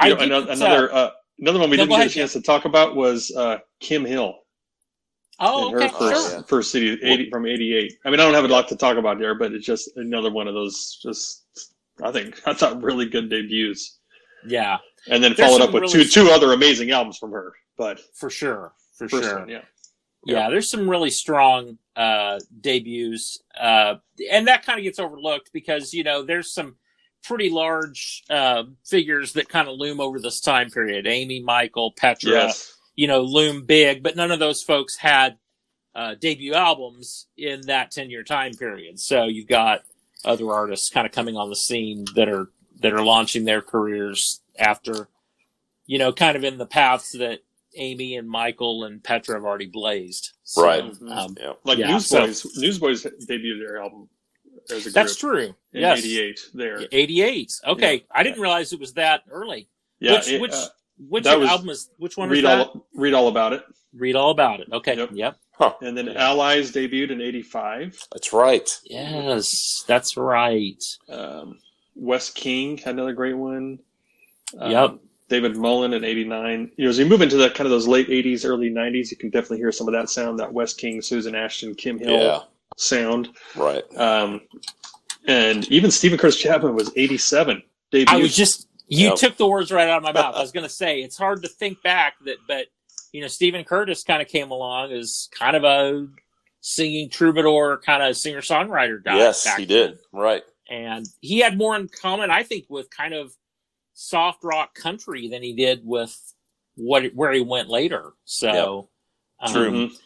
You 0.04 0.10
know, 0.10 0.16
didn't, 0.18 0.32
another 0.32 0.52
uh, 0.52 0.54
another, 0.56 0.94
uh, 0.94 1.12
another 1.40 1.60
one 1.60 1.70
we 1.70 1.78
No, 1.78 1.86
didn't 1.86 1.98
get 2.00 2.08
a 2.08 2.10
chance 2.10 2.34
to 2.34 2.42
talk 2.42 2.66
about 2.66 2.96
was 2.96 3.32
uh, 3.36 3.60
Kim 3.80 4.04
Hill 4.06 4.40
oh, 5.40 5.74
okay, 5.74 5.86
her 5.86 5.90
first 5.90 6.32
sure. 6.32 6.44
first 6.44 6.72
CD 6.72 6.98
80, 7.02 7.30
from 7.30 7.46
'88. 7.46 7.98
I 8.06 8.10
mean, 8.10 8.20
I 8.20 8.24
don't 8.24 8.34
have 8.34 8.44
a 8.46 8.50
lot 8.50 8.68
to 8.70 8.76
talk 8.76 8.98
about 8.98 9.20
there, 9.20 9.36
but 9.36 9.54
it's 9.54 9.66
just 9.66 9.96
another 9.98 10.30
one 10.32 10.48
of 10.48 10.54
those. 10.54 11.00
Just 11.02 11.46
I 12.04 12.12
think 12.12 12.42
I 12.46 12.54
thought 12.54 12.82
really 12.84 13.06
good 13.08 13.30
debuts, 13.30 14.00
Yeah, 14.46 14.78
and 15.10 15.24
then 15.24 15.34
There's 15.36 15.50
followed 15.50 15.62
up 15.64 15.74
with 15.74 15.84
really- 15.84 16.06
two 16.06 16.06
two 16.06 16.30
other 16.30 16.54
amazing 16.54 16.92
albums 16.92 17.18
from 17.18 17.32
her. 17.32 17.54
But 17.78 18.00
for 18.16 18.30
sure. 18.30 18.74
For 18.98 19.10
sure. 19.10 19.40
one, 19.40 19.50
yeah, 19.50 19.62
Yeah, 20.26 20.50
there's 20.50 20.70
some 20.70 20.90
really 20.90 21.10
strong 21.10 21.78
uh, 21.98 22.40
debuts, 22.62 23.40
uh, 23.60 23.96
and 24.32 24.48
that 24.48 24.66
kind 24.66 24.80
of 24.80 24.84
gets 24.84 25.00
overlooked 25.00 25.52
because 25.52 25.94
you 25.94 26.04
know 26.04 26.24
there's 26.24 26.54
some 26.54 26.78
pretty 27.24 27.50
large 27.50 28.24
uh, 28.30 28.64
figures 28.86 29.34
that 29.34 29.50
kind 29.50 29.68
of 29.68 29.78
loom 29.78 30.00
over 30.00 30.20
this 30.20 30.40
time 30.40 30.70
period. 30.70 31.08
Amy, 31.08 31.42
Michael, 31.42 31.92
Petra, 31.98 32.32
yes, 32.32 32.74
you 32.96 33.08
know, 33.08 33.22
loom 33.22 33.66
big, 33.66 34.02
but 34.04 34.16
none 34.16 34.32
of 34.32 34.40
those 34.40 34.64
folks 34.64 34.96
had 34.96 35.38
uh, 35.96 36.16
debut 36.16 36.54
albums 36.54 37.28
in 37.38 37.62
that 37.68 37.92
ten 37.92 38.10
year 38.10 38.24
time 38.24 38.54
period. 38.54 39.00
So 39.00 39.26
you've 39.26 39.48
got 39.48 39.82
other 40.24 40.50
artists 40.52 40.90
kind 40.90 41.06
of 41.06 41.12
coming 41.12 41.36
on 41.36 41.50
the 41.50 41.56
scene 41.56 42.06
that 42.16 42.30
are 42.30 42.50
that 42.82 42.94
are 42.94 43.04
launching 43.04 43.46
their 43.46 43.62
careers 43.62 44.42
after, 44.58 45.08
you 45.86 45.98
know, 45.98 46.12
kind 46.14 46.36
of 46.38 46.44
in 46.44 46.58
the 46.58 46.66
paths 46.66 47.12
that 47.14 47.40
Amy 47.78 48.16
and 48.16 48.30
Michael 48.30 48.84
and 48.86 49.04
Petra 49.04 49.36
have 49.36 49.44
already 49.44 49.66
blazed. 49.68 50.32
So, 50.44 50.64
Right. 50.64 50.82
Um, 50.84 51.36
Yeah. 51.40 51.54
like 51.64 51.78
Yeah, 51.78 51.92
Newsboys. 51.92 52.46
Newsboys 52.58 53.04
debuted 53.04 53.60
their 53.66 53.82
album 53.82 54.10
as 54.70 54.78
a 54.80 54.84
group 54.84 54.94
that's 54.96 55.16
true. 55.16 55.56
in 55.74 55.82
yes. 55.82 56.00
'88. 56.00 56.40
There, 56.54 56.88
88. 56.92 57.52
Okay. 57.68 58.06
I 58.12 58.24
didn't 58.24 58.40
realize 58.42 58.72
it 58.74 58.80
was 58.80 58.94
that 58.94 59.24
early. 59.30 59.68
yeah, 60.00 60.14
which 60.14 60.28
it, 60.30 60.42
which 60.42 60.52
uh, 60.54 60.68
which 61.10 61.24
that 61.26 61.38
was- 61.40 61.50
album 61.50 61.70
is 61.70 61.90
which 61.98 62.16
one 62.18 62.30
was 62.30 62.38
read 62.38 62.46
that? 62.46 62.68
all 62.68 62.88
read 62.94 63.14
all 63.14 63.28
about 63.28 63.54
it. 63.54 63.64
Read 63.94 64.16
all 64.16 64.32
about 64.32 64.60
it. 64.62 64.68
Okay. 64.72 64.96
Yep. 64.96 65.10
Yep. 65.14 65.38
And 65.82 65.98
then 65.98 66.08
Yeah. 66.08 66.30
Allies 66.30 66.72
debuted 66.72 67.12
in 67.12 67.22
'85. 67.22 68.08
That's 68.12 68.32
right. 68.34 68.70
Yes, 68.86 69.84
that's 69.88 70.16
right. 70.18 70.84
Um, 71.10 71.60
Wes 71.96 72.30
King 72.30 72.78
had 72.78 72.96
another 72.96 73.14
great 73.14 73.38
one. 73.38 73.80
Um, 74.60 74.72
Yep. 74.72 74.98
David 75.28 75.58
Mullen 75.58 75.94
in 75.94 76.04
'89. 76.04 76.72
You 76.78 76.84
know, 76.84 76.90
as 76.90 77.00
you 77.00 77.06
move 77.08 77.22
into 77.24 77.38
that 77.38 77.56
kind 77.56 77.66
of 77.66 77.72
those 77.72 77.88
late 77.88 78.10
'80s, 78.10 78.46
early 78.46 78.70
'90s, 78.70 79.10
you 79.10 79.18
can 79.18 79.32
definitely 79.32 79.58
hear 79.58 79.72
some 79.72 79.88
of 79.88 79.94
that 79.94 80.10
sound, 80.10 80.38
that 80.40 80.54
Wes 80.54 80.74
King, 80.74 81.02
Susan 81.02 81.34
Ashton, 81.34 81.74
Kim 81.74 81.98
Hill 81.98 82.12
Yeah. 82.20 82.40
sound. 82.78 83.30
Right. 83.56 83.84
Um, 83.98 84.42
and 85.28 85.68
even 85.72 85.90
Steven 85.90 86.20
Curtis 86.20 86.38
Chapman 86.38 86.76
was 86.76 86.92
'87 86.96 87.64
debut. 87.92 88.14
I 88.16 88.22
was 88.22 88.36
just 88.36 88.68
you 88.88 89.08
Yep. 89.10 89.16
took 89.16 89.38
the 89.38 89.48
words 89.48 89.72
right 89.72 89.90
out 89.90 89.98
of 89.98 90.04
my 90.04 90.12
mouth. 90.12 90.36
I 90.36 90.42
was 90.42 90.52
going 90.54 90.64
to 90.66 90.70
say 90.70 91.02
it's 91.02 91.18
hard 91.18 91.42
to 91.42 91.48
think 91.50 91.82
back 91.82 92.14
that, 92.26 92.38
but 92.48 92.68
you 93.12 93.22
know, 93.22 93.28
Stephen 93.28 93.64
Curtis 93.64 94.04
kind 94.04 94.22
of 94.22 94.28
came 94.28 94.52
along 94.52 94.92
as 94.92 95.28
kind 95.32 95.56
of 95.56 95.64
a 95.64 96.08
singing 96.62 97.10
troubadour 97.10 97.78
kind 97.84 98.04
of 98.04 98.16
singer 98.16 98.42
songwriter 98.42 99.04
guy. 99.04 99.16
yes, 99.18 99.44
back 99.44 99.58
he 99.60 99.66
then. 99.66 99.92
did. 99.92 100.00
Right. 100.12 100.44
And 100.70 101.08
he 101.22 101.40
had 101.40 101.58
more 101.58 101.76
in 101.76 101.88
common, 101.88 102.32
I 102.32 102.44
think, 102.44 102.66
with 102.70 102.90
kind 102.90 103.14
of 103.14 103.34
soft 103.94 104.44
rock 104.44 104.74
country 104.76 105.28
than 105.30 105.42
he 105.44 105.54
did 105.54 105.82
with 105.86 106.18
what 106.76 107.06
where 107.14 107.32
he 107.32 107.42
went 107.42 107.70
later. 107.70 108.14
So, 108.26 108.90
um, 109.40 109.54
True. 109.54 109.72
Mhm. 109.72 109.98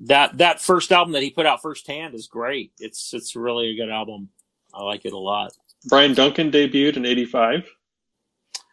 that 0.00 0.38
that 0.38 0.60
first 0.60 0.92
album 0.92 1.12
that 1.12 1.22
he 1.22 1.30
put 1.30 1.46
out 1.46 1.62
firsthand 1.62 2.14
is 2.14 2.26
great. 2.26 2.72
It's 2.78 3.14
it's 3.14 3.34
really 3.34 3.70
a 3.70 3.76
good 3.76 3.90
album. 3.90 4.28
I 4.74 4.82
like 4.82 5.04
it 5.04 5.12
a 5.12 5.18
lot. 5.18 5.52
Bryan 5.86 6.14
Duncan 6.14 6.50
debuted 6.50 6.96
in 6.96 7.06
'85 7.06 7.68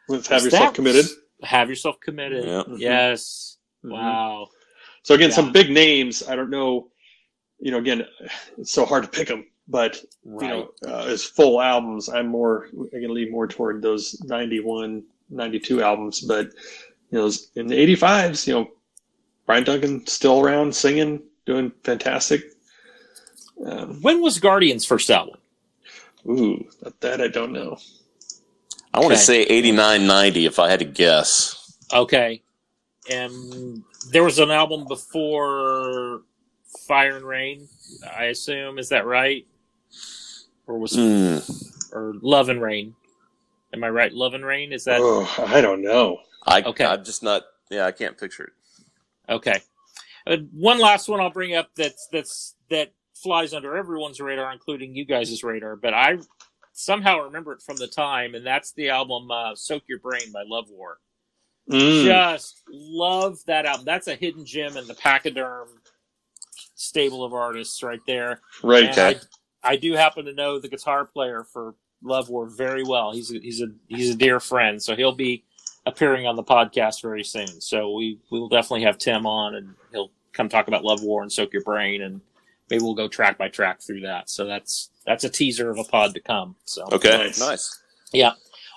with 0.10 0.28
"Have 0.28 0.40
Is 0.40 0.46
Yourself 0.46 0.64
that- 0.66 0.76
Committed." 0.76 1.06
Have 1.44 1.70
yourself 1.70 2.00
committed. 2.00 2.46
Yeah. 2.46 2.64
Yes. 2.78 3.58
Mhm. 3.84 3.92
Wow. 3.94 4.50
So 5.04 5.16
again, 5.16 5.30
Yeah. 5.30 5.36
some 5.36 5.52
big 5.52 5.72
names. 5.72 6.22
I 6.28 6.36
don't 6.36 6.50
know 6.52 6.90
you 7.64 7.70
know, 7.70 7.78
again, 7.78 8.08
it's 8.58 8.72
so 8.72 8.88
hard 8.88 9.04
to 9.04 9.10
pick 9.10 9.28
them, 9.28 9.46
but 9.68 10.04
Right. 10.24 10.48
you 10.48 10.54
know, 10.54 10.72
uh, 10.88 11.06
as 11.06 11.24
full 11.24 11.62
albums, 11.62 12.10
I'm 12.10 12.28
more, 12.28 12.68
I 12.96 13.00
can 13.00 13.14
lean 13.14 13.32
more 13.32 13.48
toward 13.48 13.82
those 13.82 14.22
91, 14.24 15.04
92 15.30 15.82
albums. 15.82 16.22
But, 16.22 16.48
you 17.12 17.20
know, 17.20 17.32
in 17.56 17.68
the 17.68 17.76
85s, 17.78 18.48
you 18.48 18.54
know, 18.54 18.68
Bryan 19.46 19.64
Duncan 19.64 20.06
still 20.08 20.40
around 20.42 20.76
singing, 20.76 21.22
doing 21.46 21.72
fantastic. 21.84 22.44
Um, 23.66 24.02
when 24.02 24.22
was 24.22 24.40
Guardian's 24.40 24.86
first 24.86 25.10
album? 25.10 25.36
ooh, 26.28 26.64
that 27.00 27.20
I 27.22 27.28
don't 27.28 27.52
know. 27.52 27.78
I 28.94 29.00
want 29.00 29.10
to 29.12 29.16
Okay. 29.16 29.24
say 29.24 29.42
89, 29.44 30.06
90 30.06 30.46
if 30.46 30.60
I 30.60 30.70
had 30.70 30.80
to 30.80 30.86
guess. 30.86 31.78
Okay. 31.94 32.44
And 33.10 33.84
there 34.12 34.24
was 34.24 34.38
an 34.38 34.52
album 34.52 34.86
before 34.88 36.22
Fire 36.88 37.16
and 37.18 37.26
Rain, 37.26 37.68
I 38.16 38.26
assume. 38.26 38.78
Is 38.78 38.90
that 38.90 39.06
right? 39.06 39.46
Or 40.68 40.78
was 40.78 40.96
Hmm. 40.96 41.38
or 41.96 42.14
Love 42.22 42.50
and 42.50 42.62
Rain? 42.62 42.96
Am 43.74 43.84
I 43.84 43.90
right? 43.90 44.14
Love 44.14 44.34
and 44.34 44.46
Rain 44.46 44.74
is 44.74 44.84
that 44.86 45.00
oh, 45.02 45.28
I 45.48 45.62
don't 45.62 45.82
know. 45.82 46.20
I, 46.46 46.62
Okay. 46.64 46.86
I'm 46.86 47.04
just 47.04 47.24
not, 47.24 47.44
yeah, 47.70 47.86
I 47.86 47.92
can't 47.92 48.18
picture 48.18 48.46
it. 48.46 48.54
okay? 49.32 49.62
Uh, 50.28 50.38
one 50.54 50.80
last 50.80 51.08
one 51.08 51.20
I'll 51.20 51.30
bring 51.32 51.56
up 51.56 51.70
that's 51.76 52.08
that's 52.12 52.56
that 52.70 52.94
flies 53.16 53.54
under 53.54 53.76
everyone's 53.76 54.20
radar, 54.20 54.52
including 54.52 54.96
you 54.96 55.04
guys' 55.06 55.44
radar. 55.44 55.76
But 55.76 55.94
I 55.96 56.18
somehow 56.74 57.24
remember 57.24 57.54
it 57.54 57.62
from 57.62 57.78
the 57.78 57.88
time, 57.88 58.36
and 58.36 58.46
that's 58.46 58.72
the 58.74 58.90
album 58.90 59.32
uh, 59.32 59.56
"Soak 59.56 59.84
Your 59.88 59.98
Brain" 60.00 60.32
by 60.32 60.44
Love 60.46 60.70
War. 60.70 61.00
Mm, 61.72 62.04
just 62.04 62.62
love 62.70 63.40
that 63.48 63.66
album. 63.66 63.86
That's 63.86 64.08
a 64.08 64.16
hidden 64.16 64.46
gem 64.46 64.78
in 64.78 64.86
the 64.88 64.94
Pachyderm 64.96 65.70
stable 66.76 67.24
of 67.24 67.34
artists 67.34 67.82
right 67.84 68.02
there. 68.06 68.42
right. 68.64 68.86
And 68.86 69.00
I, 69.00 69.16
I 69.64 69.76
do 69.76 69.94
happen 69.94 70.26
to 70.26 70.34
know 70.34 70.60
the 70.60 70.68
guitar 70.70 71.06
player 71.06 71.44
for 71.44 71.76
Love 72.04 72.30
War 72.30 72.48
very 72.48 72.84
well. 72.84 73.12
He's 73.14 73.32
a, 73.32 73.40
he's 73.40 73.62
a 73.62 73.68
he's 73.88 74.10
a 74.10 74.18
dear 74.18 74.40
friend, 74.40 74.82
so 74.82 74.96
he'll 74.96 75.12
be 75.16 75.44
appearing 75.86 76.26
on 76.28 76.36
the 76.36 76.44
podcast 76.44 77.02
very 77.02 77.24
soon. 77.24 77.48
So 77.62 77.94
we 77.94 78.20
we 78.32 78.40
will 78.40 78.50
definitely 78.50 78.84
have 78.84 78.98
Tim 78.98 79.26
on, 79.26 79.56
and 79.56 79.74
he'll 79.92 80.12
come 80.34 80.50
talk 80.50 80.68
about 80.68 80.84
Love 80.84 81.04
War 81.04 81.22
and 81.22 81.32
Soak 81.32 81.54
Your 81.54 81.64
Brain, 81.64 82.02
and 82.02 82.22
maybe 82.70 82.84
we'll 82.84 82.96
go 82.96 83.08
track 83.08 83.38
by 83.38 83.50
track 83.50 83.82
through 83.82 84.02
that. 84.02 84.30
So 84.30 84.46
that's 84.46 84.90
that's 85.06 85.24
a 85.24 85.30
teaser 85.30 85.70
of 85.70 85.78
a 85.78 85.84
pod 85.84 86.14
to 86.16 86.20
come. 86.22 86.56
So 86.66 86.86
Okay, 86.92 87.10
Nice. 87.18 87.40
nice. 87.40 87.80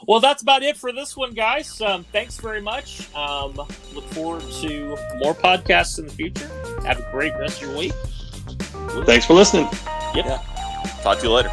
well, 0.07 0.21
that's 0.21 0.43
about 0.43 0.63
it 0.63 0.77
for 0.77 0.93
this 0.93 1.17
one, 1.17 1.33
guys. 1.33 1.81
Um, 1.81 2.05
thanks 2.13 2.37
very 2.37 2.61
much. 2.61 3.13
Um, 3.15 3.55
look 3.55 4.05
forward 4.13 4.43
to 4.61 4.97
more 5.19 5.35
podcasts 5.35 5.99
in 5.99 6.07
the 6.07 6.13
future. 6.13 6.49
Have 6.87 6.99
a 7.01 7.09
great 7.11 7.33
rest 7.39 7.63
of 7.63 7.69
your 7.69 7.79
week. 7.79 7.93
Thanks 9.07 9.25
for 9.25 9.33
listening. 9.33 9.67
Talk 11.05 11.19
to 11.19 11.27
you 11.27 11.33
later. 11.33 11.51